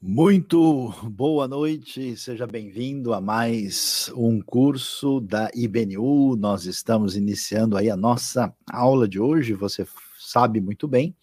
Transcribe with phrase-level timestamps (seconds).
[0.00, 6.36] Muito boa noite, seja bem-vindo a mais um curso da IBNU.
[6.36, 9.86] Nós estamos iniciando aí a nossa aula de hoje, você
[10.18, 11.16] sabe muito bem.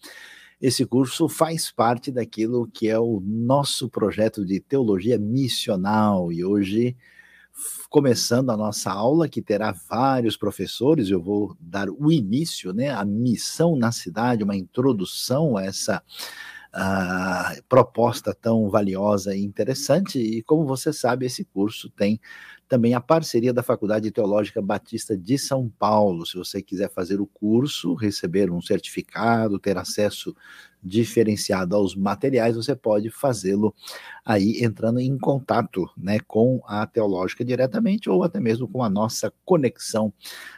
[0.60, 6.96] Esse curso faz parte daquilo que é o nosso projeto de teologia missional e hoje
[7.88, 13.04] começando a nossa aula, que terá vários professores, eu vou dar o início, né, a
[13.04, 16.02] missão na cidade, uma introdução a essa
[17.68, 20.18] proposta tão valiosa e interessante.
[20.18, 22.20] E como você sabe, esse curso tem
[22.68, 26.26] também a parceria da Faculdade Teológica Batista de São Paulo.
[26.26, 30.34] Se você quiser fazer o curso, receber um certificado, ter acesso
[30.82, 33.74] diferenciado aos materiais, você pode fazê-lo
[34.24, 39.32] aí entrando em contato, né, com a Teológica diretamente ou até mesmo com a nossa
[39.44, 40.12] conexão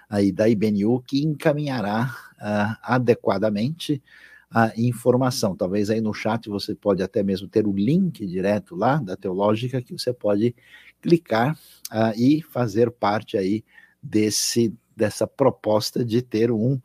[0.08, 4.02] aí da IBNU que encaminhará uh, adequadamente
[4.50, 5.56] a informação.
[5.56, 9.82] Talvez aí no chat você pode até mesmo ter o link direto lá da Teológica
[9.82, 10.54] que você pode
[11.00, 11.54] clicar
[11.92, 13.64] uh, e fazer parte aí
[14.02, 16.80] desse dessa proposta de ter um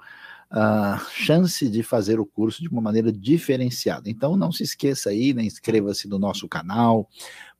[0.51, 4.09] uh, chance de fazer o curso de uma maneira diferenciada.
[4.09, 7.09] Então não se esqueça aí, né, inscreva-se no nosso canal,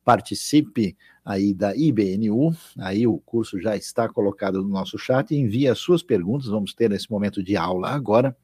[0.04, 5.80] participe aí da IBNU, aí o curso já está colocado no nosso chat, envie as
[5.80, 8.36] suas perguntas, vamos ter esse momento de aula agora,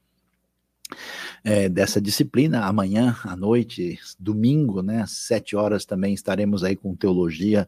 [1.43, 2.65] é, dessa disciplina.
[2.65, 7.67] Amanhã à noite, domingo, né, sete horas, também estaremos aí com teologia,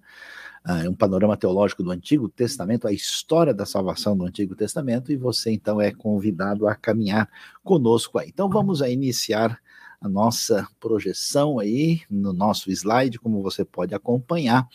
[0.68, 5.18] uh, um panorama teológico do Antigo Testamento, a história da salvação do Antigo Testamento, e
[5.18, 7.30] você então é convidado a caminhar
[7.64, 8.30] conosco aí.
[8.30, 9.60] Então vamos a iniciar
[10.02, 14.68] a nossa projeção aí no nosso slide, como você pode acompanhar,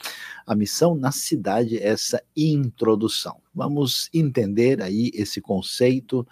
[0.47, 3.41] a missão na cidade, essa introdução.
[3.55, 6.27] Vamos entender aí esse conceito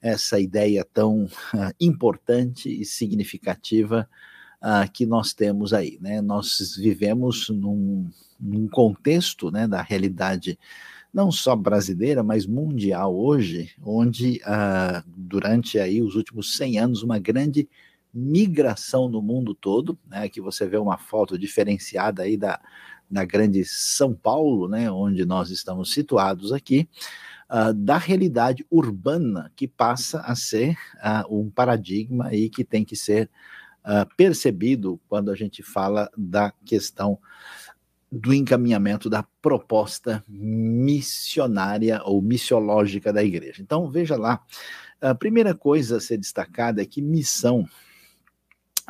[0.00, 4.08] essa ideia tão uh, importante e significativa
[4.62, 5.98] uh, que nós temos aí.
[6.00, 6.20] Né?
[6.20, 10.58] Nós vivemos num, num contexto né, da realidade
[11.12, 17.18] não só brasileira, mas mundial hoje, onde uh, durante aí os últimos 100 anos uma
[17.18, 17.68] grande
[18.14, 22.60] migração no mundo todo, né, que você vê uma foto diferenciada aí da,
[23.10, 26.88] da grande São Paulo, né, onde nós estamos situados aqui,
[27.50, 32.96] uh, da realidade urbana que passa a ser uh, um paradigma aí que tem que
[32.96, 33.28] ser
[33.84, 37.18] uh, percebido quando a gente fala da questão
[38.10, 43.62] do encaminhamento da proposta missionária ou missiológica da igreja.
[43.62, 44.42] Então, veja lá,
[45.00, 47.64] a primeira coisa a ser destacada é que missão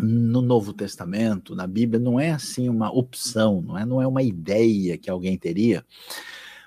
[0.01, 4.23] no Novo Testamento, na Bíblia, não é assim uma opção, não é, não é uma
[4.23, 5.85] ideia que alguém teria,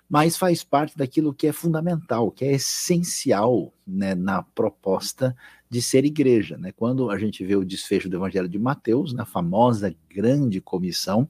[0.09, 5.35] mas faz parte daquilo que é fundamental, que é essencial né, na proposta
[5.69, 6.57] de ser igreja.
[6.57, 6.71] Né?
[6.71, 11.27] Quando a gente vê o desfecho do Evangelho de Mateus, na famosa grande comissão,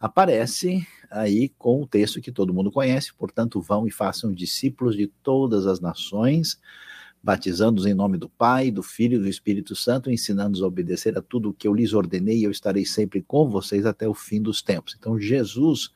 [0.00, 5.06] aparece aí com o texto que todo mundo conhece, portanto, vão e façam discípulos de
[5.22, 6.58] todas as nações,
[7.22, 11.22] batizando-os em nome do Pai, do Filho e do Espírito Santo, ensinando-os a obedecer a
[11.22, 14.40] tudo o que eu lhes ordenei, e eu estarei sempre com vocês até o fim
[14.40, 14.94] dos tempos.
[14.98, 15.90] Então, Jesus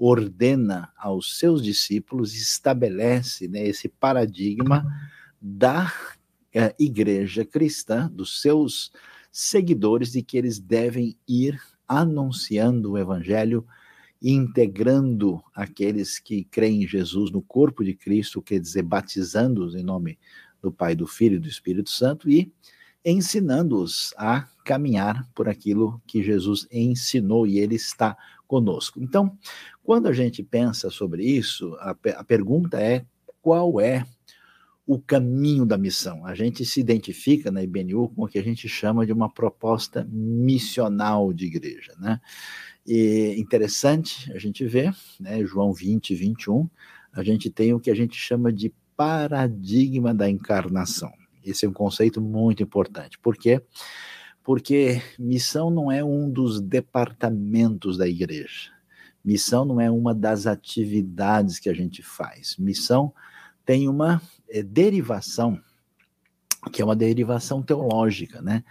[0.00, 4.82] ordena aos seus discípulos, estabelece né, esse paradigma
[5.38, 5.92] da
[6.54, 8.90] é, igreja cristã, dos seus
[9.30, 13.66] seguidores, de que eles devem ir anunciando o evangelho,
[14.22, 20.18] integrando aqueles que creem em Jesus no corpo de Cristo, quer dizer, batizando-os em nome
[20.62, 22.50] do Pai, do Filho e do Espírito Santo e
[23.04, 28.16] ensinando-os a caminhar por aquilo que Jesus ensinou e ele está
[28.50, 29.00] conosco.
[29.00, 29.38] Então,
[29.82, 33.04] quando a gente pensa sobre isso, a, a pergunta é
[33.40, 34.04] qual é
[34.86, 36.26] o caminho da missão.
[36.26, 40.04] A gente se identifica na IBNU com o que a gente chama de uma proposta
[40.10, 42.20] missional de igreja, né?
[42.84, 46.68] E interessante a gente ver, né, João 20, 21,
[47.12, 51.12] a gente tem o que a gente chama de paradigma da encarnação.
[51.44, 53.18] Esse é um conceito muito importante.
[53.18, 53.62] Por quê?
[54.42, 58.72] Porque missão não é um dos departamentos da igreja.
[59.24, 62.56] Missão não é uma das atividades que a gente faz.
[62.58, 63.12] Missão
[63.64, 65.60] tem uma é, derivação,
[66.72, 68.64] que é uma derivação teológica, né?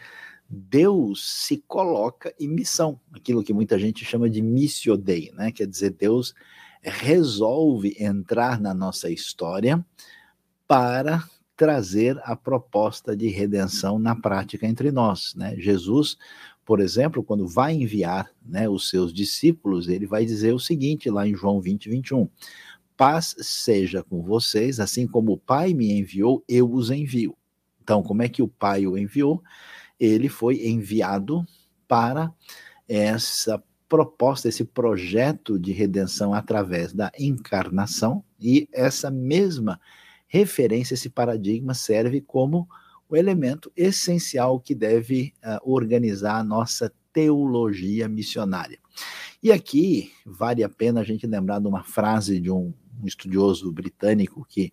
[0.50, 5.52] Deus se coloca em missão, aquilo que muita gente chama de missio dei, né?
[5.52, 6.34] Quer dizer, Deus
[6.82, 9.86] resolve entrar na nossa história
[10.68, 11.24] para
[11.60, 15.36] trazer a proposta de redenção na prática entre nós.
[15.36, 15.56] Né?
[15.58, 16.18] Jesus,
[16.70, 21.28] por exemplo, quando vai enviar né, os seus discípulos, ele vai dizer o seguinte lá
[21.28, 22.30] em João 20, 21.
[22.96, 27.36] Paz seja com vocês, assim como o Pai me enviou, eu os envio.
[27.82, 29.42] Então, como é que o Pai o enviou?
[30.00, 31.44] Ele foi enviado
[31.88, 32.32] para
[32.88, 39.82] essa proposta, esse projeto de redenção através da encarnação, e essa mesma
[40.28, 42.70] referência, esse paradigma serve como
[43.10, 48.80] o elemento essencial que deve uh, organizar a nossa teologia missionária.
[49.42, 53.72] E aqui vale a pena a gente lembrar de uma frase de um, um estudioso
[53.72, 54.72] britânico que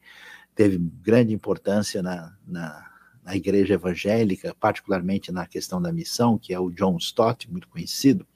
[0.54, 2.90] teve grande importância na, na,
[3.24, 8.26] na, igreja evangélica, particularmente na questão da missão, que é o John Stott, muito conhecido.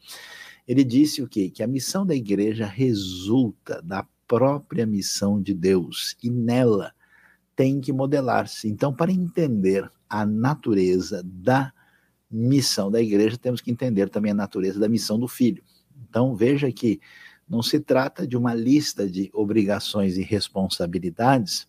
[0.66, 1.50] Ele disse o quê?
[1.50, 6.92] Que a missão da igreja resulta da própria missão de Deus e nela
[7.60, 8.70] tem que modelar-se.
[8.70, 11.70] Então, para entender a natureza da
[12.30, 15.62] missão da igreja, temos que entender também a natureza da missão do filho.
[16.08, 17.02] Então, veja que
[17.46, 21.68] não se trata de uma lista de obrigações e responsabilidades,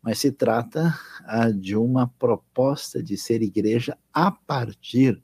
[0.00, 5.22] mas se trata ah, de uma proposta de ser igreja a partir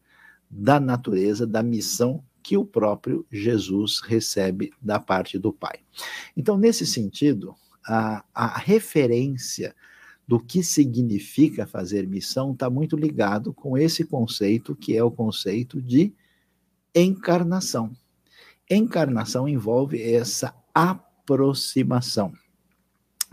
[0.51, 5.79] da natureza, da missão que o próprio Jesus recebe da parte do Pai.
[6.37, 9.75] Então, nesse sentido, a, a referência
[10.33, 15.79] do que significa fazer missão está muito ligado com esse conceito, que é o conceito
[15.79, 16.11] de
[16.95, 17.93] encarnação.
[18.71, 22.33] Encarnação envolve essa aproximação,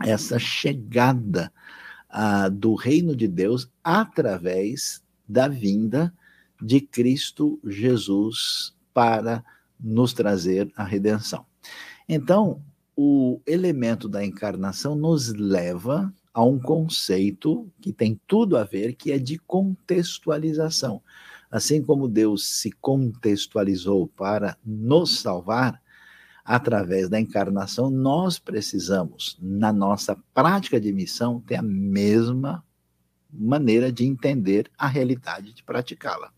[0.04, 1.50] essa chegada
[2.10, 6.12] uh, do reino de Deus através da vinda
[6.60, 9.42] de Cristo Jesus para
[9.82, 11.46] nos trazer a redenção.
[12.06, 12.62] Então,
[12.94, 19.12] o elemento da encarnação nos leva a um conceito que tem tudo a ver, que
[19.12, 21.02] é de contextualização.
[21.50, 25.82] Assim como Deus se contextualizou para nos salvar,
[26.44, 32.64] através da encarnação, nós precisamos, na nossa prática de missão, ter a mesma
[33.32, 36.32] maneira de entender a realidade, de praticá-la.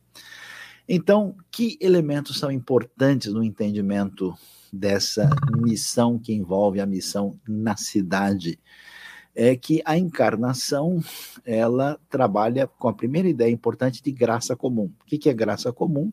[0.89, 4.35] Então, que elementos são importantes no entendimento
[4.73, 8.59] dessa missão que envolve a missão na cidade?
[9.35, 11.01] É que a encarnação
[11.45, 14.91] ela trabalha com a primeira ideia importante de graça comum.
[15.01, 16.13] O que é graça comum?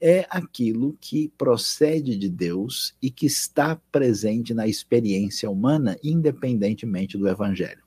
[0.00, 7.28] É aquilo que procede de Deus e que está presente na experiência humana, independentemente do
[7.28, 7.82] evangelho.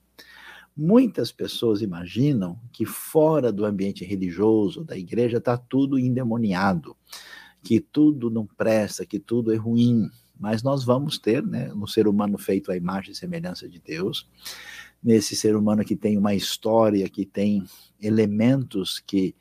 [0.76, 6.96] Muitas pessoas imaginam que fora do ambiente religioso, da igreja, está tudo endemoniado,
[7.62, 10.10] que tudo não presta, que tudo é ruim.
[10.42, 14.28] Mas nós vamos ter, né, no ser humano feito à imagem e semelhança de Deus,
[15.02, 17.64] nesse ser humano que tem uma história, que tem
[18.02, 19.36] elementos que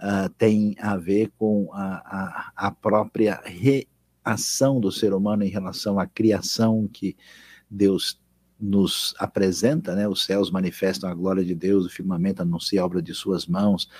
[0.00, 5.98] uh, têm a ver com a, a, a própria reação do ser humano em relação
[5.98, 7.14] à criação que
[7.70, 8.18] Deus
[8.58, 10.08] nos apresenta, né?
[10.08, 13.90] Os céus manifestam a glória de Deus, o firmamento anuncia a obra de suas mãos.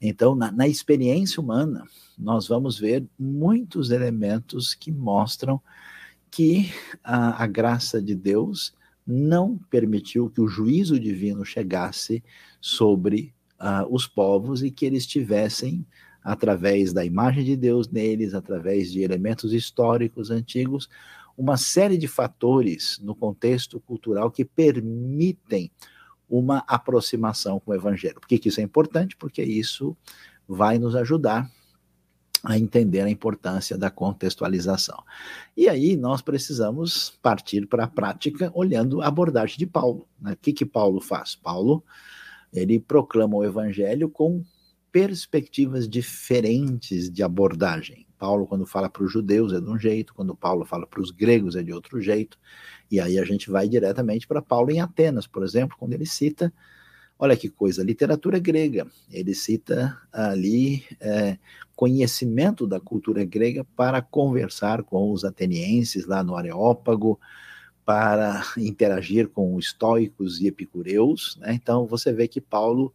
[0.00, 1.84] Então, na, na experiência humana,
[2.18, 5.60] nós vamos ver muitos elementos que mostram
[6.30, 6.70] que
[7.02, 8.74] a, a graça de Deus
[9.06, 12.22] não permitiu que o juízo divino chegasse
[12.60, 15.86] sobre uh, os povos e que eles tivessem
[16.22, 20.88] através da imagem de Deus neles, através de elementos históricos antigos,
[21.38, 25.70] uma série de fatores no contexto cultural que permitem
[26.28, 28.18] uma aproximação com o evangelho.
[28.20, 29.16] Por que, que isso é importante?
[29.16, 29.96] Porque isso
[30.48, 31.48] vai nos ajudar
[32.46, 35.02] a entender a importância da contextualização.
[35.56, 40.06] E aí nós precisamos partir para a prática olhando a abordagem de Paulo.
[40.20, 40.32] Né?
[40.32, 41.34] O que, que Paulo faz?
[41.34, 41.82] Paulo
[42.52, 44.44] ele proclama o evangelho com
[44.92, 48.06] perspectivas diferentes de abordagem.
[48.16, 51.10] Paulo, quando fala para os judeus, é de um jeito, quando Paulo fala para os
[51.10, 52.38] gregos, é de outro jeito.
[52.90, 56.52] E aí a gente vai diretamente para Paulo em Atenas, por exemplo, quando ele cita,
[57.18, 58.86] olha que coisa, literatura grega.
[59.10, 61.38] Ele cita ali é,
[61.74, 67.18] conhecimento da cultura grega para conversar com os atenienses lá no Areópago,
[67.84, 71.36] para interagir com estoicos e epicureus.
[71.40, 71.54] Né?
[71.54, 72.92] Então você vê que Paulo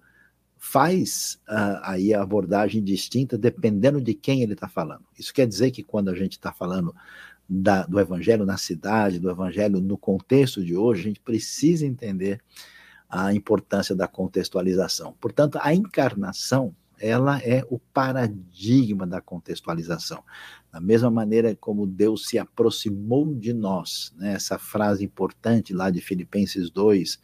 [0.57, 5.03] faz uh, aí a abordagem distinta dependendo de quem ele está falando.
[5.17, 6.93] Isso quer dizer que quando a gente está falando
[7.49, 12.39] da, do evangelho na cidade, do evangelho no contexto de hoje, a gente precisa entender
[13.11, 15.13] a importância da contextualização.
[15.19, 20.23] Portanto, a encarnação ela é o paradigma da contextualização.
[20.71, 25.99] Da mesma maneira como Deus se aproximou de nós, né, essa frase importante lá de
[25.99, 27.19] Filipenses 2,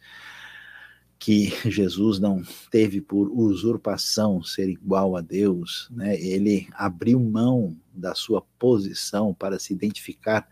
[1.18, 6.20] que Jesus não teve por usurpação ser igual a Deus, né?
[6.20, 10.48] ele abriu mão da sua posição para se identificar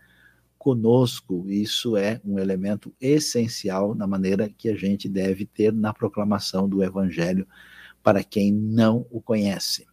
[0.57, 1.45] conosco.
[1.47, 6.83] Isso é um elemento essencial na maneira que a gente deve ter na proclamação do
[6.83, 7.47] Evangelho
[8.03, 9.85] para quem não o conhece.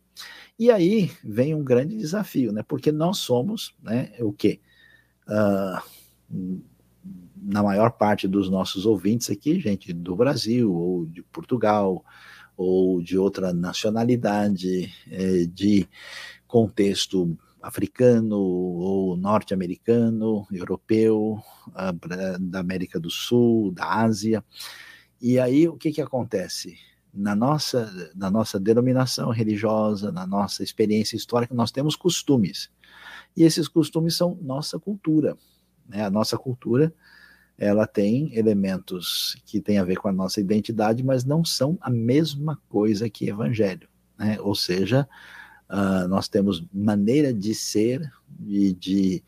[0.59, 2.62] E aí vem um grande desafio, né?
[2.62, 4.61] Porque nós somos, né, o quê?
[5.28, 6.71] Uh,
[7.37, 12.04] na maior parte dos nossos ouvintes aqui, gente do Brasil ou de Portugal
[12.56, 15.88] ou de outra nacionalidade, é, de
[16.47, 21.38] contexto africano ou norte-americano, europeu,
[22.38, 24.44] da América do Sul, da Ásia.
[25.21, 26.76] E aí o que, que acontece?
[27.12, 32.71] Na nossa, na nossa denominação religiosa, na nossa experiência histórica, nós temos costumes.
[33.35, 35.37] E esses costumes são nossa cultura.
[35.88, 36.04] Né?
[36.04, 36.92] A nossa cultura
[37.56, 41.88] ela tem elementos que têm a ver com a nossa identidade, mas não são a
[41.88, 43.88] mesma coisa que evangelho.
[44.18, 44.37] Né?
[44.40, 45.09] Ou seja,
[45.71, 48.12] uh, nós temos maneira de ser
[48.47, 49.23] e de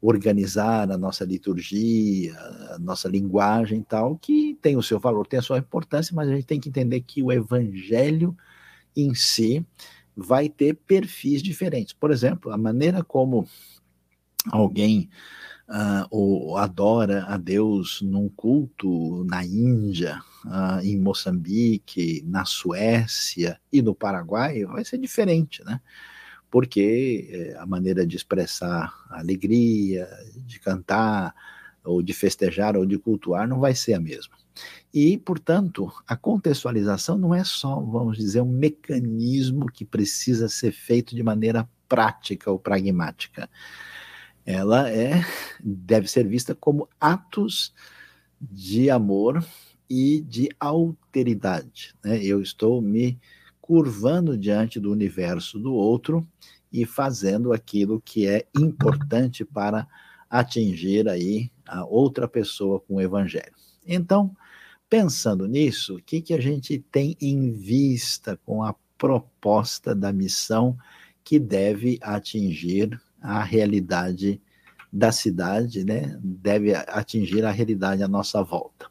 [0.00, 2.36] organizar a nossa liturgia,
[2.70, 6.28] a nossa linguagem e tal, que tem o seu valor, tem a sua importância, mas
[6.28, 8.36] a gente tem que entender que o evangelho
[8.94, 9.64] em si
[10.16, 11.92] vai ter perfis diferentes.
[11.92, 13.46] Por exemplo, a maneira como
[14.50, 15.10] alguém
[15.68, 23.82] uh, ou adora a Deus num culto na Índia, uh, em Moçambique, na Suécia e
[23.82, 25.80] no Paraguai, vai ser diferente, né?
[26.48, 31.34] Porque eh, a maneira de expressar alegria, de cantar,
[31.84, 34.36] ou de festejar, ou de cultuar, não vai ser a mesma.
[34.94, 41.14] E, portanto, a contextualização não é só, vamos dizer, um mecanismo que precisa ser feito
[41.14, 43.50] de maneira prática ou pragmática
[44.46, 45.24] ela é
[45.60, 47.74] deve ser vista como atos
[48.40, 49.44] de amor
[49.90, 51.94] e de alteridade.
[52.04, 52.22] Né?
[52.22, 53.18] Eu estou me
[53.60, 56.26] curvando diante do universo do outro
[56.72, 59.88] e fazendo aquilo que é importante para
[60.30, 63.54] atingir aí a outra pessoa com o evangelho.
[63.84, 64.36] Então,
[64.88, 70.76] pensando nisso, o que, que a gente tem em vista com a proposta da missão
[71.24, 74.40] que deve atingir a realidade
[74.92, 78.88] da cidade, né, deve atingir a realidade à nossa volta.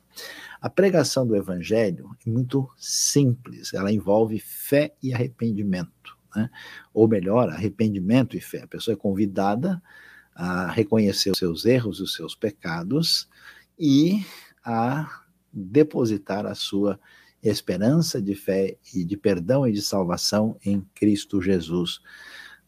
[0.62, 6.50] A pregação do evangelho é muito simples, ela envolve fé e arrependimento, né?
[6.94, 8.64] ou melhor, arrependimento e fé.
[8.64, 9.82] A pessoa é convidada
[10.34, 13.30] a reconhecer os seus erros, os seus pecados
[13.80, 14.26] e
[14.66, 15.10] a
[15.54, 17.00] depositar a sua
[17.42, 22.02] esperança de fé e de perdão e de salvação em Cristo Jesus,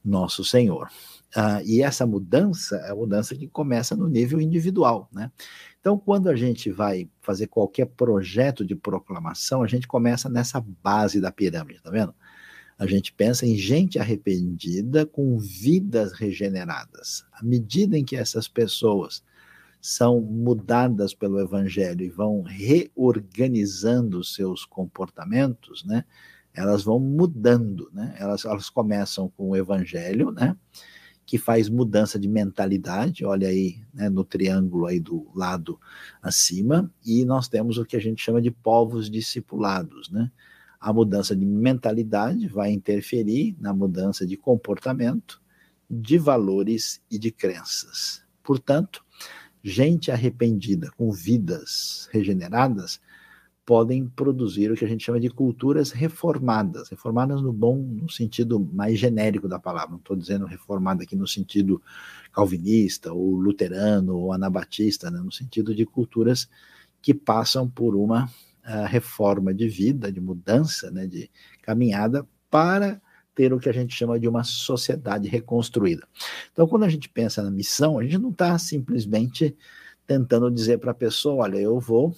[0.06, 0.90] nosso Senhor.
[1.38, 5.32] Uh, e essa mudança é a mudança que começa no nível individual, né?
[5.80, 11.22] Então, quando a gente vai fazer qualquer projeto de proclamação, a gente começa nessa base
[11.22, 12.16] da pirâmide, tá vendo?
[12.76, 17.24] A gente pensa em gente arrependida com vidas regeneradas.
[17.32, 19.24] À medida em que essas pessoas
[19.80, 26.04] são mudadas pelo evangelho e vão reorganizando seus comportamentos, né?
[26.52, 28.16] Elas vão mudando, né?
[28.18, 30.58] Elas, elas começam com o evangelho, né?
[31.28, 35.78] Que faz mudança de mentalidade, olha aí né, no triângulo aí do lado
[36.22, 40.32] acima, e nós temos o que a gente chama de povos discipulados, né?
[40.80, 45.42] A mudança de mentalidade vai interferir na mudança de comportamento,
[45.90, 48.24] de valores e de crenças.
[48.42, 49.04] Portanto,
[49.62, 53.02] gente arrependida com vidas regeneradas
[53.68, 58.62] podem produzir o que a gente chama de culturas reformadas, reformadas no bom, no sentido
[58.72, 59.90] mais genérico da palavra.
[59.90, 61.82] Não estou dizendo reformada aqui no sentido
[62.32, 65.20] calvinista ou luterano ou anabatista, né?
[65.20, 66.48] no sentido de culturas
[67.02, 71.06] que passam por uma uh, reforma de vida, de mudança, né?
[71.06, 71.30] de
[71.62, 73.02] caminhada para
[73.36, 76.08] ter o que a gente chama de uma sociedade reconstruída.
[76.54, 79.58] Então, quando a gente pensa na missão, a gente não está simplesmente
[80.08, 82.16] tentando dizer para a pessoa, olha, eu vou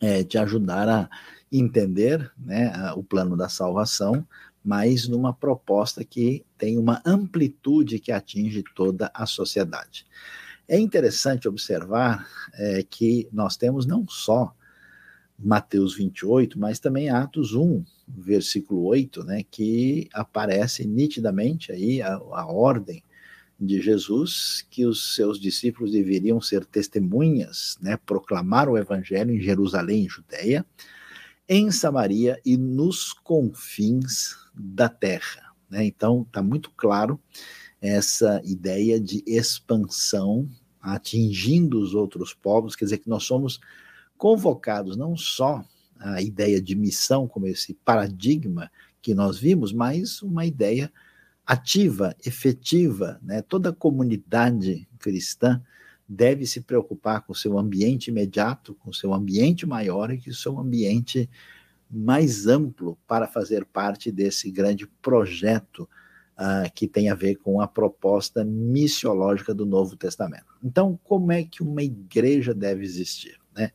[0.00, 1.08] é, te ajudar a
[1.50, 4.26] entender né, o plano da salvação,
[4.64, 10.06] mas numa proposta que tem uma amplitude que atinge toda a sociedade.
[10.68, 14.54] É interessante observar é, que nós temos não só
[15.38, 22.46] Mateus 28, mas também Atos 1, versículo 8, né, que aparece nitidamente aí a, a
[22.46, 23.02] ordem
[23.58, 30.04] de Jesus que os seus discípulos deveriam ser testemunhas, né, proclamar o evangelho em Jerusalém,
[30.04, 30.64] em Judéia,
[31.48, 35.52] em Samaria e nos confins da terra.
[35.68, 35.84] Né?
[35.84, 37.18] Então, está muito claro
[37.80, 40.48] essa ideia de expansão
[40.80, 43.60] atingindo os outros povos, quer dizer que nós somos
[44.16, 45.64] convocados não só
[45.98, 48.70] a ideia de missão, como esse paradigma
[49.02, 50.92] que nós vimos, mas uma ideia
[51.48, 53.40] ativa, efetiva, né?
[53.40, 55.62] toda comunidade cristã
[56.06, 60.28] deve se preocupar com o seu ambiente imediato, com o seu ambiente maior e com
[60.28, 61.28] o seu ambiente
[61.90, 65.88] mais amplo para fazer parte desse grande projeto
[66.36, 70.54] uh, que tem a ver com a proposta missiológica do Novo Testamento.
[70.62, 73.38] Então, como é que uma igreja deve existir?
[73.56, 73.72] Né?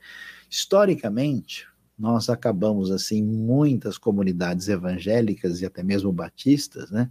[0.47, 7.09] Historicamente, nós acabamos assim muitas comunidades evangélicas e até mesmo batistas, né,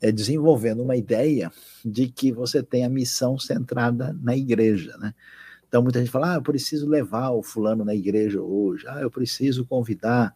[0.00, 1.50] é, desenvolvendo uma ideia
[1.84, 5.14] de que você tem a missão centrada na igreja, né?
[5.68, 9.10] Então muita gente fala, ah, eu preciso levar o fulano na igreja hoje, ah, eu
[9.10, 10.34] preciso convidar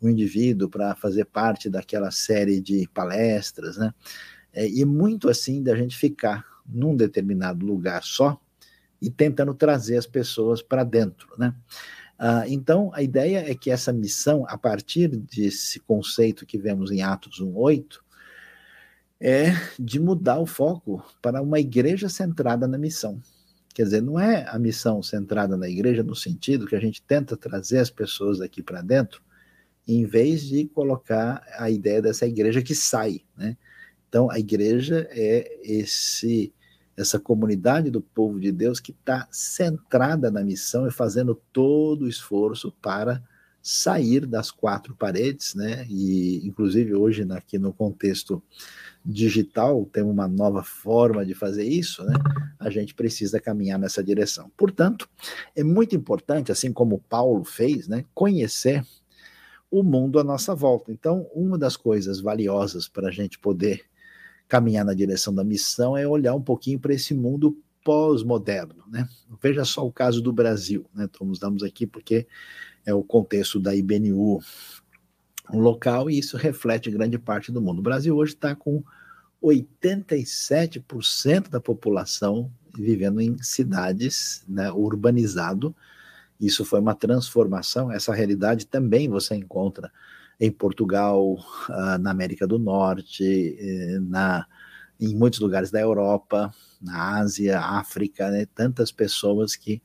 [0.00, 3.94] o indivíduo para fazer parte daquela série de palestras, né?
[4.52, 8.38] É, e muito assim da gente ficar num determinado lugar só
[9.00, 11.54] e tentando trazer as pessoas para dentro, né?
[12.18, 17.02] Ah, então, a ideia é que essa missão, a partir desse conceito que vemos em
[17.02, 17.98] Atos 1,8,
[19.24, 23.22] é de mudar o foco para uma igreja centrada na missão.
[23.72, 27.36] Quer dizer, não é a missão centrada na igreja no sentido que a gente tenta
[27.36, 29.22] trazer as pessoas aqui para dentro,
[29.86, 33.56] em vez de colocar a ideia dessa igreja que sai, né?
[34.08, 36.52] Então, a igreja é esse
[36.94, 42.08] essa comunidade do povo de Deus que está centrada na missão e fazendo todo o
[42.08, 43.22] esforço para
[43.62, 45.86] sair das quatro paredes, né?
[45.88, 48.42] E inclusive hoje aqui no contexto
[49.04, 52.14] digital tem uma nova forma de fazer isso, né?
[52.58, 54.50] A gente precisa caminhar nessa direção.
[54.56, 55.08] Portanto,
[55.56, 58.04] é muito importante, assim como Paulo fez, né?
[58.14, 58.84] Conhecer
[59.70, 60.92] o mundo à nossa volta.
[60.92, 63.82] Então, uma das coisas valiosas para a gente poder
[64.46, 69.08] caminhar na direção da missão é olhar um pouquinho para esse mundo pós-moderno, né?
[69.42, 71.06] Veja só o caso do Brasil, né?
[71.06, 72.26] Estamos damos aqui porque
[72.84, 74.40] é o contexto da IBNU
[75.50, 77.80] local e isso reflete grande parte do mundo.
[77.80, 78.82] O Brasil hoje está com
[79.42, 85.74] 87% da população vivendo em cidades, né, urbanizado.
[86.40, 87.92] Isso foi uma transformação.
[87.92, 89.92] Essa realidade também você encontra
[90.40, 91.36] em Portugal,
[91.68, 94.46] ah, na América do Norte, eh, na,
[94.98, 99.82] em muitos lugares da Europa, na Ásia, África, né, tantas pessoas que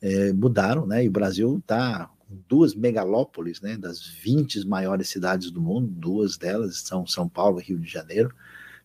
[0.00, 2.08] eh, mudaram, né, e o Brasil está
[2.48, 7.64] duas megalópolis, né, das 20 maiores cidades do mundo, duas delas são São Paulo e
[7.64, 8.34] Rio de Janeiro,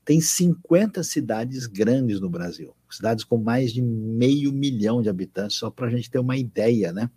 [0.04, 5.70] tem 50 cidades grandes no Brasil, cidades com mais de meio milhão de habitantes, só
[5.70, 7.10] para a gente ter uma ideia, né,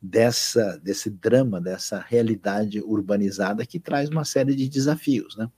[0.00, 5.50] dessa, desse drama, dessa realidade urbanizada que traz uma série de desafios, né.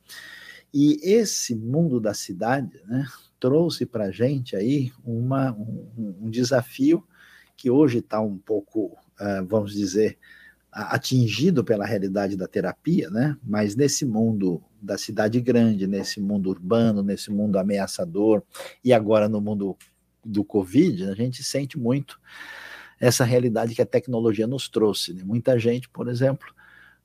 [0.74, 3.06] E esse mundo da cidade, né,
[3.40, 7.04] trouxe para a gente aí uma, um, um desafio
[7.56, 8.96] que hoje está um pouco
[9.48, 10.18] vamos dizer,
[10.70, 13.36] atingido pela realidade da terapia, né?
[13.42, 18.42] Mas nesse mundo da cidade grande, nesse mundo urbano, nesse mundo ameaçador
[18.84, 19.76] e agora no mundo
[20.24, 22.20] do Covid, a gente sente muito
[23.00, 25.14] essa realidade que a tecnologia nos trouxe.
[25.14, 25.22] Né?
[25.24, 26.46] Muita gente, por exemplo,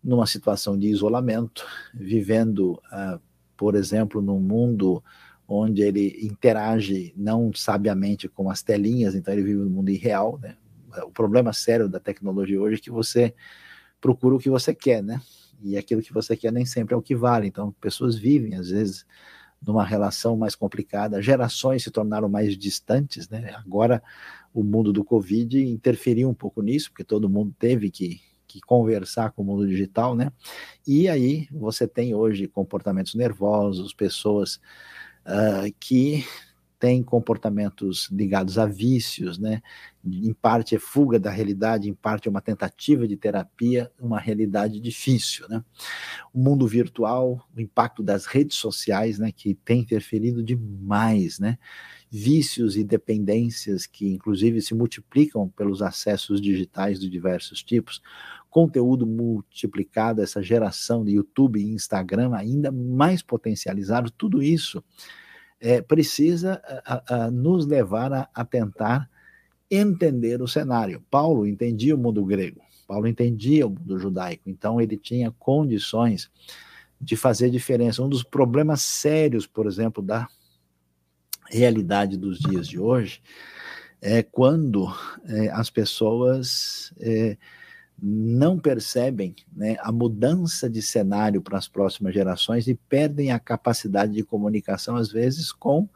[0.03, 3.19] numa situação de isolamento, vivendo, uh,
[3.55, 5.03] por exemplo, num mundo
[5.47, 10.55] onde ele interage não sabiamente com as telinhas, então ele vive no mundo irreal, né?
[11.05, 13.33] O problema sério da tecnologia hoje é que você
[13.99, 15.21] procura o que você quer, né?
[15.61, 17.47] E aquilo que você quer nem sempre é o que vale.
[17.47, 19.05] Então, pessoas vivem, às vezes,
[19.65, 23.53] numa relação mais complicada, gerações se tornaram mais distantes, né?
[23.55, 24.01] Agora,
[24.53, 29.31] o mundo do Covid interferiu um pouco nisso, porque todo mundo teve que, que conversar
[29.31, 30.31] com o mundo digital, né?
[30.85, 34.55] E aí você tem hoje comportamentos nervosos, pessoas
[35.25, 36.25] uh, que
[36.81, 39.61] tem comportamentos ligados a vícios, né?
[40.03, 44.79] Em parte é fuga da realidade, em parte é uma tentativa de terapia, uma realidade
[44.79, 45.63] difícil, né?
[46.33, 49.31] O mundo virtual, o impacto das redes sociais, né?
[49.31, 51.59] Que tem interferido demais, né?
[52.09, 58.01] Vícios e dependências que, inclusive, se multiplicam pelos acessos digitais de diversos tipos,
[58.49, 64.83] conteúdo multiplicado, essa geração de YouTube e Instagram ainda mais potencializado, tudo isso
[65.61, 69.09] é, precisa a, a, nos levar a, a tentar
[69.69, 71.01] entender o cenário.
[71.09, 76.29] Paulo entendia o mundo grego, Paulo entendia o mundo judaico, então ele tinha condições
[76.99, 78.03] de fazer diferença.
[78.03, 80.27] Um dos problemas sérios, por exemplo, da
[81.49, 83.21] realidade dos dias de hoje
[84.01, 84.91] é quando
[85.25, 87.37] é, as pessoas é,
[88.01, 94.13] não percebem né, a mudança de cenário para as próximas gerações e perdem a capacidade
[94.13, 95.87] de comunicação, às vezes, com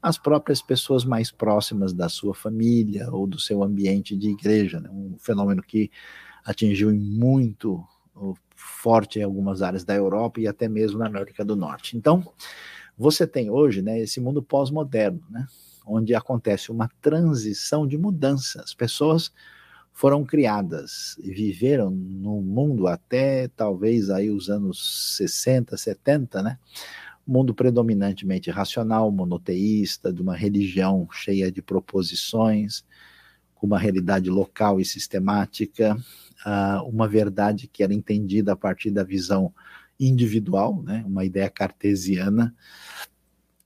[0.00, 4.78] as próprias pessoas mais próximas da sua família ou do seu ambiente de igreja.
[4.78, 4.88] Né?
[4.88, 5.90] Um fenômeno que
[6.44, 7.84] atingiu muito
[8.54, 11.96] forte em algumas áreas da Europa e até mesmo na América do Norte.
[11.96, 12.24] Então,
[12.96, 15.46] você tem hoje né, esse mundo pós-moderno, né,
[15.86, 18.60] onde acontece uma transição de mudança.
[18.62, 19.32] As pessoas
[19.98, 26.56] foram criadas e viveram no mundo até talvez aí os anos 60, 70, né?
[27.26, 32.84] mundo predominantemente racional, monoteísta, de uma religião cheia de proposições,
[33.56, 35.96] com uma realidade local e sistemática,
[36.46, 39.52] uh, uma verdade que era entendida a partir da visão
[39.98, 42.54] individual, né, uma ideia cartesiana.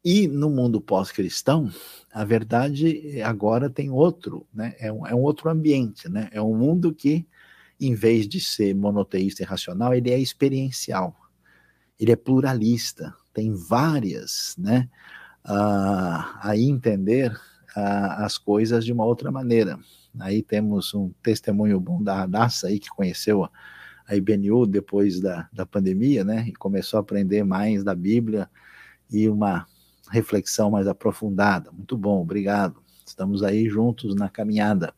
[0.05, 1.71] E no mundo pós-cristão,
[2.13, 6.57] a verdade agora tem outro, né, é, um, é um outro ambiente, né, é um
[6.57, 7.25] mundo que,
[7.81, 11.17] em vez de ser monoteísta e racional, ele é experiencial,
[12.01, 14.89] ele é pluralista, tem várias, né,
[15.45, 17.33] a, entender
[17.75, 19.79] as coisas de uma outra maneira.
[20.21, 23.51] Aí temos um testemunho bom da Radassa aí que conheceu a,
[24.07, 28.51] a IBNU depois da, da pandemia, né, e começou a aprender mais da Bíblia
[29.09, 29.67] e uma
[30.13, 31.73] reflexão mais aprofundada.
[31.73, 32.83] Muito bom, obrigado.
[33.05, 34.95] Estamos aí juntos na caminhada.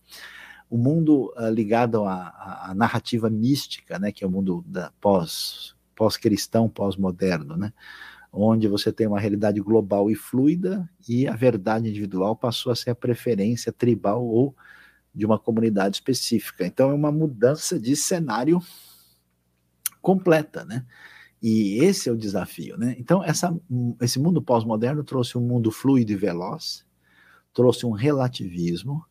[0.69, 5.75] O mundo uh, ligado à, à, narrativa mística, né, que é o mundo da pós
[5.95, 7.73] pós-cristão, pós-moderno, né?
[8.33, 12.91] onde você tem uma realidade global e fluida e a verdade individual passou a ser
[12.91, 14.57] a preferência tribal ou
[15.15, 16.67] de uma comunidade específica.
[16.67, 18.61] Então é uma mudança de cenário
[20.03, 20.85] completa, né?
[21.47, 22.97] E esse é o desafio, né?
[22.99, 23.55] Então essa,
[24.01, 26.87] esse mundo pós-moderno trouxe um mundo fluido e veloz,
[27.53, 29.05] trouxe um relativismo,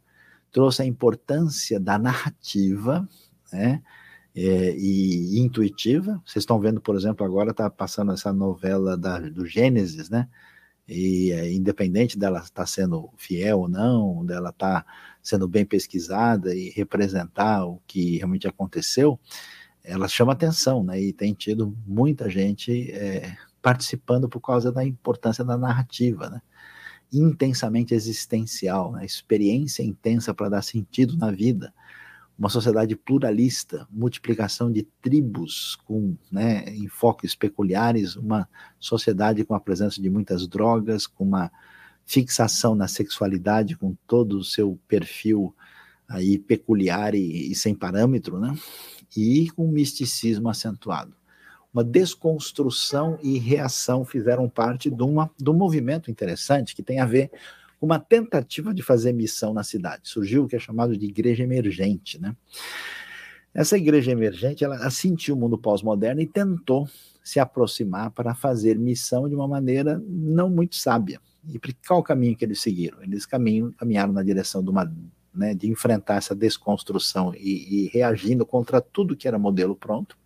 [0.52, 3.08] trouxe a importância da narrativa,
[3.52, 3.84] né?
[4.36, 6.22] é, e intuitiva.
[6.26, 10.28] Vocês estão vendo, por exemplo, agora está passando essa novela da, do Gênesis, né?
[10.88, 15.66] E é, independente dela estar tá sendo fiel ou não, dela estar tá sendo bem
[15.66, 19.18] pesquisada e representar o que realmente aconteceu,
[19.84, 21.02] ela chama atenção, né?
[21.02, 26.42] E tem tido muita gente é, participando por causa da importância da narrativa, né?
[27.12, 29.06] Intensamente existencial, né?
[29.06, 31.74] experiência intensa para dar sentido na vida
[32.38, 40.02] uma sociedade pluralista, multiplicação de tribos com né, enfoques peculiares, uma sociedade com a presença
[40.02, 41.52] de muitas drogas, com uma
[42.06, 45.56] fixação na sexualidade, com todo o seu perfil
[46.08, 48.54] aí peculiar e, e sem parâmetro, né?
[49.16, 51.16] E com misticismo acentuado.
[51.74, 57.06] Uma desconstrução e reação fizeram parte de, uma, de um movimento interessante que tem a
[57.06, 57.32] ver
[57.82, 60.04] uma tentativa de fazer missão na cidade.
[60.06, 62.36] Surgiu o que é chamado de igreja emergente, né?
[63.54, 66.90] Essa igreja emergente, ela sentiu o mundo pós-moderno e tentou
[67.24, 71.22] se aproximar para fazer missão de uma maneira não muito sábia.
[71.48, 73.02] E qual o caminho que eles seguiram?
[73.04, 74.92] Eles caminho, caminharam na direção de uma
[75.34, 80.18] né, de enfrentar essa desconstrução e, e reagindo contra tudo que era modelo pronto,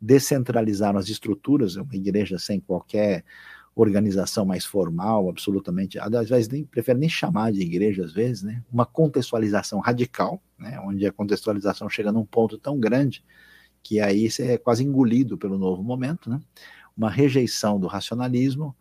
[0.00, 3.24] descentralizaram as estruturas, uma igreja sem qualquer
[3.74, 8.62] organização mais formal, absolutamente, às vezes nem prefere nem chamar de igreja às vezes, né?
[8.72, 10.80] Uma contextualização radical, né?
[10.80, 13.24] Onde a contextualização chega num ponto tão grande
[13.82, 16.40] que aí você é quase engolido pelo novo momento, né?
[16.96, 18.74] Uma rejeição do racionalismo,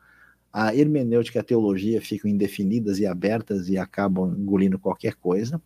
[0.60, 5.62] a hermenêutica e a teologia ficam indefinidas e abertas e acabam engolindo qualquer coisa.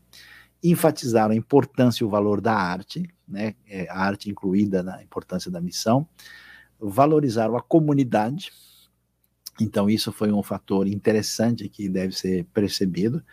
[0.61, 3.55] Enfatizaram a importância e o valor da arte, né?
[3.69, 6.05] É, a arte incluída na importância da missão.
[6.77, 8.51] Valorizaram a comunidade,
[9.61, 13.23] então, isso foi um fator interessante que deve ser percebido.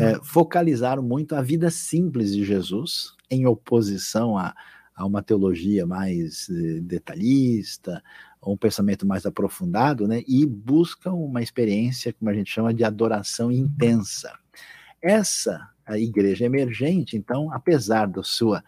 [0.00, 4.54] É, focalizaram muito a vida simples de Jesus, em oposição a,
[4.94, 8.02] a uma teologia mais eh, detalhista,
[8.46, 10.22] um pensamento mais aprofundado, né?
[10.26, 14.32] E buscam uma experiência, como a gente chama, de adoração intensa.
[15.00, 18.64] Essa igreja emergente, então, apesar da sua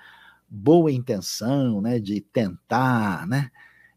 [0.49, 3.51] boa intenção, né, de tentar, né,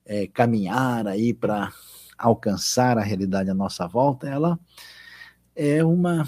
[0.05, 1.71] é, caminhar aí para
[2.17, 4.59] alcançar a realidade à nossa volta, ela
[5.55, 6.23] é uma,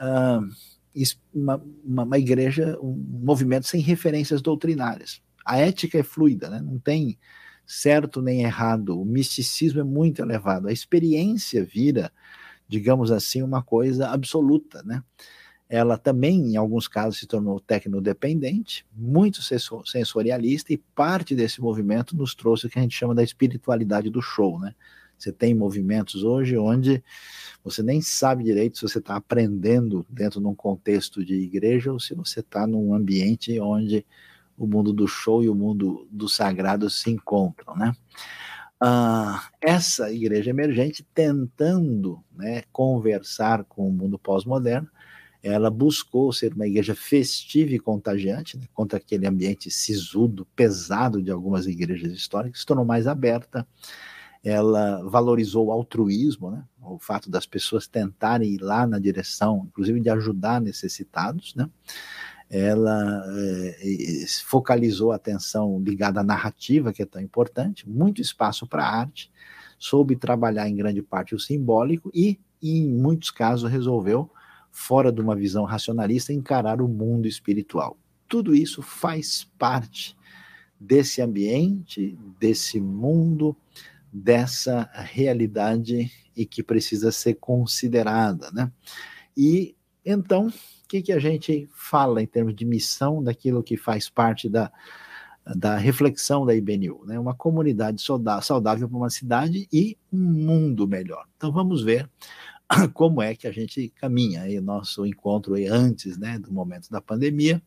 [0.00, 5.20] uh, uma, uma, igreja, um movimento sem referências doutrinárias.
[5.46, 6.60] A ética é fluida, né?
[6.60, 7.18] não tem
[7.64, 12.12] certo nem errado, o misticismo é muito elevado, a experiência vira,
[12.68, 15.02] digamos assim, uma coisa absoluta, né?
[15.68, 19.40] ela também, em alguns casos, se tornou tecnodependente, muito
[19.84, 24.22] sensorialista, e parte desse movimento nos trouxe o que a gente chama da espiritualidade do
[24.22, 24.74] show, né?
[25.18, 27.02] Você tem movimentos hoje onde
[27.64, 31.98] você nem sabe direito se você está aprendendo dentro de um contexto de igreja ou
[31.98, 34.04] se você está num ambiente onde
[34.56, 37.92] o mundo do show e o mundo do sagrado se encontram, né?
[38.80, 44.88] Ah, essa igreja emergente tentando né, conversar com o mundo pós-moderno,
[45.42, 51.30] ela buscou ser uma igreja festiva e contagiante, né, contra aquele ambiente sisudo, pesado de
[51.30, 53.66] algumas igrejas históricas, se tornou mais aberta,
[54.44, 56.64] ela valorizou o altruísmo, né?
[56.80, 61.68] o fato das pessoas tentarem ir lá na direção, inclusive de ajudar necessitados, né?
[62.48, 68.86] Ela é, focalizou a atenção ligada à narrativa, que é tão importante, muito espaço para
[68.86, 69.30] arte,
[69.78, 74.30] soube trabalhar em grande parte o simbólico e, em muitos casos, resolveu,
[74.70, 77.96] fora de uma visão racionalista, encarar o mundo espiritual.
[78.28, 80.16] Tudo isso faz parte
[80.78, 83.56] desse ambiente, desse mundo,
[84.12, 88.70] dessa realidade e que precisa ser considerada, né?
[89.36, 90.52] E então,
[90.88, 94.70] que, que a gente fala em termos de missão daquilo que faz parte da,
[95.54, 97.18] da reflexão da IBNU, né?
[97.18, 98.02] Uma comunidade
[98.42, 101.26] saudável para uma cidade e um mundo melhor.
[101.36, 102.10] Então vamos ver
[102.92, 107.00] como é que a gente caminha aí nosso encontro aí antes, né, do momento da
[107.00, 107.62] pandemia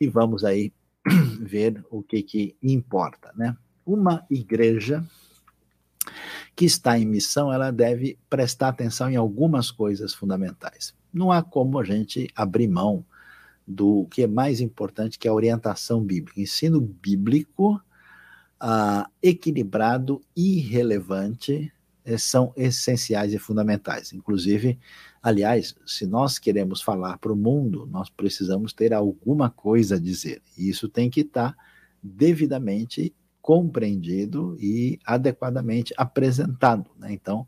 [0.00, 0.72] e vamos aí
[1.40, 3.56] ver o que que importa, né?
[3.86, 5.02] Uma igreja
[6.54, 10.97] que está em missão, ela deve prestar atenção em algumas coisas fundamentais.
[11.12, 13.04] Não há como a gente abrir mão
[13.66, 16.40] do que é mais importante, que é a orientação bíblica.
[16.40, 17.80] Ensino bíblico
[18.58, 21.72] ah, equilibrado e relevante
[22.08, 24.14] eh, são essenciais e fundamentais.
[24.14, 24.78] Inclusive,
[25.22, 30.40] aliás, se nós queremos falar para o mundo, nós precisamos ter alguma coisa a dizer.
[30.56, 31.54] E isso tem que estar
[32.02, 36.90] devidamente compreendido e adequadamente apresentado.
[36.98, 37.12] Né?
[37.12, 37.46] Então,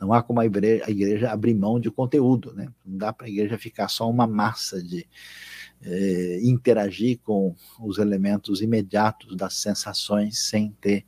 [0.00, 2.52] não há como a igreja, a igreja abrir mão de conteúdo.
[2.54, 2.68] Né?
[2.84, 5.06] Não dá para a igreja ficar só uma massa de
[5.82, 11.04] eh, interagir com os elementos imediatos das sensações sem ter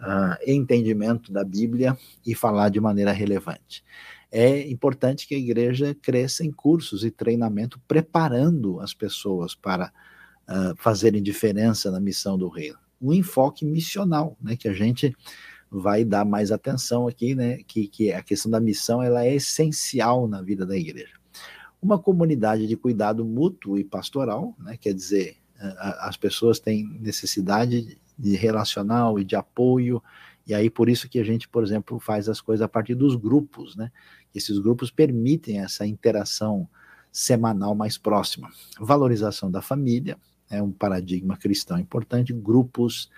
[0.00, 3.84] uh, entendimento da Bíblia e falar de maneira relevante.
[4.30, 9.92] É importante que a igreja cresça em cursos e treinamento, preparando as pessoas para
[10.48, 12.78] uh, fazerem diferença na missão do reino.
[13.00, 15.16] Um enfoque missional, né, que a gente
[15.70, 20.26] vai dar mais atenção aqui, né, que, que a questão da missão ela é essencial
[20.26, 21.14] na vida da igreja.
[21.80, 25.36] Uma comunidade de cuidado mútuo e pastoral, né, quer dizer,
[26.00, 30.02] as pessoas têm necessidade de relacional e de apoio,
[30.46, 33.14] e aí por isso que a gente, por exemplo, faz as coisas a partir dos
[33.14, 33.92] grupos, né?
[34.34, 36.68] Esses grupos permitem essa interação
[37.12, 38.48] semanal mais próxima.
[38.80, 40.16] Valorização da família
[40.48, 43.10] é um paradigma cristão importante, grupos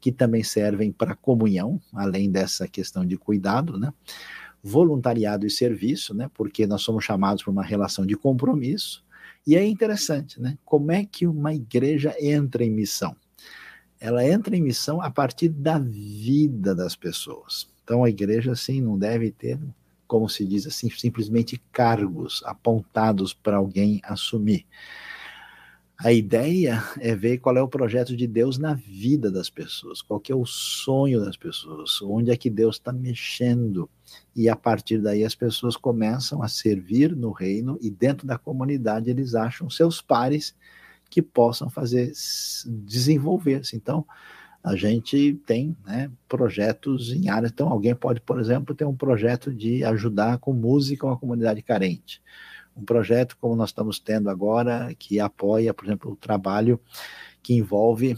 [0.00, 3.92] que também servem para comunhão, além dessa questão de cuidado, né?
[4.62, 6.30] Voluntariado e serviço, né?
[6.34, 9.04] Porque nós somos chamados para uma relação de compromisso.
[9.46, 10.58] E é interessante, né?
[10.64, 13.16] Como é que uma igreja entra em missão?
[14.00, 17.68] Ela entra em missão a partir da vida das pessoas.
[17.82, 19.58] Então a igreja assim não deve ter,
[20.06, 24.66] como se diz assim, simplesmente cargos apontados para alguém assumir
[26.00, 30.20] a ideia é ver qual é o projeto de Deus na vida das pessoas, qual
[30.20, 33.90] que é o sonho das pessoas, onde é que Deus está mexendo.
[34.34, 39.10] E a partir daí as pessoas começam a servir no reino e dentro da comunidade
[39.10, 40.54] eles acham seus pares
[41.10, 42.12] que possam fazer
[42.64, 43.74] desenvolver-se.
[43.74, 44.06] Então,
[44.62, 47.50] a gente tem né, projetos em áreas.
[47.50, 52.22] Então, alguém pode, por exemplo, ter um projeto de ajudar com música uma comunidade carente
[52.78, 56.80] um projeto como nós estamos tendo agora, que apoia, por exemplo, o trabalho
[57.42, 58.16] que envolve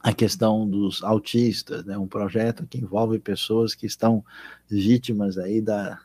[0.00, 1.98] a questão dos autistas, né?
[1.98, 4.24] um projeto que envolve pessoas que estão
[4.68, 6.00] vítimas aí da,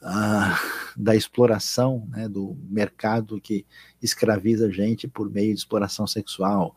[0.00, 0.58] a,
[0.96, 2.28] da exploração né?
[2.28, 3.66] do mercado que
[4.00, 6.74] escraviza gente por meio de exploração sexual.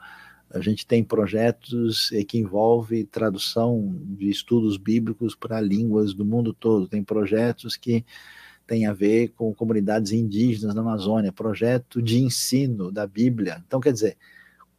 [0.50, 6.90] A gente tem projetos que envolvem tradução de estudos bíblicos para línguas do mundo todo,
[6.90, 8.04] tem projetos que
[8.72, 13.62] tem a ver com comunidades indígenas na Amazônia, projeto de ensino da Bíblia.
[13.68, 14.18] Então, quer dizer,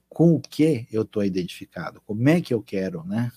[0.09, 2.00] com o que eu estou identificado?
[2.07, 3.31] Como é que eu quero né,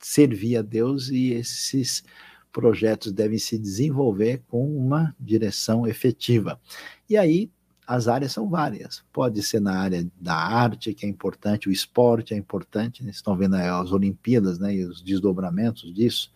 [0.00, 2.02] servir a Deus e esses
[2.50, 6.58] projetos devem se desenvolver com uma direção efetiva.
[7.06, 7.50] E aí,
[7.86, 9.04] as áreas são várias.
[9.12, 13.10] Pode ser na área da arte, que é importante, o esporte é importante, né?
[13.10, 16.32] estão vendo as Olimpíadas né, e os desdobramentos disso,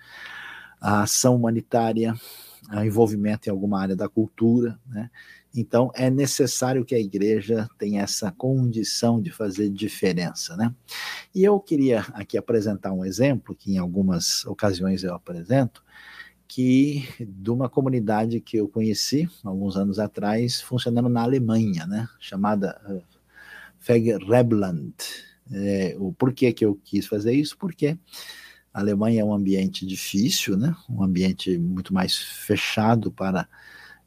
[0.79, 2.15] a ação humanitária,
[2.85, 5.11] envolvimento em alguma área da cultura, né?
[5.55, 10.73] Então é necessário que a igreja tenha essa condição de fazer diferença, né?
[11.35, 15.83] E eu queria aqui apresentar um exemplo que em algumas ocasiões eu apresento,
[16.47, 22.09] que de uma comunidade que eu conheci alguns anos atrás, funcionando na Alemanha, né?
[22.19, 23.03] Chamada uh,
[23.79, 24.95] Fegrebland.
[25.53, 27.57] É, o porquê que eu quis fazer isso?
[27.59, 27.99] Porque
[28.73, 30.75] a Alemanha é um ambiente difícil, né?
[30.89, 33.49] um ambiente muito mais fechado para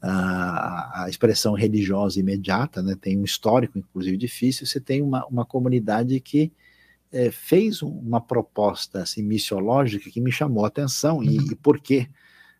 [0.02, 2.95] a, a expressão religiosa imediata, né?
[2.99, 4.65] tem um histórico, inclusive, difícil.
[4.65, 6.52] Você tem uma, uma comunidade que
[7.12, 11.52] é, fez uma proposta assim, missiológica que me chamou a atenção, e, uhum.
[11.52, 12.10] e por que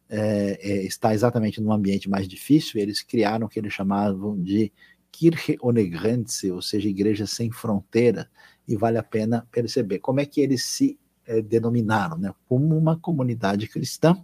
[0.10, 4.72] é, é, está exatamente num ambiente mais difícil, eles criaram o que eles chamavam de
[5.12, 8.30] Kirche ohne Grenze, ou seja, igreja sem fronteira,
[8.68, 12.34] e vale a pena perceber como é que eles se é, denominaram, né?
[12.48, 14.16] Como uma comunidade cristã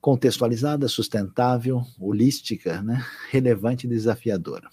[0.00, 3.04] contextualizada, sustentável, holística, né?
[3.30, 4.68] relevante e desafiadora.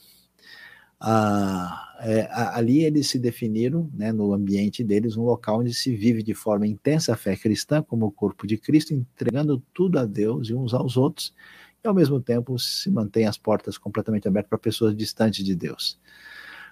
[1.00, 6.22] Ah, é, ali eles se definiram, né, no ambiente deles, um local onde se vive
[6.22, 10.50] de forma intensa a fé cristã, como o corpo de Cristo, entregando tudo a Deus
[10.50, 11.34] e uns aos outros,
[11.82, 15.98] e ao mesmo tempo se mantém as portas completamente abertas para pessoas distantes de Deus.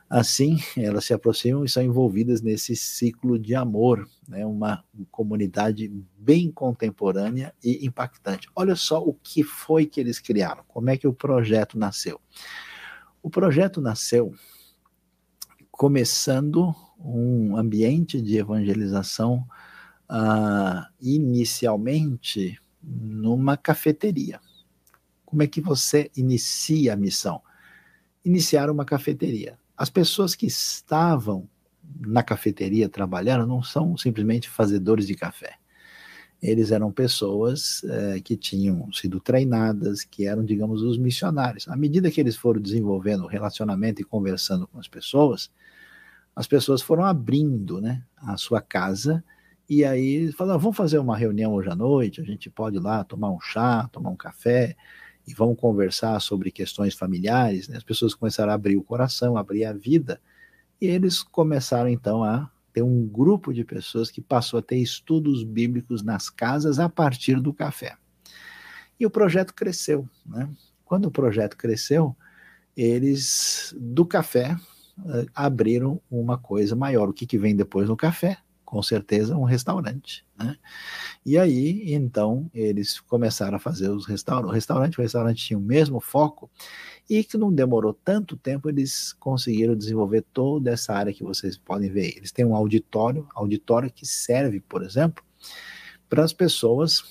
[0.10, 4.46] Assim, elas se aproximam e são envolvidas nesse ciclo de amor, né?
[4.46, 8.48] uma comunidade bem contemporânea e impactante.
[8.56, 12.22] Olha só o que foi que eles criaram, como é que o projeto nasceu.
[13.22, 14.34] O projeto nasceu
[15.70, 19.46] começando um ambiente de evangelização
[20.10, 24.40] uh, inicialmente numa cafeteria.
[25.26, 27.42] Como é que você inicia a missão?
[28.24, 29.60] Iniciar uma cafeteria.
[29.78, 31.48] As pessoas que estavam
[32.00, 35.56] na cafeteria trabalhando não são simplesmente fazedores de café.
[36.42, 41.68] Eles eram pessoas é, que tinham sido treinadas, que eram, digamos, os missionários.
[41.68, 45.52] À medida que eles foram desenvolvendo o relacionamento e conversando com as pessoas,
[46.36, 49.24] as pessoas foram abrindo né, a sua casa.
[49.68, 53.04] E aí falaram, vamos fazer uma reunião hoje à noite, a gente pode ir lá
[53.04, 54.76] tomar um chá, tomar um café
[55.28, 57.68] e vamos conversar sobre questões familiares.
[57.68, 57.78] Né?
[57.78, 60.22] As pessoas começaram a abrir o coração, abrir a vida
[60.80, 65.44] e eles começaram então a ter um grupo de pessoas que passou a ter estudos
[65.44, 67.98] bíblicos nas casas a partir do café.
[69.00, 70.08] E o projeto cresceu.
[70.26, 70.50] Né?
[70.86, 72.16] Quando o projeto cresceu,
[72.76, 74.56] eles, do café,
[75.08, 77.10] eh, abriram uma coisa maior.
[77.10, 78.38] O que, que vem depois no café?
[78.68, 80.26] Com certeza, um restaurante.
[80.38, 80.58] Né?
[81.26, 84.52] E aí, então, eles começaram a fazer os restaurantes.
[84.52, 86.52] O restaurante, o restaurante tinha o mesmo foco
[87.10, 91.90] e que não demorou tanto tempo, eles conseguiram desenvolver toda essa área que vocês podem
[91.90, 92.18] ver.
[92.18, 95.24] Eles têm um auditório, auditório que serve, por exemplo,
[96.10, 97.06] para as pessoas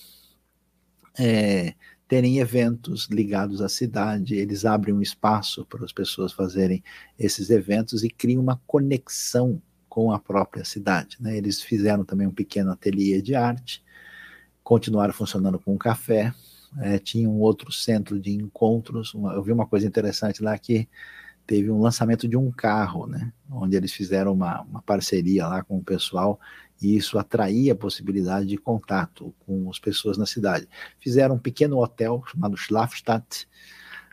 [1.19, 1.73] é,
[2.07, 6.85] terem eventos ligados à cidade, eles abrem um espaço para as pessoas fazerem
[7.19, 9.63] esses eventos e criam uma conexão
[9.97, 11.17] com a própria cidade.
[11.19, 11.39] Né?
[11.39, 13.83] Eles fizeram também um pequeno ateliê de arte,
[14.63, 16.35] continuaram funcionando com um café,
[16.83, 19.15] é, tinha um outro centro de encontros.
[19.15, 20.87] Uma, eu vi uma coisa interessante lá que
[21.47, 23.33] teve um lançamento de um carro, né?
[23.51, 26.39] Onde eles fizeram uma, uma parceria lá com o pessoal
[26.83, 30.69] e isso atraía a possibilidade de contato com as pessoas na cidade.
[30.99, 33.49] Fizeram um pequeno hotel chamado Schlafstadt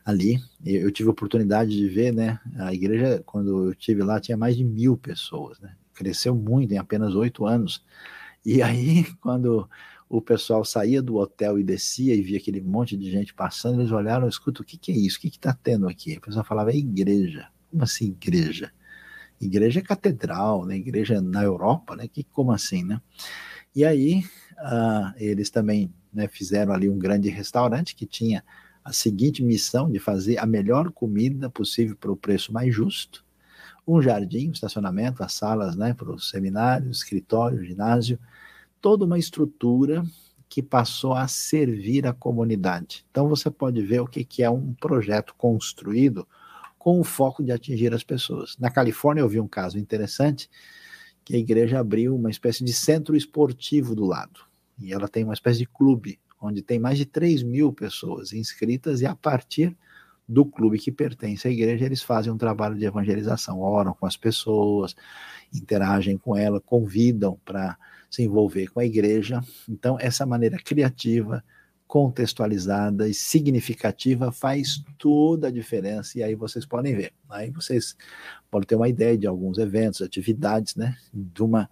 [0.05, 0.41] ali.
[0.65, 2.39] Eu tive a oportunidade de ver, né?
[2.57, 5.75] A igreja, quando eu tive lá, tinha mais de mil pessoas, né?
[5.93, 7.83] Cresceu muito em apenas oito anos.
[8.45, 9.69] E aí, quando
[10.09, 13.91] o pessoal saía do hotel e descia e via aquele monte de gente passando, eles
[13.91, 15.17] olharam, escuta, o que, que é isso?
[15.17, 16.17] O que está tendo aqui?
[16.17, 17.47] O pessoal falava, é igreja.
[17.71, 18.71] Como assim igreja?
[19.41, 20.75] Igreja é catedral, né?
[20.75, 22.07] Igreja na Europa, né?
[22.07, 23.01] Que, como assim, né?
[23.75, 24.23] E aí,
[24.59, 28.43] uh, eles também né, fizeram ali um grande restaurante que tinha
[28.83, 33.23] a seguinte missão de fazer a melhor comida possível para o preço mais justo,
[33.87, 38.19] um jardim, um estacionamento, as salas né, para os seminários, escritório, ginásio,
[38.81, 40.03] toda uma estrutura
[40.49, 43.05] que passou a servir a comunidade.
[43.09, 46.27] Então você pode ver o que, que é um projeto construído
[46.77, 48.57] com o foco de atingir as pessoas.
[48.59, 50.49] Na Califórnia eu vi um caso interessante
[51.23, 54.41] que a igreja abriu uma espécie de centro esportivo do lado.
[54.77, 59.01] E ela tem uma espécie de clube, onde tem mais de 3 mil pessoas inscritas,
[59.01, 59.75] e a partir
[60.27, 64.15] do clube que pertence à igreja, eles fazem um trabalho de evangelização, oram com as
[64.15, 64.95] pessoas,
[65.53, 67.77] interagem com ela, convidam para
[68.09, 69.41] se envolver com a igreja.
[69.67, 71.43] Então, essa maneira criativa,
[71.87, 76.17] contextualizada e significativa faz toda a diferença.
[76.17, 77.13] E aí vocês podem ver.
[77.29, 77.95] Aí vocês
[78.49, 80.95] podem ter uma ideia de alguns eventos, atividades, né?
[81.13, 81.69] De uma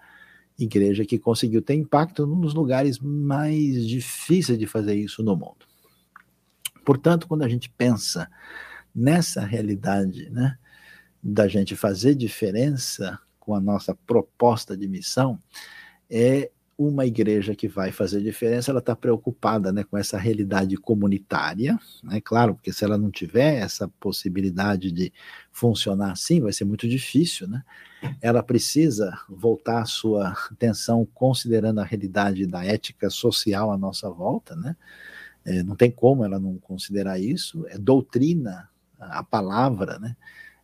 [0.64, 5.66] igreja que conseguiu ter impacto num dos lugares mais difíceis de fazer isso no mundo.
[6.86, 8.30] Portanto, quando a gente pensa
[8.94, 10.58] nessa realidade, né,
[11.22, 15.40] da gente fazer diferença com a nossa proposta de missão,
[16.10, 21.80] é uma igreja que vai fazer diferença, ela está preocupada né, com essa realidade comunitária,
[22.04, 25.14] né, claro, porque se ela não tiver essa possibilidade de
[25.52, 27.64] funcionar assim, vai ser muito difícil, né?
[28.20, 34.56] Ela precisa voltar a sua atenção considerando a realidade da ética social à nossa volta,
[34.56, 34.76] né?
[35.46, 38.70] É, não tem como ela não considerar isso, é doutrina,
[39.00, 40.16] a palavra, né?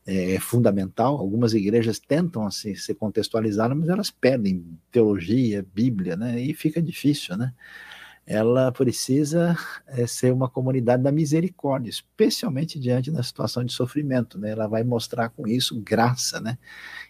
[0.08, 1.18] É, é fundamental.
[1.18, 6.40] Algumas igrejas tentam assim ser contextualizadas, mas elas perdem teologia, Bíblia, né?
[6.40, 7.54] E fica difícil, né?
[8.28, 14.50] ela precisa é, ser uma comunidade da misericórdia, especialmente diante da situação de sofrimento, né?
[14.50, 16.58] Ela vai mostrar com isso graça, né?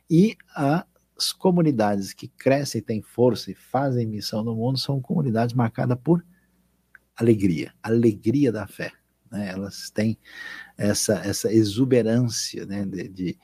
[0.08, 5.98] E as comunidades que crescem, têm força e fazem missão no mundo são comunidades marcadas
[6.04, 6.24] por
[7.16, 8.92] alegria, alegria da fé.
[9.32, 9.50] Né?
[9.50, 10.18] Elas têm
[10.78, 12.86] essa, essa exuberância né?
[12.86, 13.38] de, de,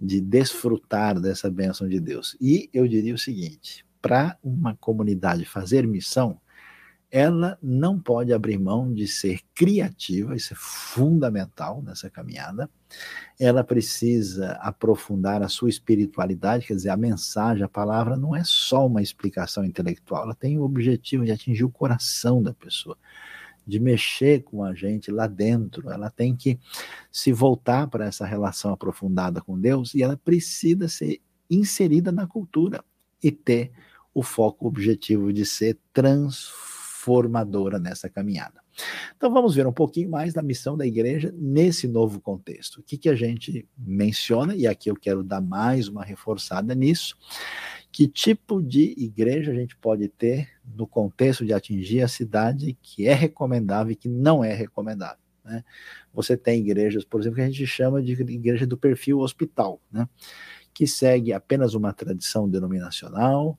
[0.00, 2.36] de desfrutar dessa bênção de Deus.
[2.40, 6.40] E eu diria o seguinte: para uma comunidade fazer missão,
[7.10, 12.68] ela não pode abrir mão de ser criativa, isso é fundamental nessa caminhada.
[13.40, 18.86] Ela precisa aprofundar a sua espiritualidade, quer dizer, a mensagem, a palavra não é só
[18.86, 22.96] uma explicação intelectual, ela tem o objetivo de atingir o coração da pessoa,
[23.68, 25.90] de mexer com a gente lá dentro.
[25.90, 26.58] Ela tem que
[27.12, 32.82] se voltar para essa relação aprofundada com Deus e ela precisa ser inserida na cultura
[33.22, 33.70] e ter
[34.14, 38.60] o foco objetivo de ser transformada formadora nessa caminhada.
[39.16, 42.80] Então vamos ver um pouquinho mais da missão da igreja nesse novo contexto.
[42.80, 47.16] O que, que a gente menciona, e aqui eu quero dar mais uma reforçada nisso,
[47.90, 53.06] que tipo de igreja a gente pode ter no contexto de atingir a cidade que
[53.06, 55.22] é recomendável e que não é recomendável.
[55.44, 55.64] Né?
[56.12, 60.08] Você tem igrejas, por exemplo, que a gente chama de igreja do perfil hospital, né?
[60.72, 63.58] que segue apenas uma tradição denominacional,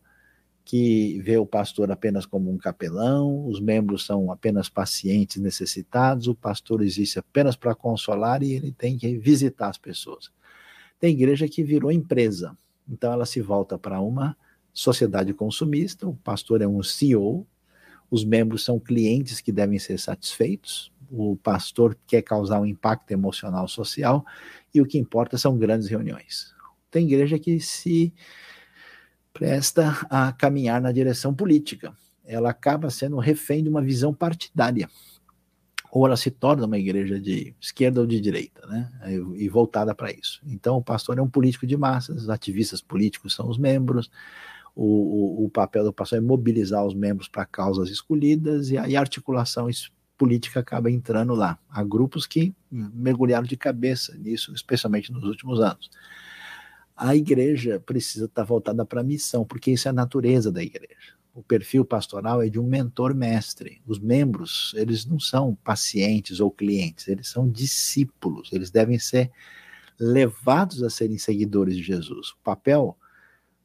[0.64, 6.36] que vê o pastor apenas como um capelão, os membros são apenas pacientes necessitados, o
[6.36, 10.32] pastor existe apenas para consolar e ele tem que visitar as pessoas.
[11.00, 12.56] Tem igreja que virou empresa,
[12.88, 14.38] então ela se volta para uma
[14.74, 17.46] sociedade consumista, o pastor é um CEO,
[18.10, 23.68] os membros são clientes que devem ser satisfeitos, o pastor quer causar um impacto emocional
[23.68, 24.26] social
[24.74, 26.54] e o que importa são grandes reuniões.
[26.92, 28.14] Tem igreja que se
[29.34, 31.96] presta a caminhar na direção política.
[32.26, 34.90] Ela acaba sendo refém de uma visão partidária.
[35.92, 38.92] Ou ela se torna uma igreja de esquerda ou de direita, né?
[39.36, 40.40] E voltada para isso.
[40.46, 44.12] Então, o pastor é um político de massas, os ativistas políticos são os membros,
[44.82, 48.96] o, o, o papel do pastor é mobilizar os membros para causas escolhidas, e aí
[48.96, 49.68] a articulação
[50.18, 51.58] política acaba entrando lá.
[51.70, 55.90] Há grupos que mergulharam de cabeça nisso, especialmente nos últimos anos
[57.00, 61.14] a igreja precisa estar voltada para a missão, porque isso é a natureza da igreja.
[61.34, 63.82] O perfil pastoral é de um mentor-mestre.
[63.88, 69.32] Os membros, eles não são pacientes ou clientes, eles são discípulos, eles devem ser
[69.98, 72.32] levados a serem seguidores de Jesus.
[72.32, 72.98] O papel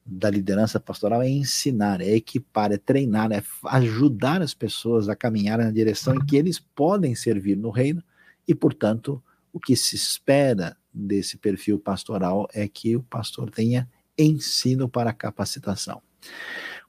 [0.04, 5.58] da liderança pastoral é ensinar, é equipar, é treinar, é ajudar as pessoas a caminhar
[5.58, 8.02] na direção em que eles podem servir no reino
[8.46, 13.88] e, portanto, o que se espera desse perfil pastoral é que o pastor tenha
[14.18, 16.02] ensino para capacitação.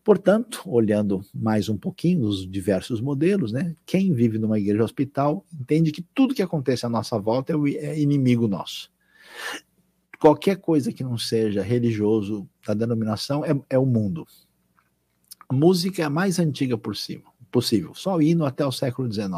[0.04, 5.92] Portanto, olhando mais um pouquinho os diversos modelos, né, quem vive numa igreja hospital entende
[5.92, 8.92] que tudo que acontece à nossa volta é, é inimigo nosso.
[10.26, 14.26] Qualquer coisa que não seja religioso da denominação é, é o mundo.
[15.48, 19.30] A música é a mais antiga por cima, possível, só hino até o século XIX.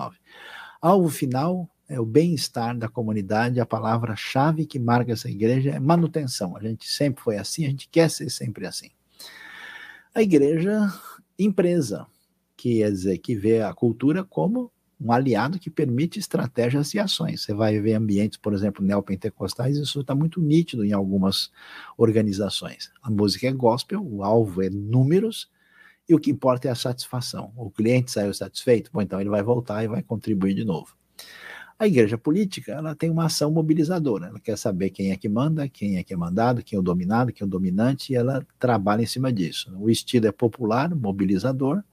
[0.81, 6.55] Alvo final é o bem-estar da comunidade, a palavra-chave que marca essa igreja é manutenção.
[6.55, 8.89] A gente sempre foi assim, a gente quer ser sempre assim.
[10.15, 10.87] A igreja,
[11.37, 12.07] empresa,
[12.55, 17.43] que quer dizer que vê a cultura como um aliado que permite estratégias e ações.
[17.43, 21.51] Você vai ver ambientes, por exemplo, neopentecostais, isso está muito nítido em algumas
[21.97, 22.91] organizações.
[23.01, 25.49] A música é gospel, o alvo é números,
[26.09, 27.51] e o que importa é a satisfação.
[27.55, 30.95] O cliente saiu satisfeito, bom, então ele vai voltar e vai contribuir de novo.
[31.79, 35.69] A igreja política, ela tem uma ação mobilizadora, ela quer saber quem é que manda,
[35.69, 38.45] quem é que é mandado, quem é o dominado, quem é o dominante, e ela
[38.57, 39.71] trabalha em cima disso.
[39.77, 41.83] O estilo é popular, mobilizador,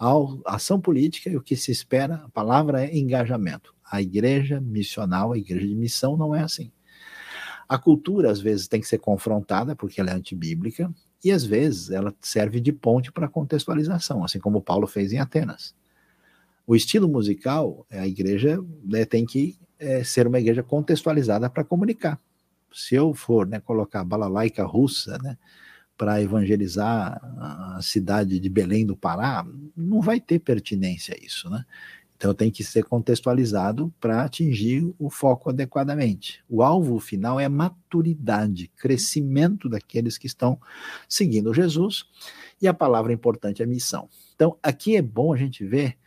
[0.00, 3.74] a ação política e o que se espera, a palavra é engajamento.
[3.84, 6.72] A igreja missional, a igreja de missão não é assim.
[7.68, 10.90] A cultura, às vezes, tem que ser confrontada, porque ela é antibíblica,
[11.22, 15.74] e às vezes ela serve de ponte para contextualização, assim como Paulo fez em Atenas.
[16.66, 22.18] O estilo musical, a igreja né, tem que é, ser uma igreja contextualizada para comunicar.
[22.72, 25.36] Se eu for né, colocar balalaica russa né,
[26.00, 29.46] para evangelizar a cidade de Belém do Pará,
[29.76, 31.50] não vai ter pertinência isso.
[31.50, 31.62] Né?
[32.16, 36.42] Então tem que ser contextualizado para atingir o foco adequadamente.
[36.48, 40.58] O alvo final é maturidade, crescimento daqueles que estão
[41.06, 42.06] seguindo Jesus,
[42.62, 44.08] e a palavra importante é missão.
[44.34, 45.98] Então aqui é bom a gente ver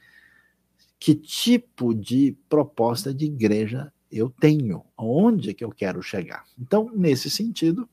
[0.99, 6.45] que tipo de proposta de igreja eu tenho, onde é que eu quero chegar.
[6.59, 7.87] Então, nesse sentido,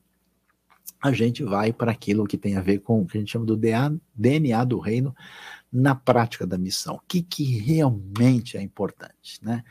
[1.01, 3.45] a gente vai para aquilo que tem a ver com o que a gente chama
[3.45, 5.15] do DNA do reino,
[5.71, 6.95] na prática da missão.
[6.95, 9.63] O que, que realmente é importante, né?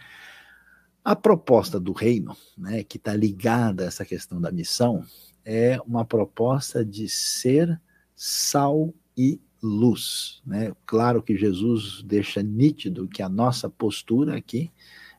[1.04, 5.02] A proposta do reino, né, que está ligada a essa questão da missão,
[5.44, 7.80] é uma proposta de ser
[8.14, 10.42] sal e luz.
[10.44, 10.72] Né?
[10.84, 14.70] Claro que Jesus deixa nítido que a nossa postura aqui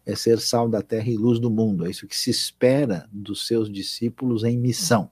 [0.05, 1.85] é ser sal da terra e luz do mundo.
[1.85, 5.09] É isso que se espera dos seus discípulos em missão.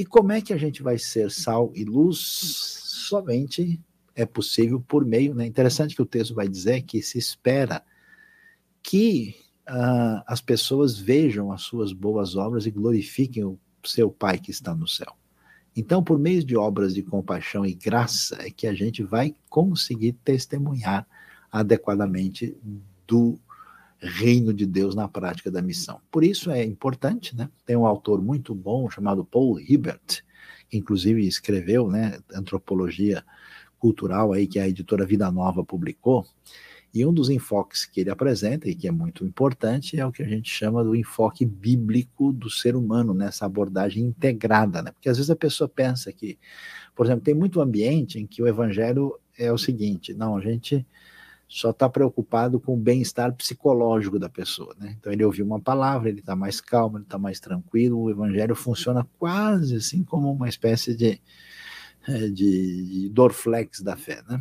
[0.00, 2.16] E como é que a gente vai ser sal e luz?
[2.16, 3.78] Somente
[4.14, 5.44] é possível por meio, né?
[5.44, 7.84] Interessante que o texto vai dizer que se espera
[8.82, 9.36] que
[9.68, 14.74] uh, as pessoas vejam as suas boas obras e glorifiquem o seu Pai que está
[14.74, 15.12] no céu.
[15.76, 20.14] Então, por meio de obras de compaixão e graça, é que a gente vai conseguir
[20.24, 21.06] testemunhar
[21.52, 22.56] adequadamente
[23.06, 23.38] do
[24.00, 26.00] reino de Deus na prática da missão.
[26.10, 27.50] Por isso é importante, né?
[27.66, 30.22] Tem um autor muito bom chamado Paul Hibbert,
[30.68, 33.24] que inclusive escreveu, né, Antropologia
[33.78, 36.24] Cultural aí que a editora Vida Nova publicou,
[36.92, 40.22] e um dos enfoques que ele apresenta, e que é muito importante, é o que
[40.22, 44.82] a gente chama do enfoque bíblico do ser humano, nessa abordagem integrada.
[44.82, 44.90] Né?
[44.90, 46.36] Porque às vezes a pessoa pensa que,
[46.94, 50.84] por exemplo, tem muito ambiente em que o evangelho é o seguinte: não, a gente
[51.50, 54.74] só está preocupado com o bem-estar psicológico da pessoa.
[54.78, 54.94] Né?
[54.98, 58.54] Então ele ouviu uma palavra, ele está mais calmo, ele está mais tranquilo, o evangelho
[58.54, 61.20] funciona quase assim como uma espécie de,
[62.06, 64.22] eh, de, de dorflex da fé.
[64.28, 64.40] Né?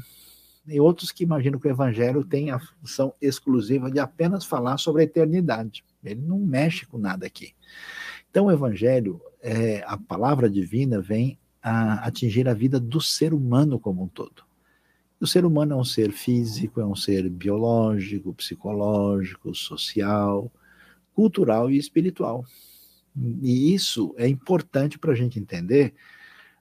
[0.68, 5.02] e outros que imaginam que o evangelho tem a função exclusiva de apenas falar sobre
[5.02, 5.84] a eternidade.
[6.04, 7.54] Ele não mexe com nada aqui.
[8.30, 13.80] Então, o evangelho, é, a palavra divina, vem a atingir a vida do ser humano
[13.80, 14.44] como um todo.
[15.20, 20.52] O ser humano é um ser físico, é um ser biológico, psicológico, social,
[21.14, 22.46] cultural e espiritual.
[23.42, 25.94] E isso é importante para a gente entender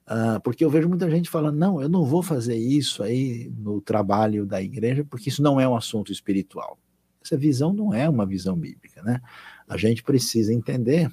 [0.09, 3.79] Uh, porque eu vejo muita gente falando, não, eu não vou fazer isso aí no
[3.79, 6.79] trabalho da igreja, porque isso não é um assunto espiritual.
[7.23, 9.21] Essa visão não é uma visão bíblica, né?
[9.69, 11.13] A gente precisa entender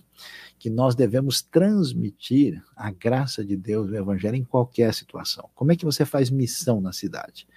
[0.66, 5.48] que nós devemos transmitir a graça de Deus, o evangelho, em qualquer situação.
[5.54, 7.48] Como é que você faz missão na cidade?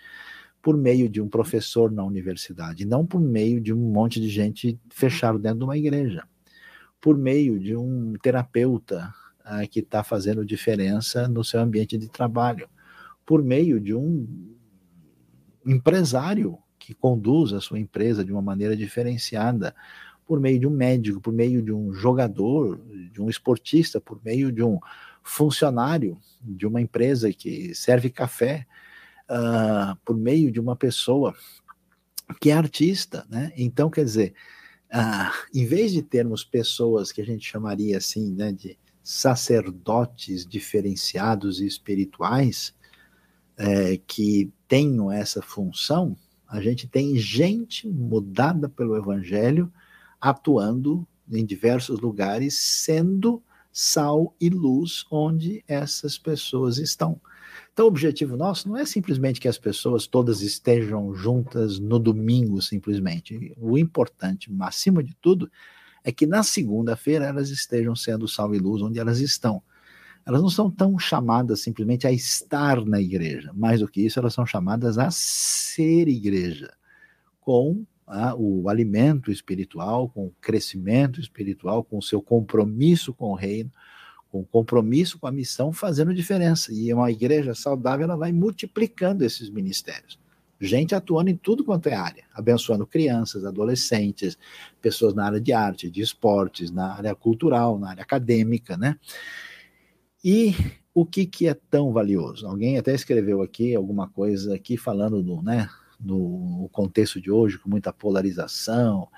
[0.61, 4.79] Por meio de um professor na universidade, não por meio de um monte de gente
[4.91, 6.23] fechado dentro de uma igreja.
[7.01, 9.11] Por meio de um terapeuta
[9.43, 12.69] ah, que está fazendo diferença no seu ambiente de trabalho,
[13.25, 14.55] por meio de um
[15.65, 19.75] empresário que conduz a sua empresa de uma maneira diferenciada,
[20.29, 22.79] por meio de um médico, por meio de um jogador,
[23.11, 24.79] de um esportista, por meio de um
[25.23, 28.67] funcionário de uma empresa que serve café,
[29.31, 31.35] uh, por meio de uma pessoa
[32.39, 33.51] que é artista, né?
[33.57, 34.35] Então, quer dizer,
[34.93, 41.59] uh, em vez de termos pessoas que a gente chamaria assim, né, de sacerdotes diferenciados
[41.63, 42.75] e espirituais
[43.57, 46.15] é, que tenham essa função,
[46.47, 49.73] a gente tem gente mudada pelo Evangelho
[50.21, 53.43] atuando em diversos lugares, sendo
[53.73, 57.21] sal e luz onde essas pessoas estão.
[57.73, 62.61] Então, o objetivo nosso não é simplesmente que as pessoas todas estejam juntas no domingo,
[62.61, 63.55] simplesmente.
[63.57, 65.51] O importante, acima de tudo,
[66.03, 69.63] é que na segunda-feira elas estejam sendo sal e luz onde elas estão.
[70.27, 74.35] Elas não são tão chamadas simplesmente a estar na igreja, mais do que isso, elas
[74.35, 76.75] são chamadas a ser igreja,
[77.41, 83.35] com ah, o alimento espiritual, com o crescimento espiritual, com o seu compromisso com o
[83.35, 83.71] reino,
[84.31, 86.73] com o compromisso com a missão, fazendo diferença.
[86.73, 90.19] E uma igreja saudável ela vai multiplicando esses ministérios
[90.61, 94.37] gente atuando em tudo quanto é área, abençoando crianças, adolescentes,
[94.81, 98.99] pessoas na área de arte, de esportes, na área cultural, na área acadêmica, né?
[100.25, 100.55] E
[100.93, 102.47] o que, que é tão valioso?
[102.47, 105.69] Alguém até escreveu aqui alguma coisa aqui falando do, né,
[106.01, 109.09] no contexto de hoje, com muita polarização,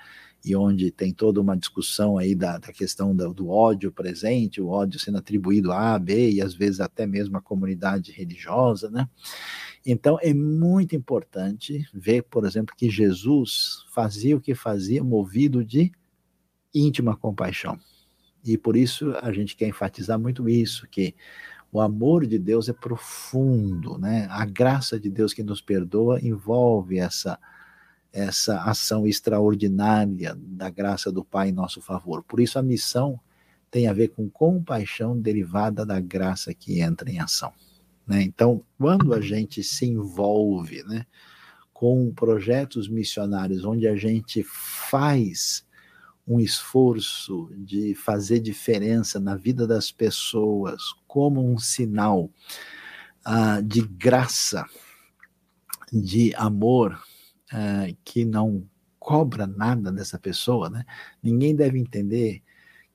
[0.43, 4.69] e onde tem toda uma discussão aí da, da questão do, do, ódio presente, o
[4.69, 9.07] ódio sendo atribuído a A, B e às vezes até mesmo à comunidade religiosa, né?
[9.85, 15.91] Então é muito importante ver, por exemplo, que Jesus fazia o que fazia movido de
[16.73, 17.79] íntima compaixão.
[18.43, 21.15] E por isso a gente quer enfatizar muito isso, que
[21.71, 24.27] o amor de Deus é profundo, né?
[24.29, 27.39] A graça de Deus que nos perdoa envolve essa
[28.13, 32.21] essa ação extraordinária da graça do Pai em nosso favor.
[32.23, 33.17] Por isso a missão
[33.69, 37.53] tem a ver com compaixão derivada da graça que entra em ação.
[38.05, 38.21] Né?
[38.21, 41.05] Então, quando a gente se envolve né,
[41.71, 45.65] com projetos missionários, onde a gente faz
[46.27, 52.29] um esforço de fazer diferença na vida das pessoas como um sinal
[53.27, 54.65] uh, de graça
[55.91, 57.03] de amor
[57.51, 58.65] uh, que não
[58.97, 60.85] cobra nada dessa pessoa, né?
[61.21, 62.41] Ninguém deve entender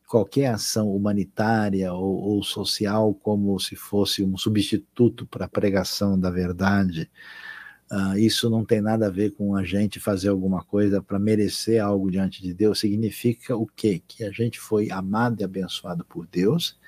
[0.08, 6.30] qualquer ação humanitária ou, ou social como se fosse um substituto para a pregação da
[6.30, 7.10] verdade.
[7.92, 11.84] Uh, isso não tem nada a ver com a gente fazer alguma coisa para merecer
[11.84, 12.80] algo diante de Deus.
[12.80, 14.02] Significa o quê?
[14.08, 16.78] Que a gente foi amado e abençoado por Deus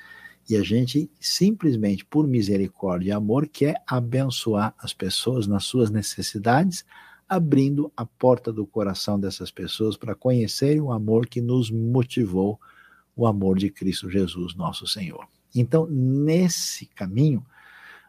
[0.49, 6.85] e a gente simplesmente, por misericórdia e amor, quer abençoar as pessoas nas suas necessidades,
[7.29, 12.59] abrindo a porta do coração dessas pessoas para conhecerem o amor que nos motivou
[13.15, 15.29] o amor de Cristo Jesus, nosso Senhor.
[15.55, 17.45] Então, nesse caminho,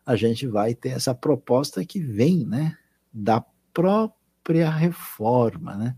[0.05, 2.77] a gente vai ter essa proposta que vem né,
[3.11, 5.95] da própria reforma, né,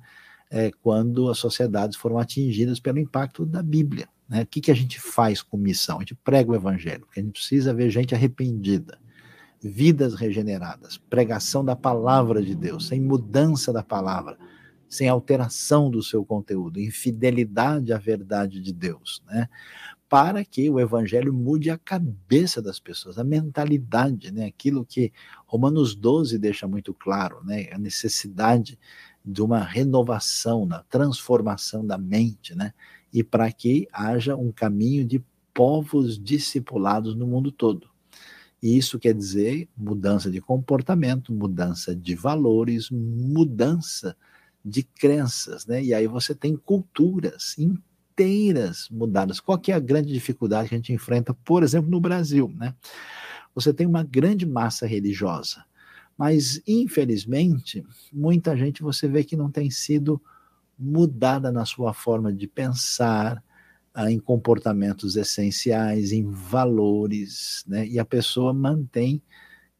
[0.49, 4.09] é, quando as sociedades foram atingidas pelo impacto da Bíblia.
[4.31, 4.43] Né?
[4.43, 5.97] O que, que a gente faz com missão?
[5.97, 8.97] A gente prega o Evangelho, porque a gente precisa ver gente arrependida,
[9.61, 14.37] vidas regeneradas, pregação da palavra de Deus, sem mudança da palavra
[14.91, 19.47] sem alteração do seu conteúdo, em fidelidade à verdade de Deus, né?
[20.09, 24.47] Para que o evangelho mude a cabeça das pessoas, a mentalidade, né?
[24.47, 25.13] Aquilo que
[25.45, 27.69] Romanos 12 deixa muito claro, né?
[27.71, 28.77] A necessidade
[29.23, 32.73] de uma renovação, da transformação da mente, né?
[33.13, 37.89] E para que haja um caminho de povos discipulados no mundo todo.
[38.61, 44.15] E isso quer dizer mudança de comportamento, mudança de valores, mudança
[44.63, 45.83] de crenças, né?
[45.83, 49.39] E aí você tem culturas inteiras mudadas.
[49.39, 52.75] Qual que é a grande dificuldade que a gente enfrenta, por exemplo, no Brasil, né?
[53.55, 55.65] Você tem uma grande massa religiosa,
[56.15, 57.83] mas infelizmente
[58.13, 60.21] muita gente você vê que não tem sido
[60.81, 63.43] mudada na sua forma de pensar,
[63.93, 67.85] ah, em comportamentos essenciais, em valores, né?
[67.87, 69.21] E a pessoa mantém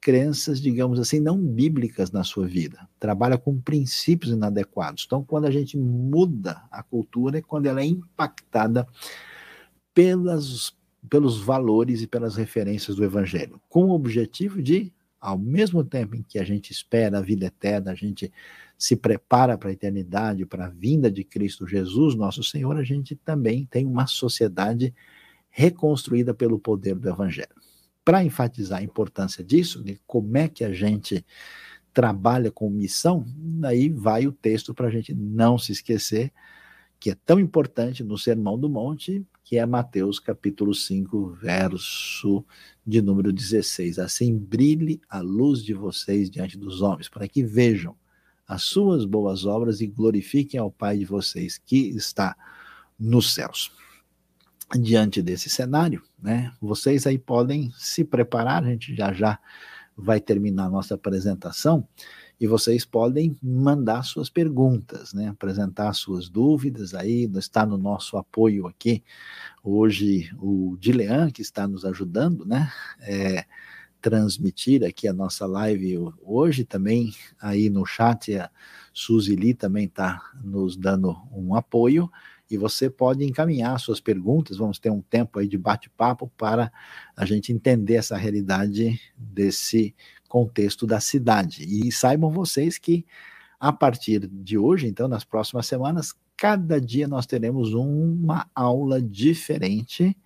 [0.02, 2.90] crenças, digamos assim, não bíblicas na sua vida.
[3.00, 5.04] Trabalha com princípios inadequados.
[5.06, 8.88] Então, quando a gente muda a cultura, é quando ela é impactada
[9.94, 10.76] pelas,
[11.08, 16.24] pelos valores e pelas referências do Evangelho, com o objetivo de, ao mesmo tempo em
[16.24, 18.32] que a gente espera a vida eterna, a gente
[18.82, 23.16] se prepara para a eternidade, para a vinda de Cristo Jesus, nosso Senhor, a gente
[23.16, 24.92] também tem uma sociedade
[25.52, 27.54] reconstruída pelo poder do Evangelho
[28.04, 31.24] para enfatizar a importância disso, de como é que a gente
[31.94, 33.24] trabalha com missão,
[33.64, 36.34] aí vai o texto para a gente não se esquecer,
[37.00, 42.44] que é tão importante no Sermão do Monte, que é Mateus capítulo 5, verso
[42.84, 44.00] de número 16.
[44.00, 47.96] Assim brilhe a luz de vocês diante dos homens, para que vejam
[48.48, 52.36] as suas boas obras e glorifiquem ao Pai de vocês que está
[53.00, 53.72] nos céus
[54.80, 56.54] diante desse cenário, né?
[56.62, 59.40] Vocês aí podem se preparar, a gente já já
[59.98, 61.88] vai terminar a nossa apresentação
[62.40, 65.28] e vocês podem mandar suas perguntas, né?
[65.28, 69.04] Apresentar suas dúvidas aí, está no nosso apoio aqui
[69.64, 72.72] hoje o Dilean que está nos ajudando, né?
[73.02, 73.46] É,
[74.02, 78.50] transmitir aqui a nossa live hoje também aí no chat a
[78.94, 82.10] Suzy Lee também está nos dando um apoio
[82.52, 86.70] e você pode encaminhar suas perguntas, vamos ter um tempo aí de bate-papo para
[87.16, 89.96] a gente entender essa realidade desse
[90.28, 91.64] contexto da cidade.
[91.64, 93.06] E saibam vocês que
[93.58, 100.18] a partir de hoje, então, nas próximas semanas, cada dia nós teremos uma aula diferente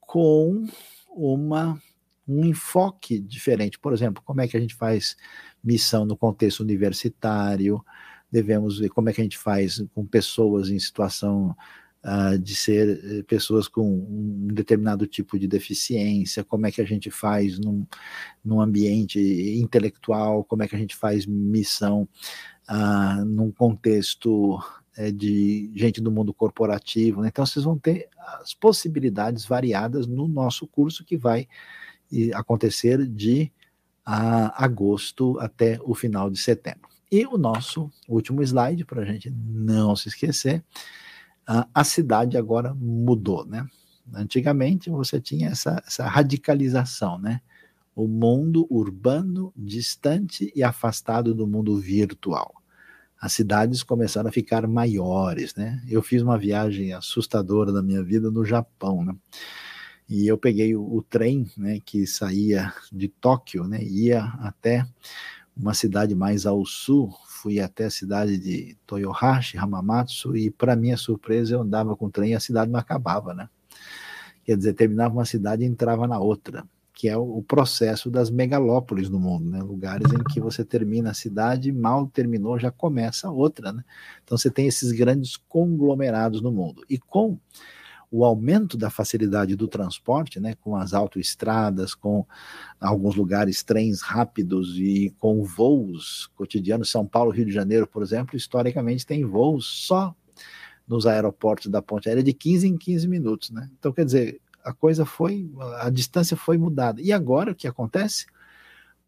[0.00, 0.68] com
[1.08, 1.80] uma
[2.26, 3.78] um enfoque diferente.
[3.78, 5.16] Por exemplo, como é que a gente faz
[5.62, 7.84] missão no contexto universitário,
[8.30, 11.56] devemos ver como é que a gente faz com pessoas em situação
[12.04, 16.84] uh, de ser eh, pessoas com um determinado tipo de deficiência, como é que a
[16.84, 17.86] gente faz num,
[18.44, 19.18] num ambiente
[19.58, 22.08] intelectual, como é que a gente faz missão
[22.68, 24.56] uh, num contexto
[24.98, 27.22] uh, de gente do mundo corporativo.
[27.22, 27.28] Né?
[27.28, 28.08] Então, vocês vão ter
[28.40, 31.48] as possibilidades variadas no nosso curso que vai
[32.34, 33.50] acontecer de
[34.04, 36.88] agosto até o final de setembro.
[37.10, 40.64] E o nosso último slide, para a gente não se esquecer,
[41.46, 43.66] a cidade agora mudou, né?
[44.14, 47.40] Antigamente você tinha essa, essa radicalização, né?
[47.94, 52.54] O mundo urbano, distante e afastado do mundo virtual.
[53.18, 55.82] As cidades começaram a ficar maiores, né?
[55.88, 59.16] Eu fiz uma viagem assustadora da minha vida no Japão, né?
[60.08, 64.86] E eu peguei o, o trem, né, que saía de Tóquio, né, ia até
[65.56, 70.96] uma cidade mais ao sul, fui até a cidade de Toyohashi, Hamamatsu, e para minha
[70.96, 73.48] surpresa eu andava com o trem e a cidade não acabava, né?
[74.44, 76.64] Quer dizer, terminava uma cidade e entrava na outra.
[76.92, 79.60] que é o processo das megalópolis no mundo, né?
[79.60, 83.70] lugares em que você termina a cidade, mal terminou, já começa outra.
[83.70, 83.84] Né?
[84.24, 86.82] Então você tem esses grandes conglomerados no mundo.
[86.88, 87.38] E com
[88.10, 92.24] o aumento da facilidade do transporte, né, com as autoestradas, com
[92.80, 98.36] alguns lugares trens rápidos e com voos cotidianos, São Paulo, Rio de Janeiro, por exemplo,
[98.36, 100.14] historicamente tem voos só
[100.86, 103.68] nos aeroportos da ponte aérea de 15 em 15 minutos, né?
[103.78, 105.50] Então, quer dizer, a coisa foi,
[105.80, 107.00] a distância foi mudada.
[107.00, 108.26] E agora o que acontece?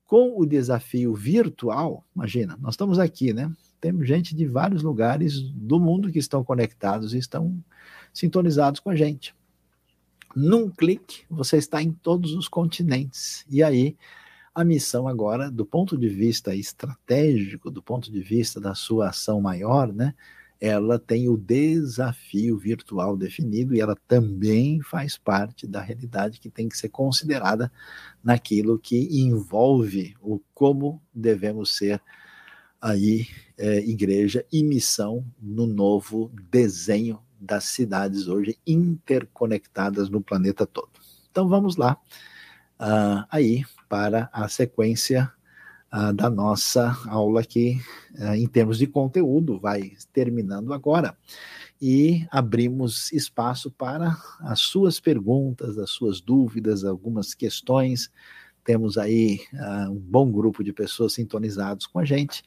[0.04, 3.52] Com o desafio virtual, imagina, nós estamos aqui, né?
[3.80, 7.62] Temos gente de vários lugares do mundo que estão conectados e estão
[8.12, 9.34] sintonizados com a gente.
[10.34, 13.44] Num clique, você está em todos os continentes.
[13.48, 13.96] E aí,
[14.54, 19.40] a missão agora, do ponto de vista estratégico, do ponto de vista da sua ação
[19.40, 20.14] maior, né?
[20.60, 26.68] Ela tem o desafio virtual definido e ela também faz parte da realidade que tem
[26.68, 27.70] que ser considerada
[28.24, 32.02] naquilo que envolve o como devemos ser
[32.80, 33.26] aí
[33.56, 40.90] é, igreja e missão no novo desenho das cidades hoje interconectadas no planeta todo.
[41.30, 41.96] Então vamos lá,
[42.80, 45.30] uh, aí para a sequência
[45.92, 47.80] uh, da nossa aula aqui,
[48.18, 51.16] uh, em termos de conteúdo, vai terminando agora.
[51.80, 58.10] E abrimos espaço para as suas perguntas, as suas dúvidas, algumas questões.
[58.68, 59.40] Temos aí
[59.88, 62.42] um bom grupo de pessoas sintonizados com a gente.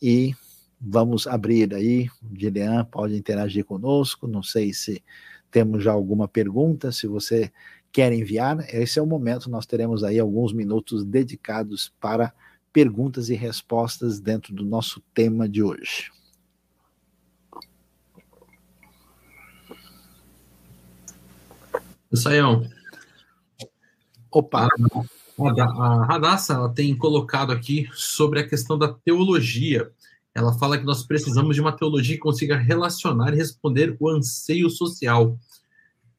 [0.00, 0.34] E
[0.82, 4.26] Vamos abrir aí, Gilian pode interagir conosco.
[4.26, 5.04] Não sei se
[5.50, 7.52] temos já alguma pergunta, se você
[7.92, 12.32] quer enviar, esse é o momento, nós teremos aí alguns minutos dedicados para
[12.72, 16.10] perguntas e respostas dentro do nosso tema de hoje.
[22.14, 22.66] Saião.
[24.30, 24.66] Opa.
[24.66, 29.90] A, a Radassa tem colocado aqui sobre a questão da teologia
[30.34, 34.70] ela fala que nós precisamos de uma teologia que consiga relacionar e responder o anseio
[34.70, 35.38] social.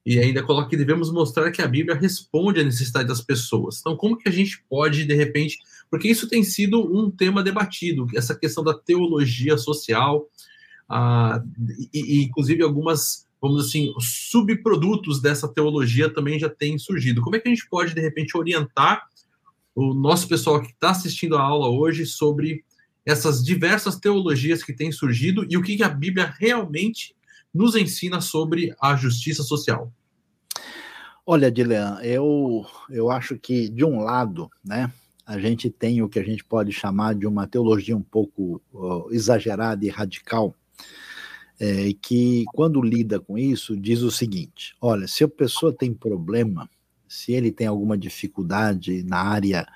[0.05, 3.79] E ainda coloca que devemos mostrar que a Bíblia responde à necessidade das pessoas.
[3.79, 5.59] Então, como que a gente pode, de repente,
[5.89, 10.27] porque isso tem sido um tema debatido, essa questão da teologia social,
[10.89, 11.41] ah,
[11.93, 17.21] e, e, inclusive algumas, vamos assim, subprodutos dessa teologia também já têm surgido.
[17.21, 19.07] Como é que a gente pode, de repente, orientar
[19.75, 22.63] o nosso pessoal que está assistindo a aula hoje sobre
[23.05, 27.15] essas diversas teologias que têm surgido e o que a Bíblia realmente
[27.53, 29.91] nos ensina sobre a justiça social.
[31.25, 34.91] Olha, Dilean, eu, eu acho que, de um lado, né,
[35.25, 38.61] a gente tem o que a gente pode chamar de uma teologia um pouco
[39.11, 40.55] exagerada e radical,
[41.59, 46.67] é, que, quando lida com isso, diz o seguinte: olha, se a pessoa tem problema,
[47.11, 49.67] se ele tem alguma dificuldade na área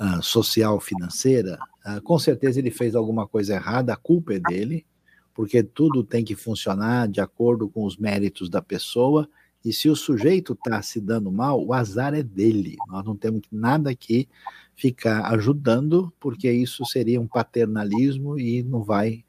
[0.00, 4.86] uh, social financeira, uh, com certeza ele fez alguma coisa errada, a culpa é dele,
[5.34, 9.28] porque tudo tem que funcionar de acordo com os méritos da pessoa,
[9.62, 12.78] e se o sujeito está se dando mal, o azar é dele.
[12.88, 14.26] Nós não temos nada que
[14.74, 19.22] ficar ajudando, porque isso seria um paternalismo e não vai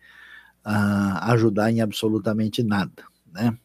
[0.66, 3.58] uh, ajudar em absolutamente nada, né?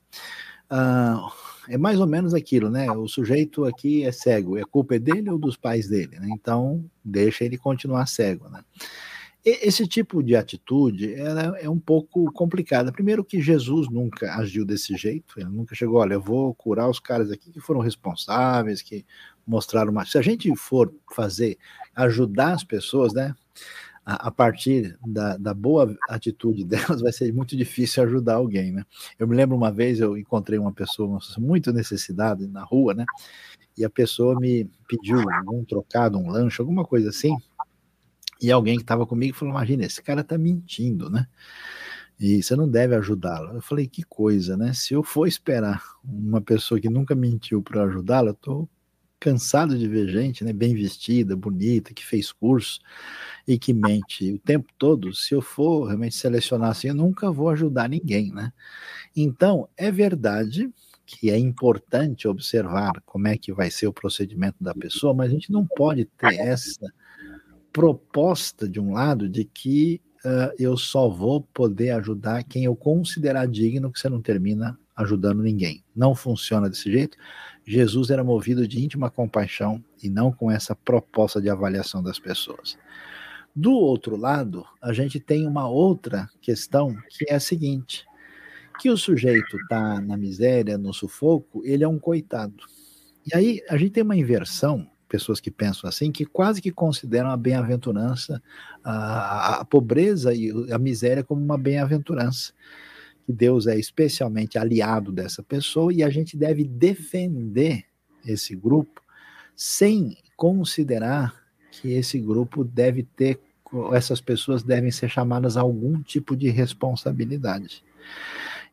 [0.69, 1.31] Uh,
[1.69, 2.91] é mais ou menos aquilo, né?
[2.91, 6.29] O sujeito aqui é cego, é culpa é dele ou dos pais dele, né?
[6.31, 8.63] Então, deixa ele continuar cego, né?
[9.45, 11.15] Esse tipo de atitude
[11.61, 12.91] é um pouco complicada.
[12.91, 16.99] Primeiro que Jesus nunca agiu desse jeito, ele nunca chegou, olha, eu vou curar os
[16.99, 19.07] caras aqui que foram responsáveis, que
[19.47, 20.05] mostraram uma...
[20.05, 21.59] Se a gente for fazer,
[21.95, 23.37] ajudar as pessoas, né?
[24.07, 28.85] A, partir da, da, boa atitude delas, vai ser muito difícil ajudar alguém, né?
[29.19, 33.05] Eu me lembro uma vez, eu encontrei uma pessoa muito necessitada na rua, né?
[33.77, 35.19] E a pessoa me pediu
[35.53, 37.37] um trocado, um lanche, alguma coisa assim.
[38.41, 41.27] E alguém que estava comigo falou: Imagina, esse cara tá mentindo, né?
[42.19, 43.55] E você não deve ajudá-lo.
[43.55, 44.73] Eu falei: Que coisa, né?
[44.73, 48.69] Se eu for esperar uma pessoa que nunca mentiu para ajudá-la, eu tô
[49.19, 52.81] cansado de ver gente, né, bem vestida, bonita, que fez curso
[53.47, 55.15] e que mente o tempo todo.
[55.15, 58.53] Se eu for realmente selecionar assim, eu nunca vou ajudar ninguém, né?
[59.15, 60.71] Então, é verdade
[61.07, 65.35] que é importante observar como é que vai ser o procedimento da pessoa, mas a
[65.35, 66.93] gente não pode ter essa
[67.73, 73.47] proposta de um lado de que uh, eu só vou poder ajudar quem eu considerar
[73.47, 75.85] digno, que você não termina ajudando ninguém.
[75.95, 77.17] Não funciona desse jeito.
[77.67, 82.79] Jesus era movido de íntima compaixão e não com essa proposta de avaliação das pessoas.
[83.55, 88.07] Do outro lado, a gente tem uma outra questão que é a seguinte:
[88.79, 92.65] que o sujeito está na miséria, no sufoco, ele é um coitado.
[93.27, 97.31] E aí a gente tem uma inversão pessoas que pensam assim, que quase que consideram
[97.31, 98.43] a bem-aventurança,
[98.83, 102.53] a, a, pobreza e a miséria como uma bem-aventurança.
[103.27, 107.85] Que Deus é especialmente aliado dessa pessoa e a gente deve defender
[108.25, 109.03] esse grupo
[109.55, 111.35] sem considerar
[111.71, 113.41] que esse grupo deve ter,
[113.93, 117.83] essas pessoas devem ser chamadas a algum tipo de responsabilidade.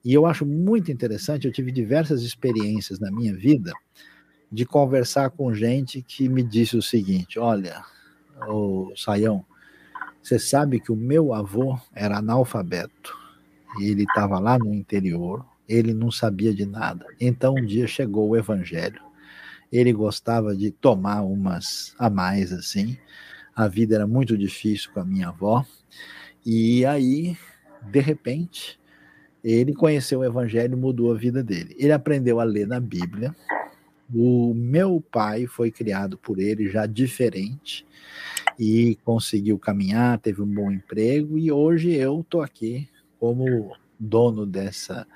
[0.05, 3.71] E eu acho muito interessante, eu tive diversas experiências na minha vida
[4.51, 7.83] de conversar com gente que me disse o seguinte: olha,
[8.47, 9.45] o Saião,
[10.21, 13.17] você sabe que o meu avô era analfabeto,
[13.79, 17.05] ele estava lá no interior, ele não sabia de nada.
[17.19, 19.01] Então um dia chegou o evangelho,
[19.71, 22.97] ele gostava de tomar umas a mais assim,
[23.55, 25.65] a vida era muito difícil com a minha avó,
[26.45, 27.37] e aí,
[27.89, 28.79] de repente,
[29.43, 31.75] ele conheceu o evangelho e mudou a vida dele.
[31.79, 33.33] Ele aprendeu a ler na Bíblia,
[34.13, 37.85] o meu pai foi criado por ele já diferente
[38.59, 42.87] e conseguiu caminhar, teve um bom emprego e hoje eu estou aqui
[43.23, 45.07] como dono dessa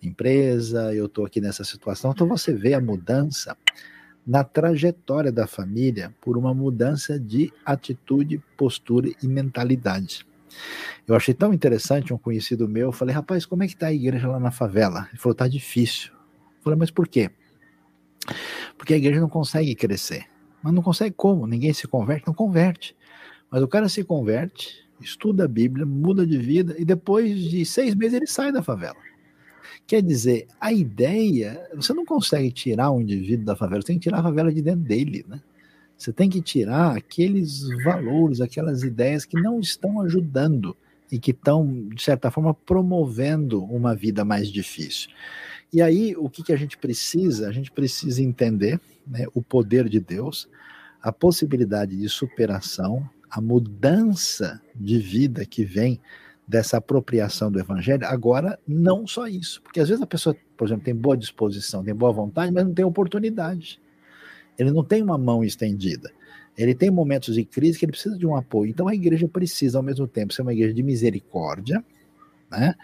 [0.00, 2.12] empresa, eu estou aqui nessa situação.
[2.12, 3.56] Então você vê a mudança
[4.24, 10.24] na trajetória da família por uma mudança de atitude, postura e mentalidade.
[11.04, 13.92] Eu achei tão interessante um conhecido meu, eu falei, rapaz, como é que tá a
[13.92, 15.08] igreja lá na favela?
[15.08, 16.12] Ele falou, tá difícil.
[16.12, 17.28] Eu falei, mas por quê?
[18.76, 20.26] Porque a igreja não consegue crescer.
[20.62, 21.44] Mas não consegue como?
[21.44, 22.24] Ninguém se converte?
[22.24, 22.96] Não converte.
[23.50, 27.94] Mas o cara se converte, estuda a Bíblia, muda de vida e depois de seis
[27.94, 28.96] meses ele sai da favela.
[29.86, 34.02] Quer dizer, a ideia, você não consegue tirar um indivíduo da favela, você tem que
[34.02, 35.40] tirar a favela de dentro dele, né?
[35.96, 40.76] Você tem que tirar aqueles valores, aquelas ideias que não estão ajudando
[41.10, 45.10] e que estão, de certa forma, promovendo uma vida mais difícil.
[45.72, 47.48] E aí, o que, que a gente precisa?
[47.48, 50.48] A gente precisa entender né, o poder de Deus,
[51.02, 56.00] a possibilidade de superação, a mudança de vida que vem
[56.46, 58.06] dessa apropriação do evangelho.
[58.06, 61.94] Agora, não só isso, porque às vezes a pessoa, por exemplo, tem boa disposição, tem
[61.94, 63.80] boa vontade, mas não tem oportunidade.
[64.58, 66.10] Ele não tem uma mão estendida.
[66.56, 68.70] Ele tem momentos de crise que ele precisa de um apoio.
[68.70, 71.84] Então a igreja precisa, ao mesmo tempo, ser uma igreja de misericórdia,
[72.50, 72.74] né?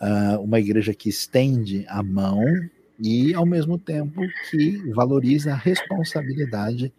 [0.00, 2.40] uh, uma igreja que estende a mão
[3.00, 4.20] e, ao mesmo tempo,
[4.50, 6.92] que valoriza a responsabilidade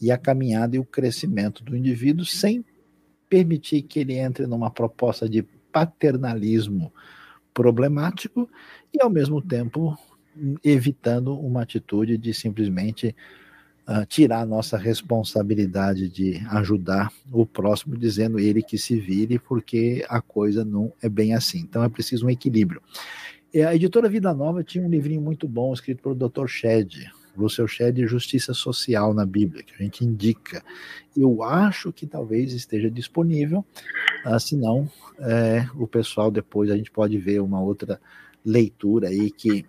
[0.00, 2.64] e a caminhada e o crescimento do indivíduo sem
[3.28, 5.42] permitir que ele entre numa proposta de
[5.72, 6.92] paternalismo
[7.52, 8.48] problemático
[8.92, 9.98] e, ao mesmo tempo,
[10.62, 13.14] evitando uma atitude de simplesmente
[13.88, 20.04] uh, tirar a nossa responsabilidade de ajudar o próximo, dizendo ele que se vire, porque
[20.08, 21.60] a coisa não é bem assim.
[21.60, 22.82] Então é preciso um equilíbrio.
[23.66, 26.46] A editora Vida Nova tinha um livrinho muito bom escrito pelo Dr.
[26.46, 30.62] Shedd, Russell Shedd, Justiça Social na Bíblia, que a gente indica.
[31.16, 33.64] Eu acho que talvez esteja disponível,
[34.24, 38.00] uh, se não, é, o pessoal depois a gente pode ver uma outra
[38.44, 39.64] leitura aí que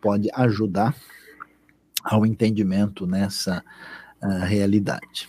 [0.00, 0.94] pode ajudar
[2.02, 3.64] ao entendimento nessa
[4.22, 5.28] uh, realidade.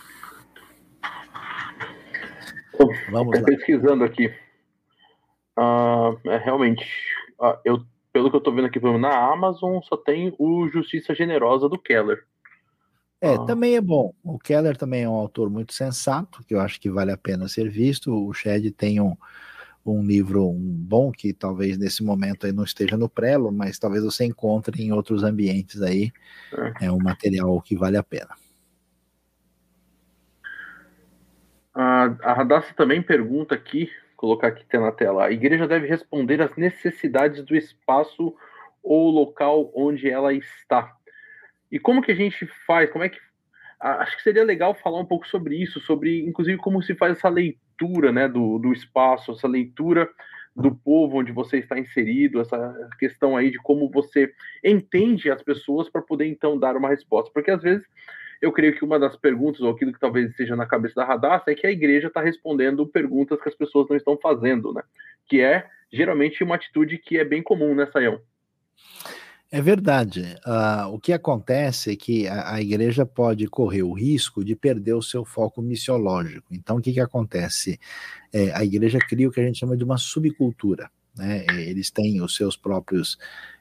[3.10, 3.44] Vamos lá.
[3.44, 4.26] Pesquisando aqui.
[5.56, 6.84] Uh, é, realmente,
[7.40, 11.68] uh, eu, pelo que eu estou vendo aqui na Amazon, só tem o Justiça Generosa
[11.68, 12.24] do Keller.
[13.20, 14.14] É, também é bom.
[14.22, 17.48] O Keller também é um autor muito sensato, que eu acho que vale a pena
[17.48, 18.14] ser visto.
[18.14, 19.16] O Shed tem um,
[19.84, 24.04] um livro um bom que talvez nesse momento aí não esteja no prelo, mas talvez
[24.04, 26.12] você encontre em outros ambientes aí.
[26.80, 28.36] É, é um material que vale a pena.
[31.74, 33.90] A, a Radassa também pergunta aqui,
[34.24, 38.34] colocar aqui na tela, a igreja deve responder às necessidades do espaço
[38.82, 40.96] ou local onde ela está.
[41.70, 42.90] E como que a gente faz?
[42.90, 43.18] Como é que
[43.78, 47.28] acho que seria legal falar um pouco sobre isso, sobre inclusive como se faz essa
[47.28, 50.08] leitura né, do, do espaço, essa leitura
[50.56, 54.32] do povo onde você está inserido, essa questão aí de como você
[54.64, 57.30] entende as pessoas para poder então dar uma resposta.
[57.30, 57.86] Porque às vezes
[58.44, 61.50] eu creio que uma das perguntas, ou aquilo que talvez esteja na cabeça da Radassa,
[61.50, 64.82] é que a igreja está respondendo perguntas que as pessoas não estão fazendo, né?
[65.26, 68.20] Que é geralmente uma atitude que é bem comum, né, Saião?
[69.50, 70.36] É verdade.
[70.44, 74.94] Uh, o que acontece é que a, a, igreja pode correr o risco de perder
[74.94, 76.52] o seu foco missiológico.
[76.52, 77.78] Então, o que, que acontece?
[78.32, 80.90] É, a igreja cria o que a gente chama de uma subcultura.
[81.16, 81.46] Né?
[81.50, 83.16] Eles têm os seus próprios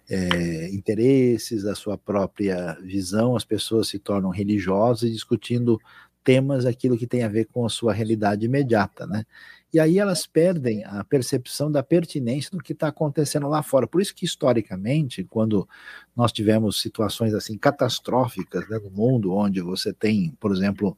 [0.09, 5.79] é, interesses, a sua própria visão, as pessoas se tornam religiosas discutindo
[6.23, 9.25] temas, aquilo que tem a ver com a sua realidade imediata, né?
[9.73, 13.87] E aí elas perdem a percepção da pertinência do que está acontecendo lá fora.
[13.87, 15.67] Por isso que, historicamente, quando
[16.15, 20.95] nós tivemos situações assim catastróficas né, no mundo, onde você tem, por exemplo,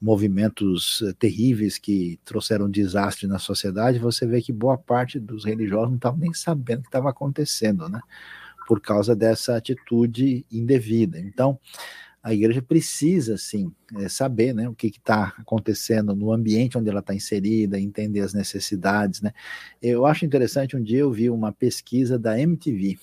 [0.00, 5.88] movimentos eh, terríveis que trouxeram desastre na sociedade, você vê que boa parte dos religiosos
[5.88, 8.00] não estavam nem sabendo o que estava acontecendo, né?
[8.66, 11.18] Por causa dessa atitude indevida.
[11.18, 11.58] Então,
[12.22, 17.00] a igreja precisa, sim, é, saber né, o que está acontecendo no ambiente onde ela
[17.00, 19.22] está inserida, entender as necessidades.
[19.22, 19.32] Né?
[19.80, 22.98] Eu acho interessante, um dia eu vi uma pesquisa da MTV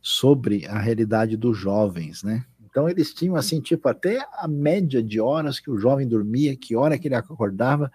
[0.00, 2.44] sobre a realidade dos jovens, né?
[2.70, 6.76] Então eles tinham assim, tipo, até a média de horas que o jovem dormia, que
[6.76, 7.90] hora que ele acordava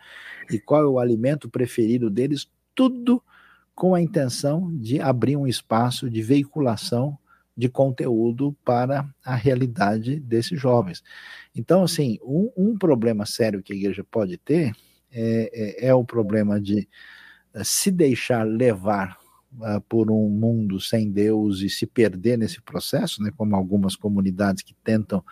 [0.51, 3.23] e qual é o alimento preferido deles, tudo
[3.73, 7.17] com a intenção de abrir um espaço de veiculação
[7.57, 11.01] de conteúdo para a realidade desses jovens.
[11.55, 14.73] Então, assim, um, um problema sério que a igreja pode ter
[15.11, 16.88] é, é, é o problema de
[17.53, 19.17] uh, se deixar levar
[19.60, 24.64] uh, por um mundo sem Deus e se perder nesse processo, né, como algumas comunidades
[24.64, 25.24] que tentam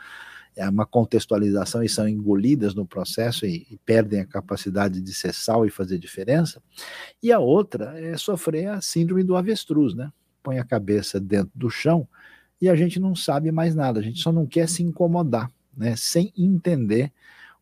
[0.55, 5.33] é uma contextualização e são engolidas no processo e, e, perdem a capacidade de ser
[5.33, 6.61] sal e fazer diferença.
[7.23, 10.11] E a outra é sofrer a síndrome do avestruz, né?
[10.43, 12.07] põe a cabeça dentro do chão
[12.61, 15.95] e a gente não sabe mais nada, a gente só não quer se incomodar, né,
[15.95, 17.11] sem entender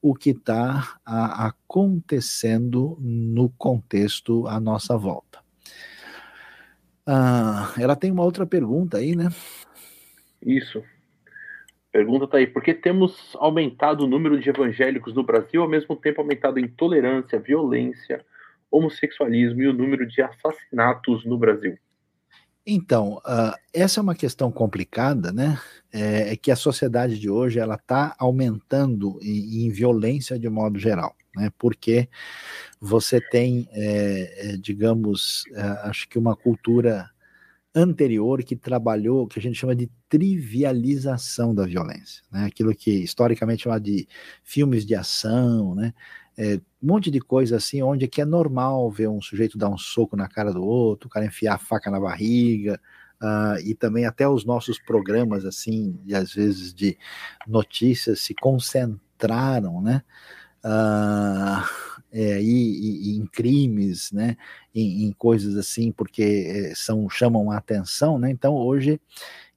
[0.02, 5.31] o que está acontecendo no contexto à nossa volta.
[7.06, 9.30] Ah, ela tem uma outra pergunta aí, né?
[10.42, 10.84] Isso.
[11.92, 15.96] Pergunta tá aí, por que temos aumentado o número de evangélicos no Brasil, ao mesmo
[15.96, 18.26] tempo aumentado a intolerância, violência,
[18.72, 21.78] homossexualismo e o número de assassinatos no Brasil?
[22.66, 25.60] Então, uh, essa é uma questão complicada, né?
[25.92, 30.80] É, é que a sociedade de hoje ela está aumentando em, em, violência de modo
[30.80, 31.52] geral, né?
[31.58, 32.10] Porque
[32.80, 37.10] você tem, é, é, digamos, é, acho que uma cultura
[37.74, 42.46] anterior que trabalhou o que a gente chama de trivialização da violência, né?
[42.46, 44.08] Aquilo que historicamente chama de
[44.44, 45.94] filmes de ação, né?
[46.38, 49.70] é, um monte de coisa assim, onde é que é normal ver um sujeito dar
[49.70, 52.80] um soco na cara do outro, o cara enfiar a faca na barriga,
[53.22, 56.98] uh, e também até os nossos programas, assim, e às vezes de
[57.48, 60.02] notícias se concentraram, né,
[60.66, 61.64] uh,
[62.12, 64.36] é, e, e, em crimes, né,
[64.76, 69.00] em, em coisas assim, porque é, são, chamam a atenção, né, então hoje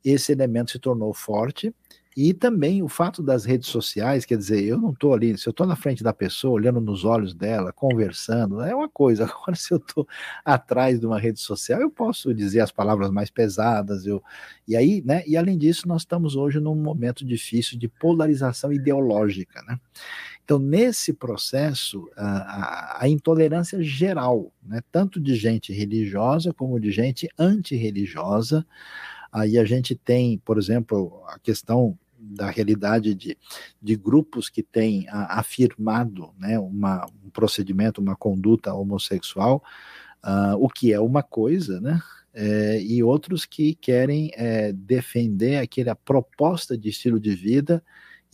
[0.04, 1.74] esse elemento se tornou forte,
[2.16, 5.50] e também o fato das redes sociais, quer dizer, eu não estou ali, se eu
[5.50, 9.24] estou na frente da pessoa, olhando nos olhos dela, conversando, é uma coisa.
[9.26, 10.06] Agora, se eu estou
[10.44, 14.22] atrás de uma rede social, eu posso dizer as palavras mais pesadas, eu,
[14.66, 15.24] e aí, né?
[15.26, 19.76] E além disso, nós estamos hoje num momento difícil de polarização ideológica, né?
[20.44, 26.90] Então, nesse processo, a, a, a intolerância geral, né, tanto de gente religiosa como de
[26.90, 28.66] gente antirreligiosa,
[29.32, 33.38] aí a gente tem, por exemplo, a questão da realidade de,
[33.80, 39.62] de grupos que têm a, afirmado né, uma, um procedimento, uma conduta homossexual,
[40.22, 42.00] uh, o que é uma coisa, né?
[42.36, 47.80] É, e outros que querem é, defender aquela proposta de estilo de vida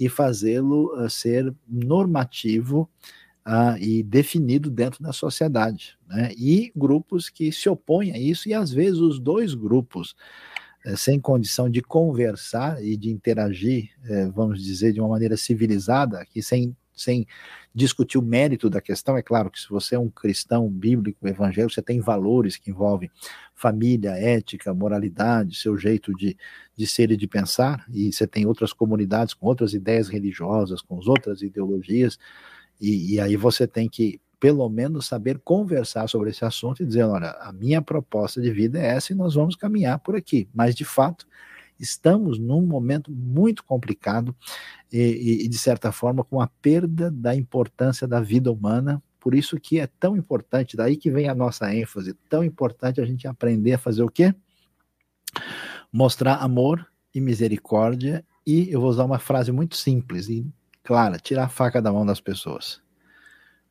[0.00, 2.88] e fazê-lo uh, ser normativo
[3.46, 5.98] uh, e definido dentro da sociedade.
[6.08, 6.32] Né?
[6.36, 10.16] E grupos que se opõem a isso, e às vezes os dois grupos
[10.84, 16.18] é, sem condição de conversar e de interagir, é, vamos dizer, de uma maneira civilizada,
[16.18, 17.26] aqui sem, sem
[17.74, 19.16] discutir o mérito da questão.
[19.16, 23.10] É claro que se você é um cristão bíblico, evangélico, você tem valores que envolvem
[23.54, 26.36] família, ética, moralidade, seu jeito de,
[26.76, 30.96] de ser e de pensar, e você tem outras comunidades com outras ideias religiosas, com
[30.96, 32.18] outras ideologias,
[32.80, 37.02] e, e aí você tem que pelo menos saber conversar sobre esse assunto e dizer,
[37.02, 40.48] olha, a minha proposta de vida é essa e nós vamos caminhar por aqui.
[40.54, 41.26] Mas, de fato,
[41.80, 44.36] estamos num momento muito complicado
[44.92, 49.02] e, e, de certa forma, com a perda da importância da vida humana.
[49.18, 53.04] Por isso que é tão importante, daí que vem a nossa ênfase, tão importante a
[53.04, 54.34] gente aprender a fazer o quê?
[55.92, 60.46] Mostrar amor e misericórdia e eu vou usar uma frase muito simples e
[60.82, 62.80] clara, tirar a faca da mão das pessoas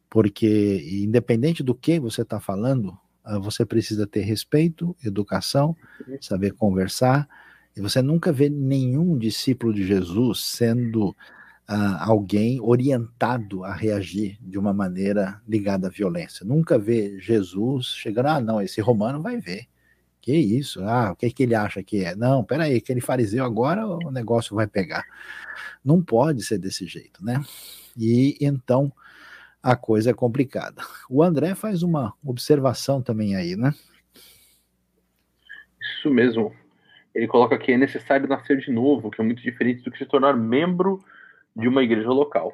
[0.09, 5.75] porque independente do que você está falando, ah, você precisa ter respeito, educação,
[6.19, 7.29] saber conversar,
[7.75, 11.09] e você nunca vê nenhum discípulo de Jesus sendo
[11.69, 16.45] uh, alguém orientado a reagir de uma maneira ligada à violência.
[16.45, 19.67] Nunca vê Jesus chegando, ah, não, esse romano vai ver.
[20.21, 20.83] Que isso?
[20.83, 22.15] Ah, o que, que ele acha que é?
[22.15, 25.05] Não, peraí, aquele fariseu agora o negócio vai pegar.
[25.83, 27.41] Não pode ser desse jeito, né?
[27.97, 28.91] E então
[29.63, 30.81] a coisa é complicada.
[31.09, 33.73] O André faz uma observação também aí, né?
[35.97, 36.53] Isso mesmo.
[37.19, 40.05] Ele coloca que é necessário nascer de novo, que é muito diferente do que se
[40.05, 41.03] tornar membro
[41.53, 42.53] de uma igreja local.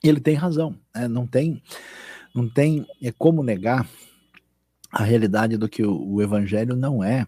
[0.00, 0.78] Ele tem razão.
[0.94, 1.08] Né?
[1.08, 1.60] Não tem,
[2.32, 3.84] não tem é como negar
[4.92, 7.26] a realidade do que o, o evangelho não é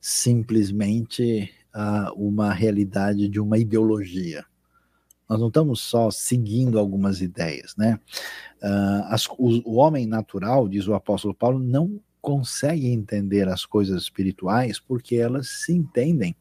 [0.00, 4.44] simplesmente uh, uma realidade de uma ideologia.
[5.28, 7.98] Nós não estamos só seguindo algumas ideias, né?
[8.62, 14.02] Uh, as, o, o homem natural, diz o apóstolo Paulo, não consegue entender as coisas
[14.02, 16.34] espirituais porque elas se entendem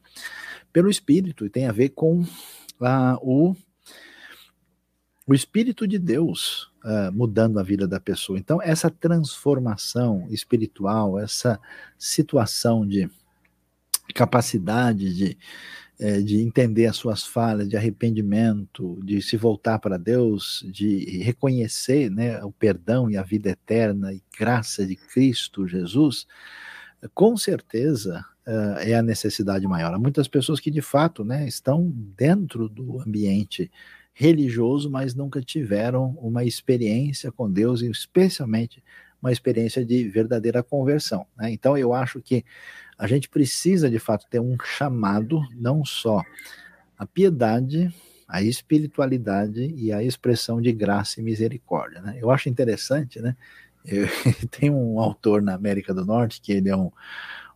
[0.73, 2.25] pelo espírito e tem a ver com uh,
[3.21, 3.55] o
[5.27, 8.37] o Espírito de Deus uh, mudando a vida da pessoa.
[8.37, 11.59] Então, essa transformação espiritual, essa
[11.97, 13.09] situação de
[14.13, 15.37] capacidade de,
[15.99, 22.09] é, de entender as suas falhas, de arrependimento, de se voltar para Deus, de reconhecer
[22.09, 26.27] né, o perdão e a vida eterna e graça de Cristo Jesus,
[27.13, 29.93] com certeza uh, é a necessidade maior.
[29.93, 33.71] Há muitas pessoas que de fato né, estão dentro do ambiente
[34.13, 38.81] religioso, mas nunca tiveram uma experiência com Deus, e especialmente
[39.21, 41.25] uma experiência de verdadeira conversão.
[41.37, 41.51] Né?
[41.51, 42.45] Então eu acho que
[42.97, 46.21] a gente precisa de fato ter um chamado, não só
[46.97, 47.93] a piedade,
[48.27, 52.01] a espiritualidade e a expressão de graça e misericórdia.
[52.01, 52.17] Né?
[52.19, 53.35] Eu acho interessante, né?
[53.85, 54.07] Eu,
[54.49, 56.91] tem um autor na América do Norte que ele é um,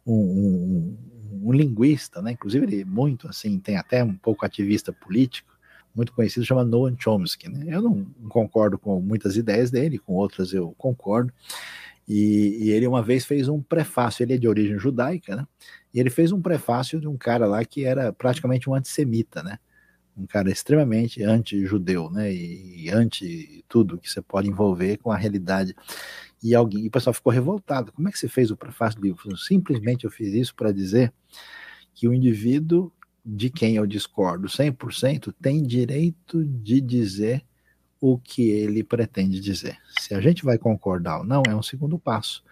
[0.06, 0.98] um, um,
[1.44, 2.34] um linguista, né?
[2.34, 5.58] Inclusive ele é muito assim, tem até um pouco ativista político,
[5.96, 7.50] muito conhecido, chama Noam Chomsky.
[7.50, 7.66] Né?
[7.68, 11.34] Eu não concordo com muitas ideias dele, com outras eu concordo.
[12.10, 15.48] E, e, ele uma vez fez um prefácio, ele é de origem judaica, né?
[15.94, 19.60] E ele fez um prefácio de um cara lá que era praticamente um antissemita, né?
[20.18, 22.34] Um cara extremamente anti-judeu, né?
[22.34, 25.76] E, e anti tudo que você pode envolver com a realidade.
[26.42, 27.92] E alguém, e o pessoal ficou revoltado.
[27.92, 29.38] Como é que você fez o prefácio do livro?
[29.38, 31.14] Simplesmente eu fiz isso para dizer
[31.94, 32.92] que o indivíduo
[33.24, 37.46] de quem eu discordo 100% tem direito de dizer
[38.02, 39.78] o que ele pretende dizer.
[40.00, 42.44] Se a gente vai concordar ou não, é um segundo passo,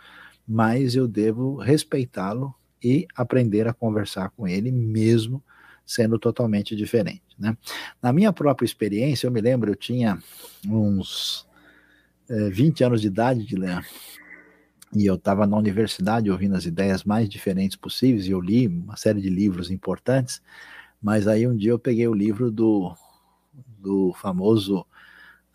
[0.48, 5.44] mas eu devo respeitá-lo e aprender a conversar com ele, mesmo
[5.86, 7.24] sendo totalmente diferente.
[7.40, 7.58] Né?
[8.02, 10.22] Na minha própria experiência, eu me lembro, eu tinha
[10.68, 11.48] uns
[12.30, 13.56] é, 20 anos de idade, de
[14.96, 18.96] e eu estava na universidade ouvindo as ideias mais diferentes possíveis, e eu li uma
[18.96, 20.42] série de livros importantes,
[21.02, 22.94] mas aí um dia eu peguei o livro do,
[23.80, 24.86] do famoso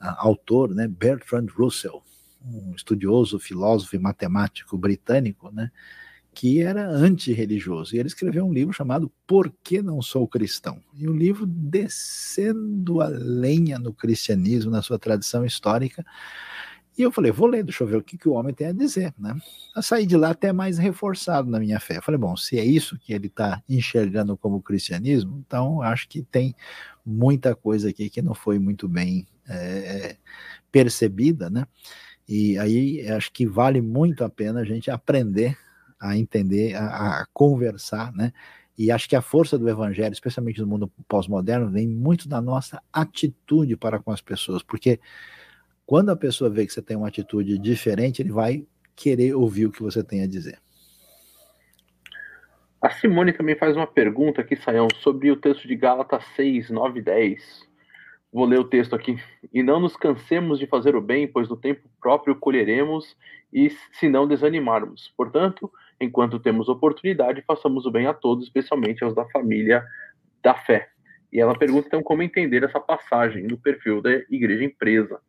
[0.02, 2.02] autor, né, Bertrand Russell,
[2.44, 5.70] um estudioso, filósofo e matemático britânico, né,
[6.34, 7.94] que era antirreligioso.
[7.94, 10.82] E ele escreveu um livro chamado Por que Não Sou Cristão?
[10.94, 16.04] E o livro descendo a lenha no cristianismo, na sua tradição histórica,
[16.96, 18.72] e eu falei, vou ler, deixa eu ver o que, que o homem tem a
[18.72, 19.34] dizer, né?
[19.74, 21.96] Eu saí de lá até mais reforçado na minha fé.
[21.96, 26.22] Eu falei, bom, se é isso que ele está enxergando como cristianismo, então acho que
[26.22, 26.54] tem
[27.04, 30.16] muita coisa aqui que não foi muito bem é,
[30.70, 31.66] percebida, né?
[32.28, 35.56] E aí acho que vale muito a pena a gente aprender
[36.02, 38.32] a entender, a, a conversar, né?
[38.76, 42.82] E acho que a força do evangelho, especialmente no mundo pós-moderno, vem muito da nossa
[42.92, 44.98] atitude para com as pessoas, porque
[45.86, 49.70] quando a pessoa vê que você tem uma atitude diferente, ele vai querer ouvir o
[49.70, 50.58] que você tem a dizer.
[52.80, 56.98] A Simone também faz uma pergunta aqui, Saião, sobre o texto de Gálatas 6, 9
[56.98, 57.71] e 10.
[58.32, 59.18] Vou ler o texto aqui.
[59.52, 63.14] E não nos cansemos de fazer o bem, pois no tempo próprio colheremos,
[63.52, 65.12] e se não desanimarmos.
[65.16, 65.70] Portanto,
[66.00, 69.84] enquanto temos oportunidade, façamos o bem a todos, especialmente aos da família
[70.42, 70.88] da fé.
[71.30, 75.20] E ela pergunta então como entender essa passagem no perfil da igreja empresa.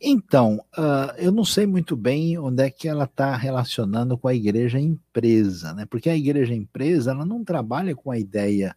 [0.00, 4.34] Então, uh, eu não sei muito bem onde é que ela está relacionando com a
[4.34, 5.84] igreja empresa, né?
[5.84, 8.74] Porque a igreja empresa ela não trabalha com a ideia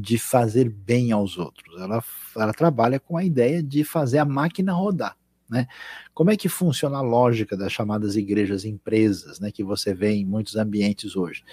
[0.00, 2.02] de fazer bem aos outros, ela,
[2.36, 5.16] ela trabalha com a ideia de fazer a máquina rodar.
[5.48, 5.66] Né?
[6.12, 10.24] Como é que funciona a lógica das chamadas igrejas empresas, né, que você vê em
[10.24, 11.44] muitos ambientes hoje?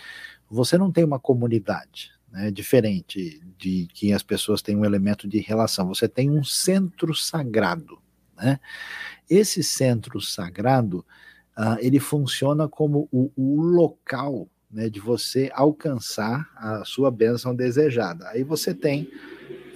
[0.49, 5.39] Você não tem uma comunidade, né, diferente de que as pessoas têm um elemento de
[5.39, 5.87] relação.
[5.87, 7.99] Você tem um centro sagrado.
[8.35, 8.59] Né?
[9.29, 11.05] Esse centro sagrado,
[11.55, 18.27] uh, ele funciona como o, o local né, de você alcançar a sua bênção desejada.
[18.29, 19.09] Aí você tem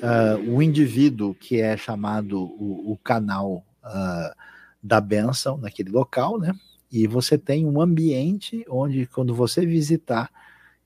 [0.02, 4.36] uh, o indivíduo que é chamado o, o canal uh,
[4.82, 6.54] da bênção naquele local, né?
[6.92, 10.32] E você tem um ambiente onde, quando você visitar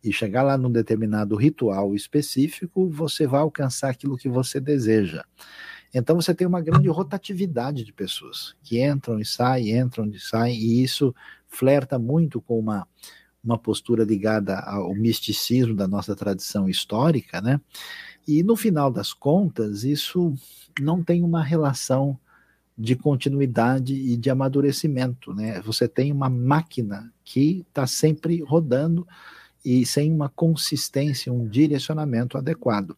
[0.04, 5.24] e chegar lá num determinado ritual específico, você vai alcançar aquilo que você deseja.
[5.94, 10.58] Então você tem uma grande rotatividade de pessoas que entram e saem, entram e saem,
[10.58, 11.14] e isso
[11.48, 12.88] flerta muito com uma,
[13.44, 17.60] uma postura ligada ao misticismo da nossa tradição histórica, né?
[18.28, 20.34] E no final das contas, isso
[20.80, 22.18] não tem uma relação
[22.78, 25.60] de continuidade e de amadurecimento, né?
[25.62, 29.08] Você tem uma máquina que está sempre rodando
[29.64, 32.96] e sem uma consistência, um direcionamento adequado.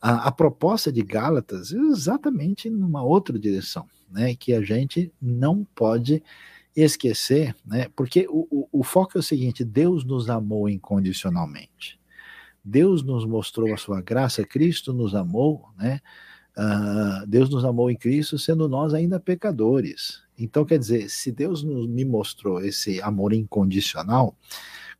[0.00, 4.34] A, a, proposta de Gálatas é exatamente numa outra direção, né?
[4.34, 6.22] Que a gente não pode
[6.74, 7.88] esquecer, né?
[7.96, 11.98] Porque o, o, o foco é o seguinte: Deus nos amou incondicionalmente.
[12.64, 16.00] Deus nos mostrou a sua graça, Cristo nos amou, né?
[16.56, 20.22] Uh, Deus nos amou em Cristo, sendo nós ainda pecadores.
[20.36, 24.36] Então, quer dizer, se Deus nos, me mostrou esse amor incondicional,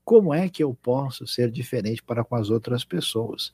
[0.05, 3.53] como é que eu posso ser diferente para com as outras pessoas?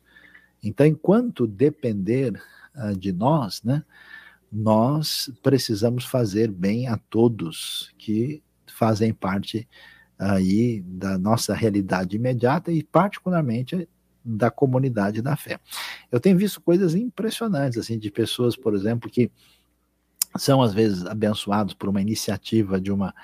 [0.62, 2.40] Então, enquanto depender
[2.76, 3.82] uh, de nós, né,
[4.52, 9.68] nós precisamos fazer bem a todos que fazem parte
[10.18, 13.88] aí da nossa realidade imediata e particularmente
[14.24, 15.60] da comunidade da fé.
[16.10, 19.30] Eu tenho visto coisas impressionantes, assim, de pessoas, por exemplo, que
[20.36, 23.14] são às vezes abençoados por uma iniciativa de uma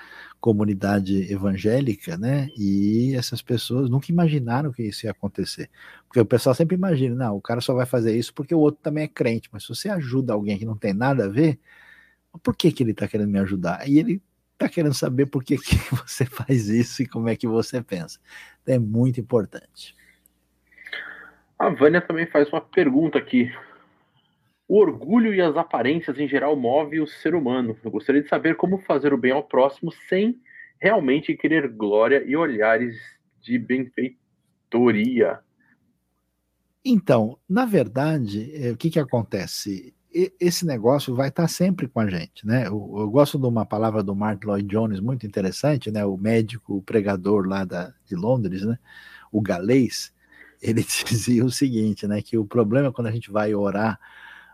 [0.43, 2.49] comunidade evangélica, né?
[2.57, 5.69] E essas pessoas nunca imaginaram que isso ia acontecer.
[6.05, 8.81] Porque o pessoal sempre imagina, não, o cara só vai fazer isso porque o outro
[8.83, 11.57] também é crente, mas se você ajuda alguém que não tem nada a ver,
[12.43, 13.87] por que, que ele está querendo me ajudar?
[13.87, 14.21] E ele
[14.51, 18.19] está querendo saber por que, que você faz isso e como é que você pensa.
[18.63, 19.95] Então, é muito importante.
[21.57, 23.49] A Vânia também faz uma pergunta aqui.
[24.67, 27.77] O orgulho e as aparências em geral movem o ser humano.
[27.83, 30.39] Eu gostaria de saber como fazer o bem ao próximo sem
[30.79, 32.95] realmente querer glória e olhares
[33.41, 35.39] de benfeitoria.
[36.83, 39.93] Então, na verdade, é, o que, que acontece?
[40.39, 42.67] Esse negócio vai estar sempre com a gente, né?
[42.67, 46.05] Eu, eu, gosto de uma palavra do Mark Lloyd Jones muito interessante, né?
[46.05, 48.77] O médico, o pregador lá da, de Londres, né?
[49.31, 50.13] O galês,
[50.61, 53.99] ele dizia o seguinte, né, que o problema quando a gente vai orar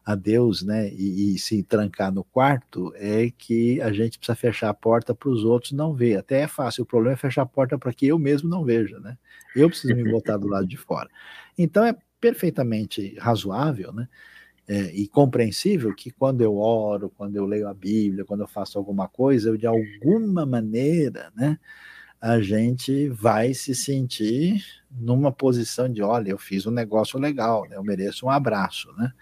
[0.09, 4.69] a Deus, né, e, e se trancar no quarto, é que a gente precisa fechar
[4.69, 6.17] a porta para os outros não ver.
[6.17, 8.99] Até é fácil, o problema é fechar a porta para que eu mesmo não veja,
[8.99, 9.15] né?
[9.55, 11.07] Eu preciso me botar do lado de fora.
[11.55, 14.09] Então é perfeitamente razoável, né?
[14.67, 18.79] É, e compreensível que quando eu oro, quando eu leio a Bíblia, quando eu faço
[18.79, 21.59] alguma coisa, eu de alguma maneira, né,
[22.19, 27.77] a gente vai se sentir numa posição de, olha, eu fiz um negócio legal, né?
[27.77, 29.13] eu mereço um abraço, né?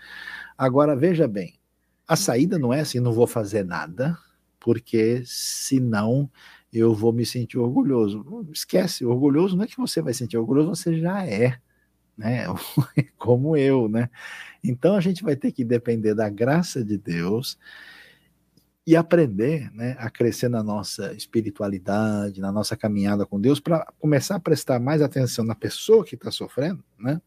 [0.58, 1.60] Agora, veja bem,
[2.08, 4.18] a saída não é assim, não vou fazer nada,
[4.60, 6.30] porque senão
[6.72, 8.48] eu vou me sentir orgulhoso.
[8.52, 11.60] Esquece, orgulhoso não é que você vai sentir orgulhoso, você já é,
[12.18, 12.46] né?
[13.18, 14.10] Como eu, né?
[14.64, 17.58] Então a gente vai ter que depender da graça de Deus
[18.86, 24.36] e aprender né, a crescer na nossa espiritualidade, na nossa caminhada com Deus, para começar
[24.36, 27.22] a prestar mais atenção na pessoa que está sofrendo, né,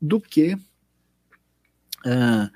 [0.00, 0.56] do que
[2.06, 2.50] uh,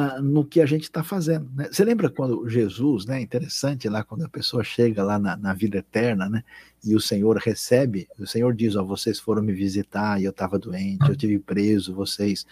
[0.00, 1.50] uh, no que a gente está fazendo.
[1.54, 1.68] Né?
[1.70, 5.78] Você lembra quando Jesus, né, interessante lá, quando a pessoa chega lá na, na vida
[5.78, 6.44] eterna, né,
[6.84, 10.58] e o Senhor recebe, o Senhor diz, ó, vocês foram me visitar e eu estava
[10.58, 12.46] doente, eu tive preso, vocês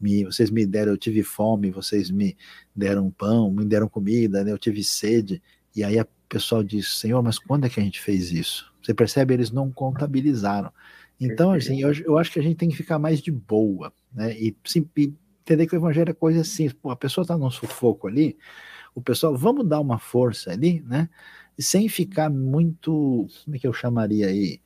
[0.00, 2.36] me, vocês me deram, eu tive fome, vocês me
[2.74, 5.42] deram pão, me deram comida, né, eu tive sede.
[5.76, 8.72] E aí a pessoa diz, Senhor, mas quando é que a gente fez isso?
[8.82, 10.70] Você percebe, eles não contabilizaram.
[11.20, 14.36] Então, assim, eu, eu acho que a gente tem que ficar mais de boa, né?
[14.36, 15.12] E, sim, e
[15.44, 18.36] entender que o evangelho é coisa assim, pô, a pessoa está num sufoco ali,
[18.94, 21.08] o pessoal, vamos dar uma força ali, né?
[21.58, 24.60] Sem ficar muito, como é que eu chamaria aí?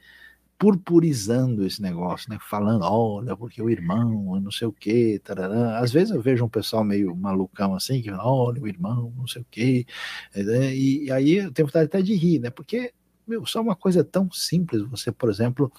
[0.59, 2.37] purpurizando esse negócio, né?
[2.41, 5.79] Falando, olha, porque o irmão, não sei o quê, tarará.
[5.79, 9.43] Às vezes eu vejo um pessoal meio malucão assim, que olha, o irmão, não sei
[9.43, 9.87] o quê.
[10.35, 12.51] É, e aí eu tenho vontade até de rir, né?
[12.51, 12.93] Porque,
[13.27, 15.71] meu, só uma coisa tão simples, você, por exemplo,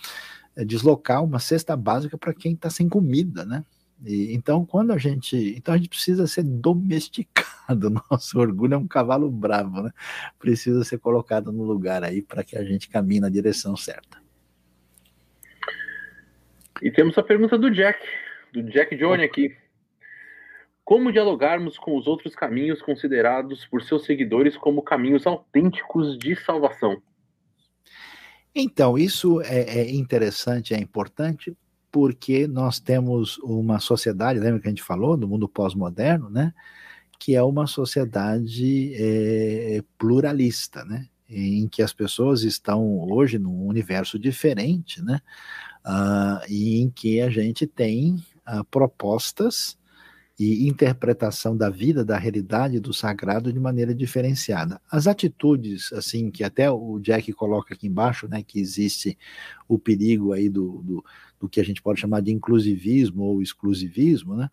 [0.55, 3.65] é deslocar uma cesta básica para quem está sem comida, né?
[4.05, 5.35] E, então, quando a gente.
[5.57, 7.89] Então, a gente precisa ser domesticado.
[8.09, 9.91] Nosso orgulho é um cavalo bravo, né?
[10.37, 14.17] Precisa ser colocado no lugar aí para que a gente caminhe na direção certa.
[16.81, 17.99] E temos a pergunta do Jack,
[18.53, 19.55] do Jack Johnny aqui.
[20.83, 26.99] Como dialogarmos com os outros caminhos considerados por seus seguidores como caminhos autênticos de salvação?
[28.55, 31.55] Então, isso é, é interessante, é importante,
[31.91, 36.53] porque nós temos uma sociedade, lembra que a gente falou, do mundo pós-moderno, né?
[37.19, 41.07] Que é uma sociedade é, pluralista, né?
[41.29, 45.21] Em que as pessoas estão hoje num universo diferente, né?
[45.85, 48.15] uh, em que a gente tem
[48.47, 49.77] uh, propostas
[50.39, 54.79] e interpretação da vida, da realidade, do sagrado de maneira diferenciada.
[54.89, 59.17] As atitudes, assim, que até o Jack coloca aqui embaixo, né, que existe
[59.67, 61.05] o perigo aí do, do,
[61.39, 64.49] do que a gente pode chamar de inclusivismo ou exclusivismo, né?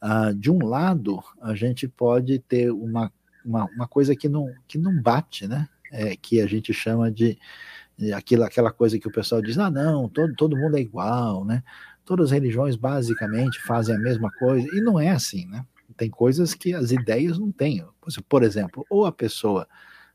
[0.00, 3.12] Ah, de um lado, a gente pode ter uma,
[3.44, 5.68] uma, uma, coisa que não, que não bate, né?
[5.92, 7.38] É, que a gente chama de,
[8.14, 11.62] aquilo, aquela coisa que o pessoal diz, ah, não, todo, todo mundo é igual, né?
[12.04, 15.64] Todas as religiões basicamente fazem a mesma coisa, e não é assim, né?
[15.96, 17.84] Tem coisas que as ideias não têm.
[18.28, 19.68] Por exemplo, ou a pessoa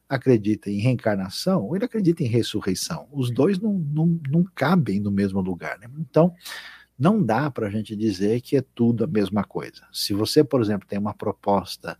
[0.10, 3.08] acredita em reencarnação, ou ele acredita em ressurreição.
[3.12, 5.88] Os dois não, não, não cabem no mesmo lugar, né?
[6.00, 6.34] Então,
[6.98, 9.84] não dá para a gente dizer que é tudo a mesma coisa.
[9.94, 11.98] Se você, por exemplo, tem uma proposta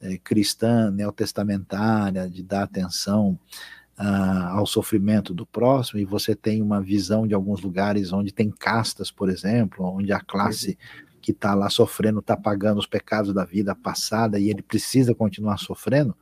[0.00, 3.38] é, cristã, neotestamentária, de dar atenção
[3.96, 8.50] ah, ao sofrimento do próximo, e você tem uma visão de alguns lugares onde tem
[8.50, 10.76] castas, por exemplo, onde a classe
[11.22, 15.56] que está lá sofrendo está pagando os pecados da vida passada e ele precisa continuar
[15.58, 16.14] sofrendo,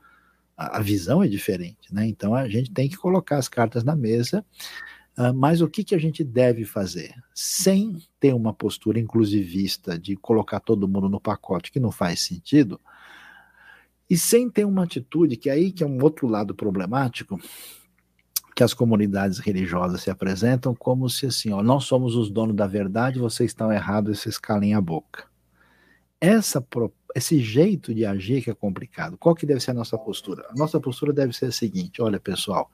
[0.57, 2.07] a, visão é diferente, né?
[2.07, 4.45] Então a gente tem que colocar as cartas na mesa
[5.17, 7.15] Uh, mas o que, que a gente deve fazer?
[7.33, 12.79] Sem ter uma postura inclusivista de colocar todo mundo no pacote, que não faz sentido,
[14.09, 17.39] e sem ter uma atitude, que é aí que é um outro lado problemático,
[18.53, 22.67] que as comunidades religiosas se apresentam como se assim, ó, nós somos os donos da
[22.67, 25.25] verdade, vocês estão errados vocês calem a boca.
[26.19, 26.61] Essa,
[27.15, 29.17] esse jeito de agir que é complicado.
[29.17, 30.45] Qual que deve ser a nossa postura?
[30.49, 32.69] A nossa postura deve ser a seguinte: olha, pessoal,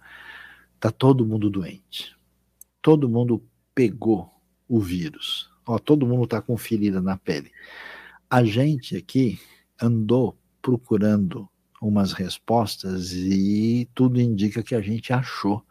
[0.80, 2.20] tá todo mundo doente
[2.82, 3.44] todo mundo
[3.76, 4.30] pegou
[4.68, 5.50] o vírus.
[5.66, 7.52] Ó, todo mundo está com ferida na pele.
[8.30, 9.40] A gente aqui
[9.82, 11.48] andou procurando
[11.82, 15.64] umas respostas e tudo indica que a gente achou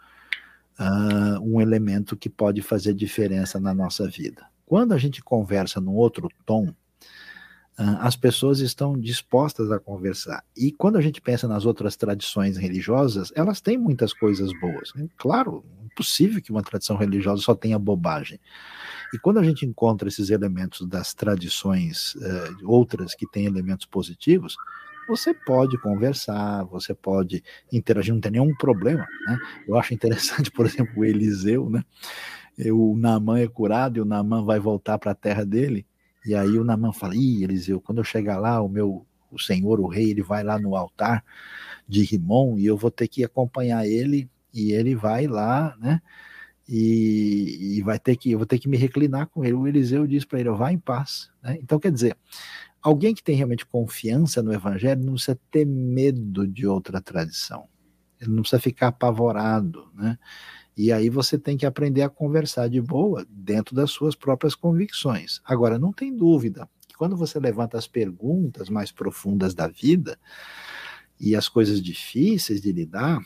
[0.78, 4.46] uh, um elemento que pode fazer diferença na nossa vida.
[4.66, 6.74] Quando a gente conversa num outro tom,
[8.00, 10.44] as pessoas estão dispostas a conversar.
[10.54, 14.92] E quando a gente pensa nas outras tradições religiosas, elas têm muitas coisas boas.
[14.94, 15.08] Né?
[15.16, 18.38] Claro, impossível que uma tradição religiosa só tenha bobagem.
[19.14, 24.56] E quando a gente encontra esses elementos das tradições, uh, outras que têm elementos positivos,
[25.08, 27.42] você pode conversar, você pode
[27.72, 29.06] interagir, não tem nenhum problema.
[29.26, 29.38] Né?
[29.66, 31.82] Eu acho interessante, por exemplo, o Eliseu, né?
[32.72, 35.86] O Naamã é curado e o Naamã vai voltar para a terra dele
[36.24, 39.80] e aí o Namã fala: Ih, Eliseu, quando eu chegar lá, o meu o senhor,
[39.80, 41.24] o rei, ele vai lá no altar
[41.88, 46.02] de Rimon e eu vou ter que acompanhar ele e ele vai lá, né?
[46.68, 49.54] E, e vai ter que eu vou ter que me reclinar com ele.
[49.54, 51.30] O Eliseu diz para ele: vá em paz.
[51.42, 51.58] Né?
[51.60, 52.16] Então, quer dizer,
[52.82, 57.68] alguém que tem realmente confiança no evangelho não precisa ter medo de outra tradição.
[58.20, 60.18] Ele não precisa ficar apavorado, né?
[60.82, 65.38] E aí você tem que aprender a conversar de boa dentro das suas próprias convicções.
[65.44, 70.18] Agora, não tem dúvida que quando você levanta as perguntas mais profundas da vida
[71.20, 73.20] e as coisas difíceis de lidar,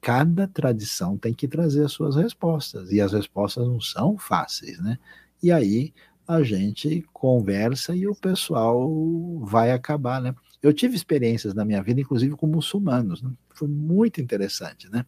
[0.00, 2.92] cada tradição tem que trazer as suas respostas.
[2.92, 4.96] E as respostas não são fáceis, né?
[5.42, 5.92] E aí
[6.28, 8.88] a gente conversa e o pessoal
[9.40, 10.32] vai acabar, né?
[10.62, 13.32] Eu tive experiências na minha vida, inclusive com muçulmanos, né?
[13.52, 15.04] foi muito interessante, né?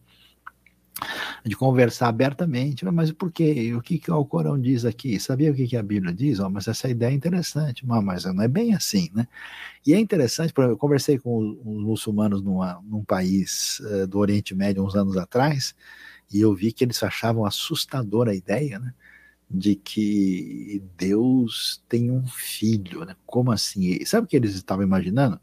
[1.45, 3.73] De conversar abertamente, mas por quê?
[3.75, 5.19] O que, que o Corão diz aqui?
[5.19, 6.39] Sabia o que, que a Bíblia diz?
[6.39, 9.27] Oh, mas essa ideia é interessante, mas não é bem assim, né?
[9.85, 14.83] E é interessante, eu conversei com os muçulmanos numa, num país uh, do Oriente Médio
[14.85, 15.75] uns anos atrás,
[16.31, 18.93] e eu vi que eles achavam assustadora a ideia, né?
[19.49, 23.15] De que Deus tem um filho, né?
[23.25, 24.03] Como assim?
[24.05, 25.39] Sabe o que eles estavam imaginando?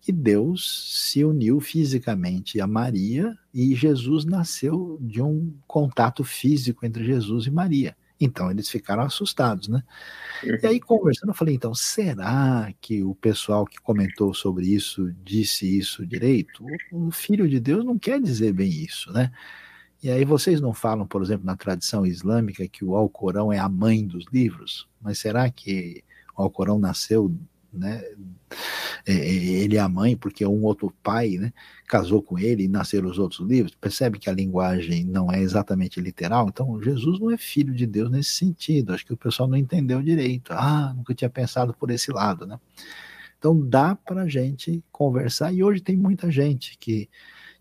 [0.00, 7.04] Que Deus se uniu fisicamente a Maria e Jesus nasceu de um contato físico entre
[7.04, 7.96] Jesus e Maria.
[8.20, 9.82] Então eles ficaram assustados, né?
[10.44, 15.78] E aí, conversando, eu falei: então, será que o pessoal que comentou sobre isso disse
[15.78, 16.64] isso direito?
[16.92, 19.32] O filho de Deus não quer dizer bem isso, né?
[20.02, 23.68] E aí, vocês não falam, por exemplo, na tradição islâmica, que o Alcorão é a
[23.68, 24.86] mãe dos livros?
[25.00, 26.04] Mas será que
[26.36, 27.34] o Alcorão nasceu
[27.72, 28.02] né?
[29.06, 31.52] É, é, ele é a mãe, porque um outro pai né,
[31.86, 33.74] casou com ele e nasceram os outros livros.
[33.74, 36.48] Percebe que a linguagem não é exatamente literal?
[36.48, 38.92] Então, Jesus não é filho de Deus nesse sentido.
[38.92, 40.52] Acho que o pessoal não entendeu direito.
[40.52, 42.58] Ah, nunca tinha pensado por esse lado, né?
[43.38, 45.52] Então, dá para gente conversar.
[45.52, 47.08] E hoje tem muita gente que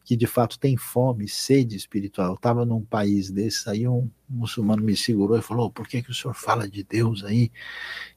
[0.04, 2.30] que de fato tem fome, sede espiritual.
[2.30, 6.12] Eu estava num país desse, aí um muçulmano me segurou e falou: por que, que
[6.12, 7.52] o senhor fala de Deus aí?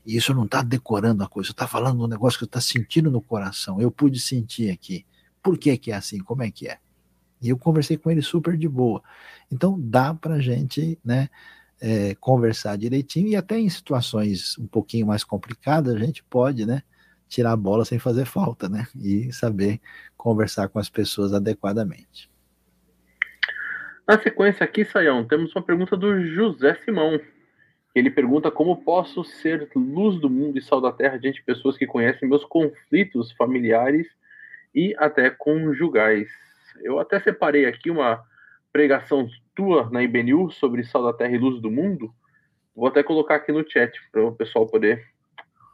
[0.07, 3.21] E isso não está decorando a coisa, está falando um negócio que está sentindo no
[3.21, 3.81] coração.
[3.81, 5.05] Eu pude sentir aqui.
[5.43, 6.19] Por que, que é assim?
[6.21, 6.79] Como é que é?
[7.41, 9.03] E eu conversei com ele super de boa.
[9.51, 11.29] Então dá para gente, né?
[11.85, 16.85] É, conversar direitinho e até em situações um pouquinho mais complicadas a gente pode, né?
[17.33, 18.87] tirar a bola sem fazer falta, né?
[18.95, 19.81] E saber
[20.23, 22.31] conversar com as pessoas adequadamente.
[24.07, 27.21] Na sequência aqui, Saião, temos uma pergunta do José Simão.
[27.93, 31.77] Ele pergunta como posso ser luz do mundo e sal da terra diante de pessoas
[31.77, 34.07] que conhecem meus conflitos familiares
[34.73, 36.29] e até conjugais.
[36.81, 38.23] Eu até separei aqui uma
[38.73, 42.15] pregação tua na IBNU sobre sal da terra e luz do mundo.
[42.77, 45.05] Vou até colocar aqui no chat para o pessoal poder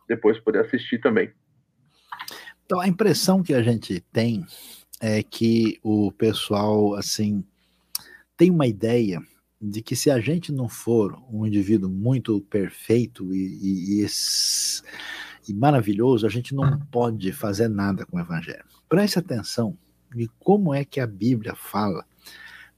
[0.09, 1.31] depois poder assistir também.
[2.69, 4.45] Então a impressão que a gente tem
[5.01, 7.43] é que o pessoal assim
[8.37, 9.23] tem uma ideia
[9.59, 14.07] de que se a gente não for um indivíduo muito perfeito e, e, e,
[15.49, 18.67] e maravilhoso, a gente não pode fazer nada com o evangelho.
[18.87, 19.75] Preste atenção
[20.15, 22.05] de como é que a Bíblia fala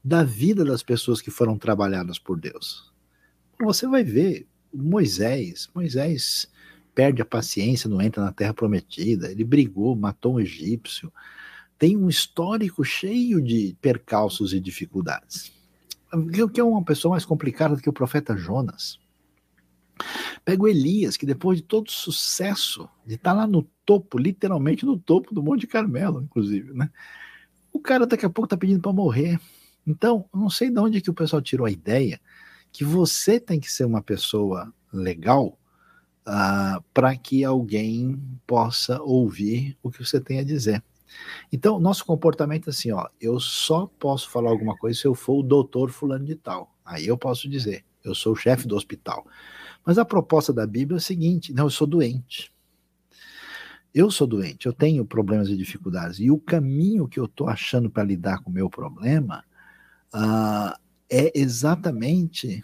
[0.01, 2.93] da vida das pessoas que foram trabalhadas por Deus.
[3.59, 6.49] Você vai ver Moisés, Moisés
[6.93, 11.11] perde a paciência, não entra na terra prometida, ele brigou, matou um egípcio,
[11.77, 15.51] tem um histórico cheio de percalços e dificuldades.
[16.13, 18.99] O que é uma pessoa mais complicada do que o profeta Jonas?
[20.43, 24.17] Pega o Elias, que depois de todo o sucesso, de estar tá lá no topo,
[24.17, 26.89] literalmente no topo do Monte Carmelo, inclusive, né?
[27.71, 29.39] O cara daqui a pouco está pedindo para morrer.
[29.87, 32.19] Então, não sei de onde que o pessoal tirou a ideia
[32.71, 35.57] que você tem que ser uma pessoa legal
[36.25, 40.83] ah, para que alguém possa ouvir o que você tem a dizer.
[41.51, 45.39] Então, nosso comportamento é assim, ó, eu só posso falar alguma coisa se eu for
[45.39, 46.73] o doutor fulano de tal.
[46.85, 49.25] Aí eu posso dizer, eu sou o chefe do hospital.
[49.85, 52.51] Mas a proposta da Bíblia é a seguinte: não, eu sou doente.
[53.93, 56.19] Eu sou doente, eu tenho problemas e dificuldades.
[56.19, 59.43] E o caminho que eu estou achando para lidar com o meu problema
[60.15, 60.79] uh,
[61.09, 62.63] é exatamente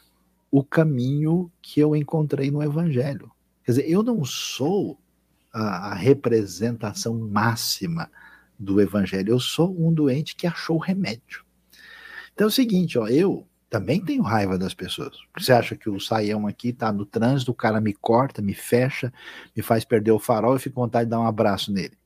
[0.50, 3.30] o caminho que eu encontrei no Evangelho.
[3.68, 4.98] Quer dizer, eu não sou
[5.54, 8.10] a, a representação máxima
[8.58, 11.44] do Evangelho, eu sou um doente que achou remédio.
[12.34, 15.18] Então é o seguinte, ó, eu também tenho raiva das pessoas.
[15.38, 19.12] Você acha que o saião aqui tá no trânsito, o cara me corta, me fecha,
[19.54, 21.98] me faz perder o farol e fico com vontade de dar um abraço nele.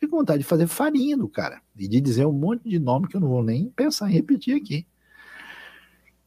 [0.00, 3.06] Fico com vontade de fazer farinha do cara e de dizer um monte de nome
[3.06, 4.84] que eu não vou nem pensar em repetir aqui.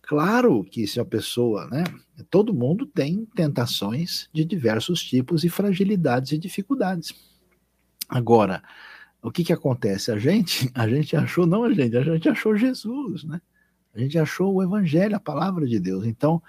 [0.09, 1.83] Claro que se a pessoa, né?
[2.31, 7.13] Todo mundo tem tentações de diversos tipos e fragilidades e dificuldades.
[8.09, 8.63] Agora,
[9.21, 10.11] o que que acontece?
[10.11, 13.39] A gente, a gente achou, não a gente, a gente achou Jesus, né?
[13.93, 16.03] A gente achou o evangelho, a palavra de Deus.
[16.07, 16.41] Então,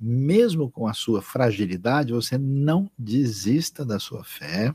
[0.00, 4.74] mesmo com a sua fragilidade, você não desista da sua fé,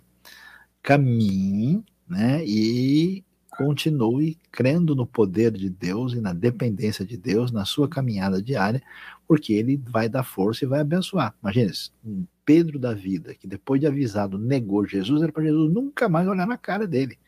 [0.84, 2.46] caminhe, né?
[2.46, 3.24] E
[3.60, 8.82] continue crendo no poder de Deus e na dependência de Deus na sua caminhada diária,
[9.28, 11.36] porque ele vai dar força e vai abençoar.
[11.44, 11.72] Imagina
[12.06, 16.26] um Pedro da vida, que depois de avisado negou Jesus, era para Jesus nunca mais
[16.26, 17.20] olhar na cara dele.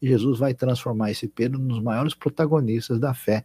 [0.00, 3.44] E Jesus vai transformar esse Pedro nos maiores protagonistas da fé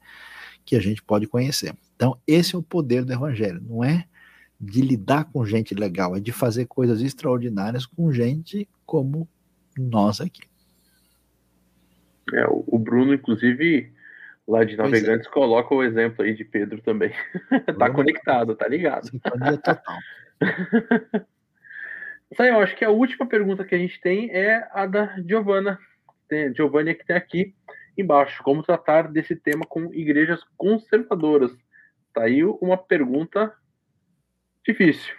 [0.63, 1.75] que a gente pode conhecer.
[1.95, 4.05] Então, esse é o poder do evangelho, não é
[4.59, 9.27] de lidar com gente legal, é de fazer coisas extraordinárias com gente como
[9.77, 10.48] nós aqui.
[12.33, 13.91] É, o Bruno, inclusive,
[14.47, 14.77] lá de é.
[14.77, 15.31] Navegantes, é.
[15.31, 17.11] coloca o exemplo aí de Pedro também.
[17.77, 19.07] tá conectado, tá ligado.
[19.07, 19.97] Sintonia total.
[22.31, 25.15] Isso aí, eu acho que a última pergunta que a gente tem é a da
[25.27, 25.79] Giovana.
[26.27, 27.55] Tem, Giovanni que tem aqui
[27.97, 28.43] embaixo.
[28.43, 31.51] Como tratar desse tema com igrejas conservadoras?
[32.13, 33.51] Tá aí uma pergunta
[34.63, 35.18] difícil.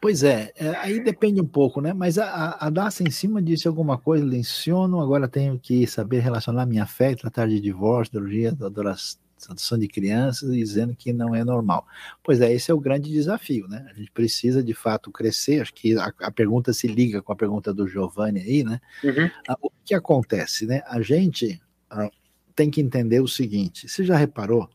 [0.00, 1.92] Pois é, é, aí depende um pouco, né?
[1.92, 6.64] Mas a, a Daça em cima disse alguma coisa, leciono, agora tenho que saber relacionar
[6.64, 11.86] minha fé, tratar de divórcio, teologia, adoração de crianças, dizendo que não é normal.
[12.22, 13.86] Pois é, esse é o grande desafio, né?
[13.90, 17.36] A gente precisa de fato crescer, acho que a, a pergunta se liga com a
[17.36, 18.80] pergunta do Giovanni aí, né?
[19.04, 19.30] Uhum.
[19.46, 20.82] Ah, o que acontece, né?
[20.86, 21.60] A gente
[21.90, 22.10] ah,
[22.56, 24.66] tem que entender o seguinte, você já reparou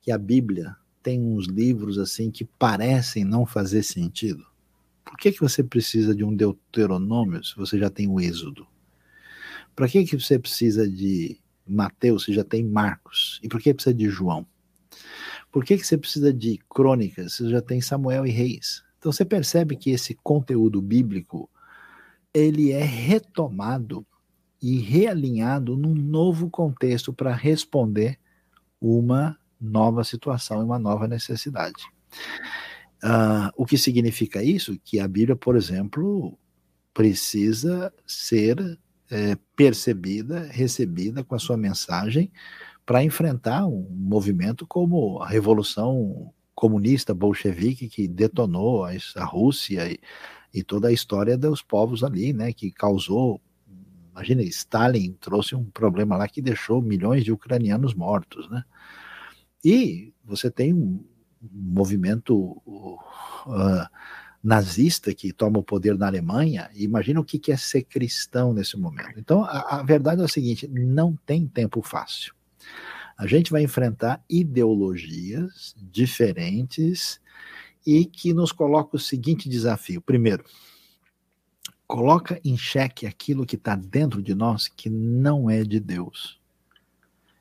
[0.00, 4.44] que a Bíblia tem uns livros assim que parecem não fazer sentido?
[5.04, 8.66] Por que, que você precisa de um Deuteronômio se você já tem o Êxodo?
[9.76, 13.38] Para que, que você precisa de Mateus se já tem Marcos?
[13.42, 14.46] E por que precisa de João?
[15.52, 18.82] Por que, que você precisa de Crônicas se já tem Samuel e Reis?
[18.98, 21.50] Então você percebe que esse conteúdo bíblico
[22.32, 24.06] ele é retomado
[24.60, 28.18] e realinhado num novo contexto para responder
[28.80, 31.82] uma nova situação e uma nova necessidade.
[33.02, 34.78] Uh, o que significa isso?
[34.84, 36.38] Que a Bíblia, por exemplo,
[36.92, 38.78] precisa ser
[39.10, 42.32] é, percebida, recebida com a sua mensagem
[42.86, 49.98] para enfrentar um movimento como a Revolução Comunista Bolchevique que detonou a, a Rússia e,
[50.52, 53.40] e toda a história dos povos ali, né, que causou
[54.14, 58.62] Imagina, Stalin trouxe um problema lá que deixou milhões de ucranianos mortos, né?
[59.64, 61.02] E você tem um
[61.40, 63.86] movimento uh,
[64.42, 66.70] nazista que toma o poder na Alemanha.
[66.74, 69.18] Imagina o que é ser cristão nesse momento.
[69.18, 72.34] Então, a, a verdade é a seguinte: não tem tempo fácil.
[73.16, 77.20] A gente vai enfrentar ideologias diferentes
[77.86, 80.00] e que nos coloca o seguinte desafio.
[80.00, 80.44] Primeiro,
[81.86, 86.40] coloca em xeque aquilo que está dentro de nós que não é de Deus.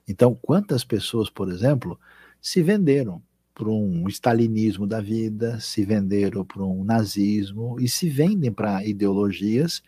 [0.08, 2.00] Então, quantas pessoas, por exemplo,
[2.44, 3.24] se venderam
[3.56, 9.82] para um stalinismo da vida, se venderam para um nazismo e se vendem para ideologias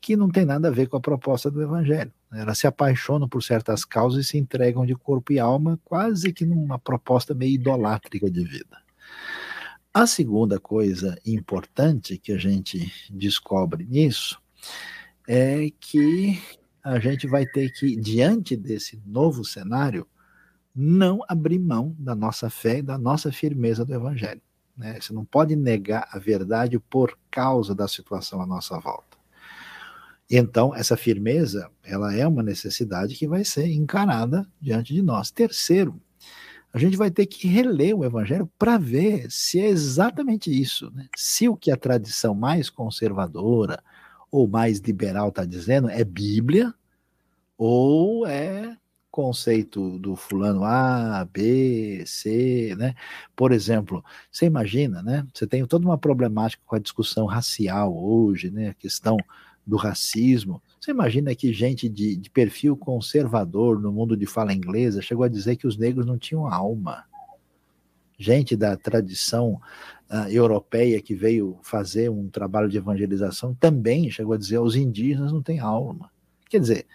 [0.00, 2.12] que não tem nada a ver com a proposta do evangelho.
[2.32, 6.46] Elas se apaixonam por certas causas e se entregam de corpo e alma, quase que
[6.46, 8.78] numa proposta meio idolátrica de vida.
[9.92, 14.40] A segunda coisa importante que a gente descobre nisso
[15.26, 16.40] é que
[16.84, 20.06] a gente vai ter que, diante desse novo cenário,
[20.80, 24.40] não abrir mão da nossa fé e da nossa firmeza do Evangelho.
[24.76, 25.00] Né?
[25.00, 29.18] Você não pode negar a verdade por causa da situação à nossa volta.
[30.30, 35.32] Então, essa firmeza, ela é uma necessidade que vai ser encarada diante de nós.
[35.32, 36.00] Terceiro,
[36.72, 40.92] a gente vai ter que reler o Evangelho para ver se é exatamente isso.
[40.94, 41.08] Né?
[41.16, 43.82] Se o que a tradição mais conservadora
[44.30, 46.72] ou mais liberal está dizendo é Bíblia,
[47.56, 48.76] ou é
[49.18, 52.94] conceito do fulano A, B, C, né?
[53.34, 55.26] Por exemplo, você imagina, né?
[55.34, 58.68] Você tem toda uma problemática com a discussão racial hoje, né?
[58.68, 59.16] A questão
[59.66, 60.62] do racismo.
[60.80, 65.28] Você imagina que gente de, de perfil conservador no mundo de fala inglesa chegou a
[65.28, 67.04] dizer que os negros não tinham alma.
[68.16, 69.60] Gente da tradição
[70.08, 75.32] uh, europeia que veio fazer um trabalho de evangelização também chegou a dizer os indígenas
[75.32, 76.08] não têm alma.
[76.48, 76.86] Quer dizer,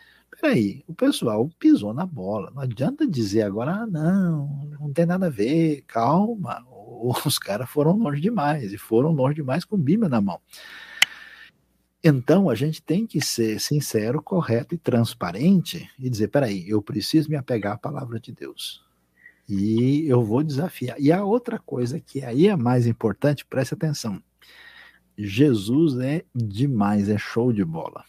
[0.43, 2.51] peraí, o pessoal pisou na bola.
[2.53, 6.61] Não adianta dizer agora, ah, não, não tem nada a ver, calma.
[7.25, 10.41] Os caras foram longe demais, e foram longe demais com Bíblia na mão.
[12.03, 17.29] Então, a gente tem que ser sincero, correto e transparente e dizer: peraí, eu preciso
[17.29, 18.83] me apegar à palavra de Deus.
[19.47, 20.99] E eu vou desafiar.
[20.99, 24.21] E a outra coisa que aí é mais importante, preste atenção.
[25.17, 28.03] Jesus é demais, é show de bola.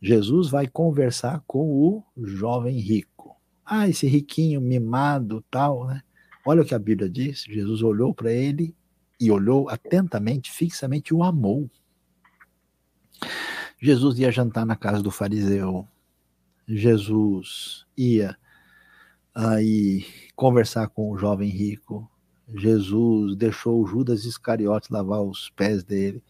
[0.00, 3.36] Jesus vai conversar com o jovem rico.
[3.64, 6.02] Ah, esse riquinho mimado, tal, né?
[6.46, 7.42] Olha o que a Bíblia diz.
[7.42, 8.74] Jesus olhou para ele
[9.18, 11.68] e olhou atentamente, fixamente, o amou.
[13.80, 15.86] Jesus ia jantar na casa do fariseu.
[16.68, 18.36] Jesus ia
[19.34, 20.04] aí
[20.34, 22.08] conversar com o jovem rico.
[22.54, 26.22] Jesus deixou Judas Iscariotes lavar os pés dele.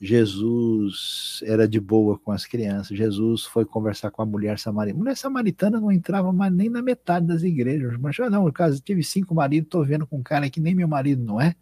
[0.00, 2.96] Jesus era de boa com as crianças.
[2.96, 4.98] Jesus foi conversar com a mulher samaritana.
[4.98, 7.96] Mulher samaritana não entrava mais nem na metade das igrejas.
[7.98, 10.74] Mas ah, não, no caso, tive cinco maridos, estou vendo com um cara que nem
[10.74, 11.56] meu marido não é.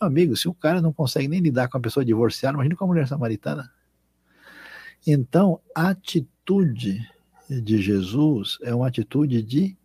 [0.00, 2.84] Meu amigo, se o cara não consegue nem lidar com a pessoa divorciada, imagina com
[2.84, 3.70] a mulher samaritana.
[5.06, 7.06] Então, a atitude
[7.48, 9.76] de Jesus é uma atitude de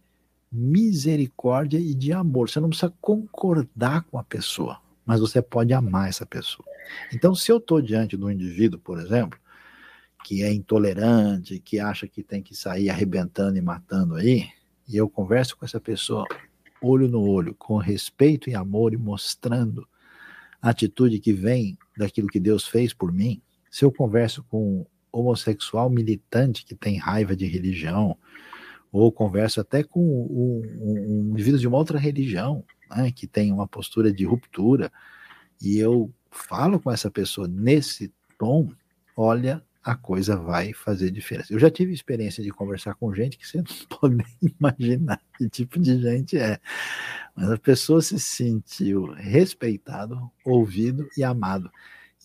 [0.52, 2.50] misericórdia e de amor.
[2.50, 6.68] Você não precisa concordar com a pessoa, mas você pode amar essa pessoa.
[7.14, 9.40] Então, se eu estou diante de um indivíduo, por exemplo,
[10.26, 14.50] que é intolerante, que acha que tem que sair arrebentando e matando aí,
[14.86, 16.26] e eu converso com essa pessoa
[16.82, 19.88] olho no olho, com respeito e amor e mostrando
[20.62, 25.90] a atitude que vem daquilo que Deus fez por mim, se eu converso com homossexual
[25.90, 28.18] militante que tem raiva de religião,
[28.92, 33.52] ou converso até com um, um, um indivíduo de uma outra religião, né, que tem
[33.52, 34.92] uma postura de ruptura,
[35.62, 38.72] e eu falo com essa pessoa nesse tom,
[39.16, 41.54] olha, a coisa vai fazer diferença.
[41.54, 45.50] Eu já tive experiência de conversar com gente que você não pode nem imaginar que
[45.50, 46.60] tipo de gente é.
[47.36, 51.72] Mas a pessoa se sentiu respeitado, ouvido e amado.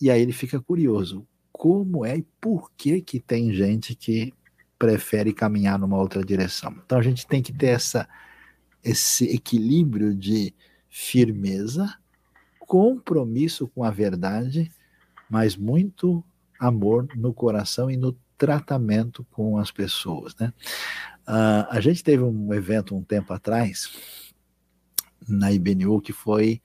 [0.01, 4.33] E aí ele fica curioso como é e por que que tem gente que
[4.77, 6.75] prefere caminhar numa outra direção.
[6.85, 8.09] Então a gente tem que ter essa,
[8.83, 10.53] esse equilíbrio de
[10.89, 11.95] firmeza,
[12.59, 14.71] compromisso com a verdade,
[15.29, 16.23] mas muito
[16.59, 20.53] amor no coração e no tratamento com as pessoas, né?
[21.27, 24.33] Uh, a gente teve um evento um tempo atrás
[25.27, 26.61] na IBNU que foi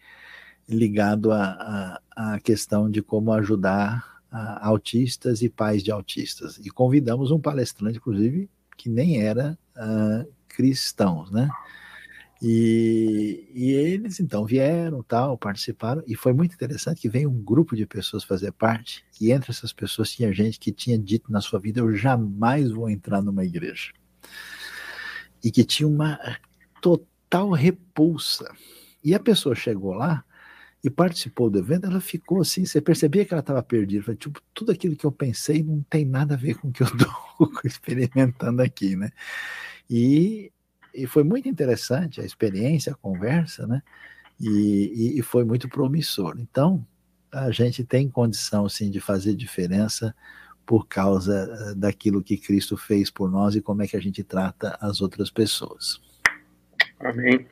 [0.69, 2.01] ligado à
[2.43, 4.19] questão de como ajudar
[4.61, 6.59] autistas e pais de autistas.
[6.59, 11.49] E convidamos um palestrante, inclusive, que nem era uh, cristão, né?
[12.41, 17.75] E, e, eles então vieram, tal, participaram, e foi muito interessante que veio um grupo
[17.75, 21.59] de pessoas fazer parte, e entre essas pessoas tinha gente que tinha dito na sua
[21.59, 23.93] vida: Eu jamais vou entrar numa igreja.
[25.43, 26.19] E que tinha uma
[26.81, 28.53] total repulsa.
[29.03, 30.25] E a pessoa chegou lá
[30.83, 34.71] e participou do evento, ela ficou assim, você percebia que ela estava perdida, tipo, tudo
[34.71, 38.63] aquilo que eu pensei não tem nada a ver com o que eu estou experimentando
[38.63, 39.11] aqui, né?
[39.91, 40.53] E,
[40.95, 43.83] e foi muito interessante a experiência, a conversa, né?
[44.41, 46.37] E, e, e foi muito promissor.
[46.39, 46.87] Então,
[47.33, 50.15] a gente tem condição, sim, de fazer diferença
[50.65, 54.23] por causa eh, daquilo que Cristo fez por nós e como é que a gente
[54.23, 55.99] trata as outras pessoas.
[57.01, 57.47] Amém.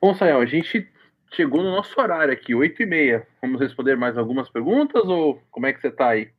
[0.00, 0.88] Bom, Sayão, a gente
[1.32, 3.26] chegou no nosso horário aqui, 8 e meia.
[3.40, 6.30] Vamos responder mais algumas perguntas ou como é que você está aí?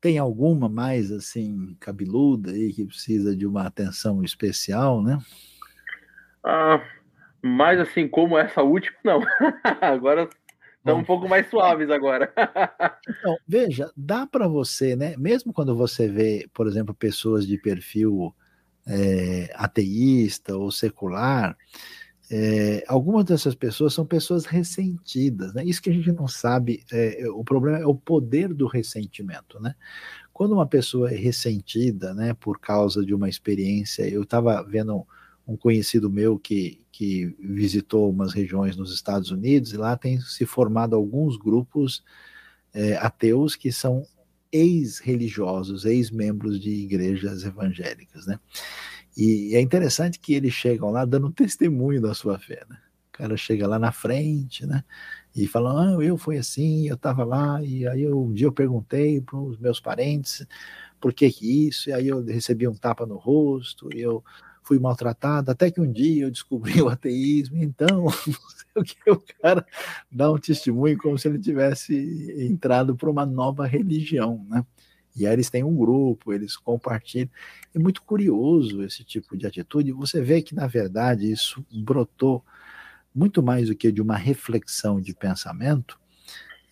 [0.00, 5.18] Tem alguma mais, assim, cabeluda aí que precisa de uma atenção especial, né?
[6.42, 6.82] Ah,
[7.42, 9.20] mais assim, como essa última, não.
[9.80, 10.28] agora
[10.78, 12.32] estão um pouco mais suaves agora.
[13.08, 15.14] então, veja, dá para você, né?
[15.18, 18.34] Mesmo quando você vê, por exemplo, pessoas de perfil
[18.86, 21.56] é, ateísta ou secular,
[22.30, 25.64] é, algumas dessas pessoas são pessoas ressentidas, né?
[25.64, 29.74] Isso que a gente não sabe, é, o problema é o poder do ressentimento, né?
[30.32, 35.04] Quando uma pessoa é ressentida, né, por causa de uma experiência, eu estava vendo um,
[35.48, 40.46] um conhecido meu que, que visitou umas regiões nos Estados Unidos e lá tem se
[40.46, 42.02] formado alguns grupos
[42.72, 44.06] é, ateus que são
[44.52, 48.38] ex-religiosos, ex-membros de igrejas evangélicas, né?
[49.16, 52.78] E é interessante que eles chegam lá dando testemunho da sua fé, né?
[53.08, 54.82] O cara chega lá na frente, né?
[55.34, 58.52] E fala, ah, eu fui assim, eu estava lá, e aí eu, um dia eu
[58.52, 60.46] perguntei para os meus parentes
[61.00, 64.24] por que que isso, e aí eu recebi um tapa no rosto, e eu
[64.62, 69.10] fui maltratado, até que um dia eu descobri o ateísmo, então, não sei o que,
[69.10, 69.66] o cara
[70.10, 71.94] dá um testemunho como se ele tivesse
[72.38, 74.64] entrado para uma nova religião, né?
[75.22, 77.30] E aí eles têm um grupo, eles compartilham.
[77.74, 79.92] É muito curioso esse tipo de atitude.
[79.92, 82.44] Você vê que, na verdade, isso brotou
[83.14, 85.98] muito mais do que de uma reflexão de pensamento,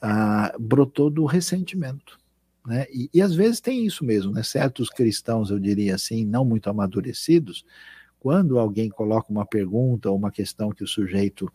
[0.00, 2.18] ah, brotou do ressentimento.
[2.66, 2.86] Né?
[2.92, 4.42] E, e, às vezes tem isso mesmo, né?
[4.42, 7.64] certos cristãos, eu diria assim, não muito amadurecidos,
[8.20, 11.50] quando alguém coloca uma pergunta ou uma questão que o sujeito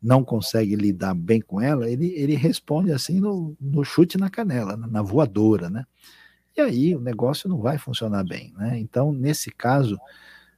[0.00, 4.76] não consegue lidar bem com ela, ele, ele responde assim no, no chute na canela,
[4.76, 5.84] na voadora, né?
[6.58, 8.76] E aí o negócio não vai funcionar bem, né?
[8.80, 9.96] Então, nesse caso,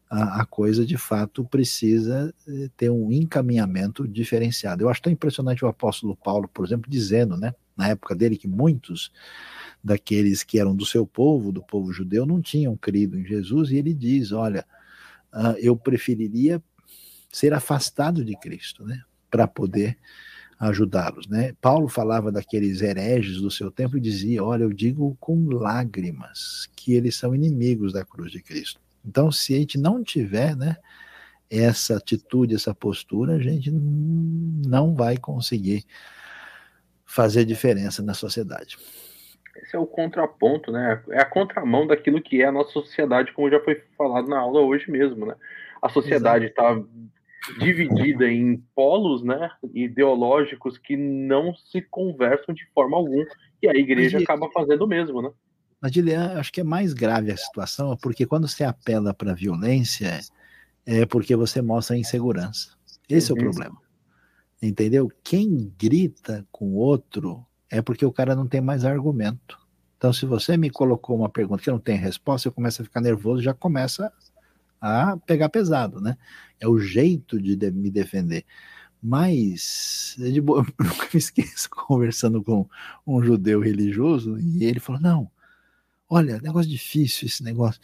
[0.09, 4.83] a, a coisa de fato precisa eh, ter um encaminhamento diferenciado.
[4.83, 8.49] Eu acho tão impressionante o apóstolo Paulo, por exemplo, dizendo, né, na época dele, que
[8.49, 9.13] muitos
[9.85, 13.77] daqueles que eram do seu povo, do povo judeu, não tinham crido em Jesus, e
[13.77, 14.65] ele diz: Olha,
[15.35, 16.63] uh, eu preferiria
[17.31, 19.03] ser afastado de Cristo, né?
[19.31, 19.99] para poder
[20.61, 21.55] ajudá-los, né?
[21.59, 26.93] Paulo falava daqueles hereges do seu tempo e dizia: "Olha, eu digo com lágrimas que
[26.95, 28.79] eles são inimigos da cruz de Cristo".
[29.05, 30.77] Então, se a gente não tiver, né,
[31.51, 35.85] essa atitude, essa postura, a gente não vai conseguir
[37.07, 38.77] fazer diferença na sociedade.
[39.57, 41.03] Esse é o contraponto, né?
[41.11, 44.61] É a contramão daquilo que é a nossa sociedade, como já foi falado na aula
[44.61, 45.35] hoje mesmo, né?
[45.83, 46.81] A sociedade está
[47.59, 53.25] dividida em polos né, ideológicos que não se conversam de forma alguma.
[53.63, 55.31] E a igreja Mas, acaba fazendo o mesmo, né?
[55.81, 59.35] Mas, Dilian, acho que é mais grave a situação, porque quando você apela para a
[59.35, 60.21] violência,
[60.85, 62.77] é porque você mostra insegurança.
[63.09, 63.39] Esse uhum.
[63.39, 63.51] é o uhum.
[63.51, 63.79] problema.
[64.63, 65.11] Entendeu?
[65.25, 69.59] Quem grita com o outro é porque o cara não tem mais argumento.
[69.97, 73.01] Então, se você me colocou uma pergunta que não tem resposta, eu começo a ficar
[73.01, 74.13] nervoso, já começa
[74.81, 76.17] a pegar pesado, né?
[76.59, 78.45] É o jeito de, de me defender.
[79.03, 82.69] Mas, de boa, eu nunca me esqueço conversando com
[83.07, 85.31] um judeu religioso e ele falou: Não,
[86.09, 87.81] olha, negócio difícil esse negócio.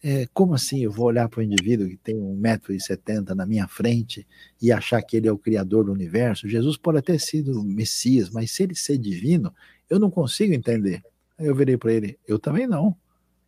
[0.00, 4.24] É, como assim eu vou olhar para um indivíduo que tem 1,70m na minha frente
[4.62, 6.48] e achar que ele é o criador do universo?
[6.48, 9.52] Jesus pode ter sido Messias, mas se ele ser divino,
[9.90, 11.02] eu não consigo entender.
[11.36, 12.96] Aí eu virei para ele: Eu também não.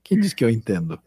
[0.02, 0.98] Quem diz que eu entendo?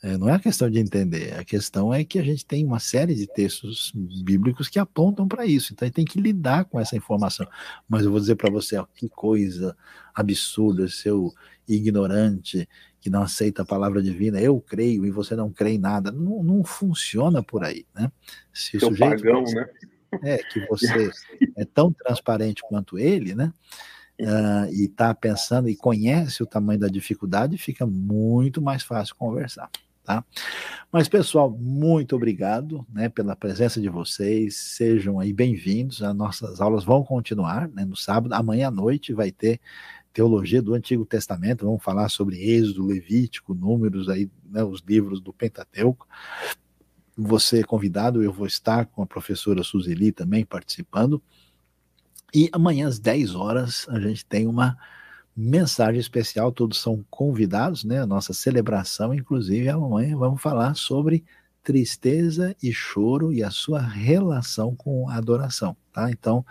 [0.00, 2.78] É, não é a questão de entender, a questão é que a gente tem uma
[2.78, 3.92] série de textos
[4.22, 7.44] bíblicos que apontam para isso, então a gente tem que lidar com essa informação.
[7.88, 9.76] Mas eu vou dizer para você, ó, que coisa
[10.14, 11.34] absurda, seu
[11.66, 12.68] ignorante
[13.00, 16.12] que não aceita a palavra divina, eu creio e você não crê em nada.
[16.12, 18.10] Não, não funciona por aí, né?
[18.52, 19.68] Se o sujeito pagão, né?
[20.22, 21.10] É, que você
[21.56, 23.52] é tão transparente quanto ele, né?
[24.20, 29.70] Uh, e está pensando e conhece o tamanho da dificuldade, fica muito mais fácil conversar
[30.08, 30.24] tá?
[30.90, 34.56] Mas, pessoal, muito obrigado né, pela presença de vocês.
[34.56, 36.02] Sejam aí bem-vindos.
[36.02, 38.32] As nossas aulas vão continuar né, no sábado.
[38.32, 39.60] Amanhã à noite vai ter
[40.10, 41.66] teologia do Antigo Testamento.
[41.66, 46.08] Vamos falar sobre Êxodo, Levítico, Números, aí, né, os livros do Pentateuco.
[47.14, 51.20] Você é convidado, eu vou estar com a professora Suzeli também participando.
[52.32, 54.78] E amanhã às 10 horas a gente tem uma
[55.40, 58.00] mensagem especial, todos são convidados, né?
[58.00, 61.24] A nossa celebração, inclusive amanhã vamos falar sobre
[61.62, 66.10] tristeza e choro e a sua relação com a adoração, tá?
[66.10, 66.44] Então,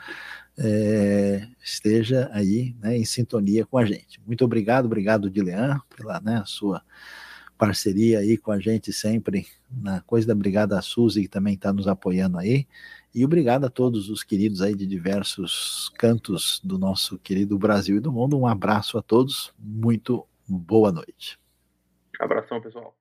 [0.57, 4.22] é, esteja aí né, em sintonia com a gente.
[4.26, 6.81] Muito obrigado, obrigado, Dilean, pela né, sua
[7.57, 11.88] parceria aí com a gente sempre na coisa da Brigada Suzy, que também está nos
[11.88, 12.65] apoiando aí.
[13.18, 17.99] E obrigado a todos os queridos aí de diversos cantos do nosso querido Brasil e
[17.99, 18.38] do mundo.
[18.38, 21.39] Um abraço a todos, muito boa noite.
[22.19, 22.95] Abração, pessoal.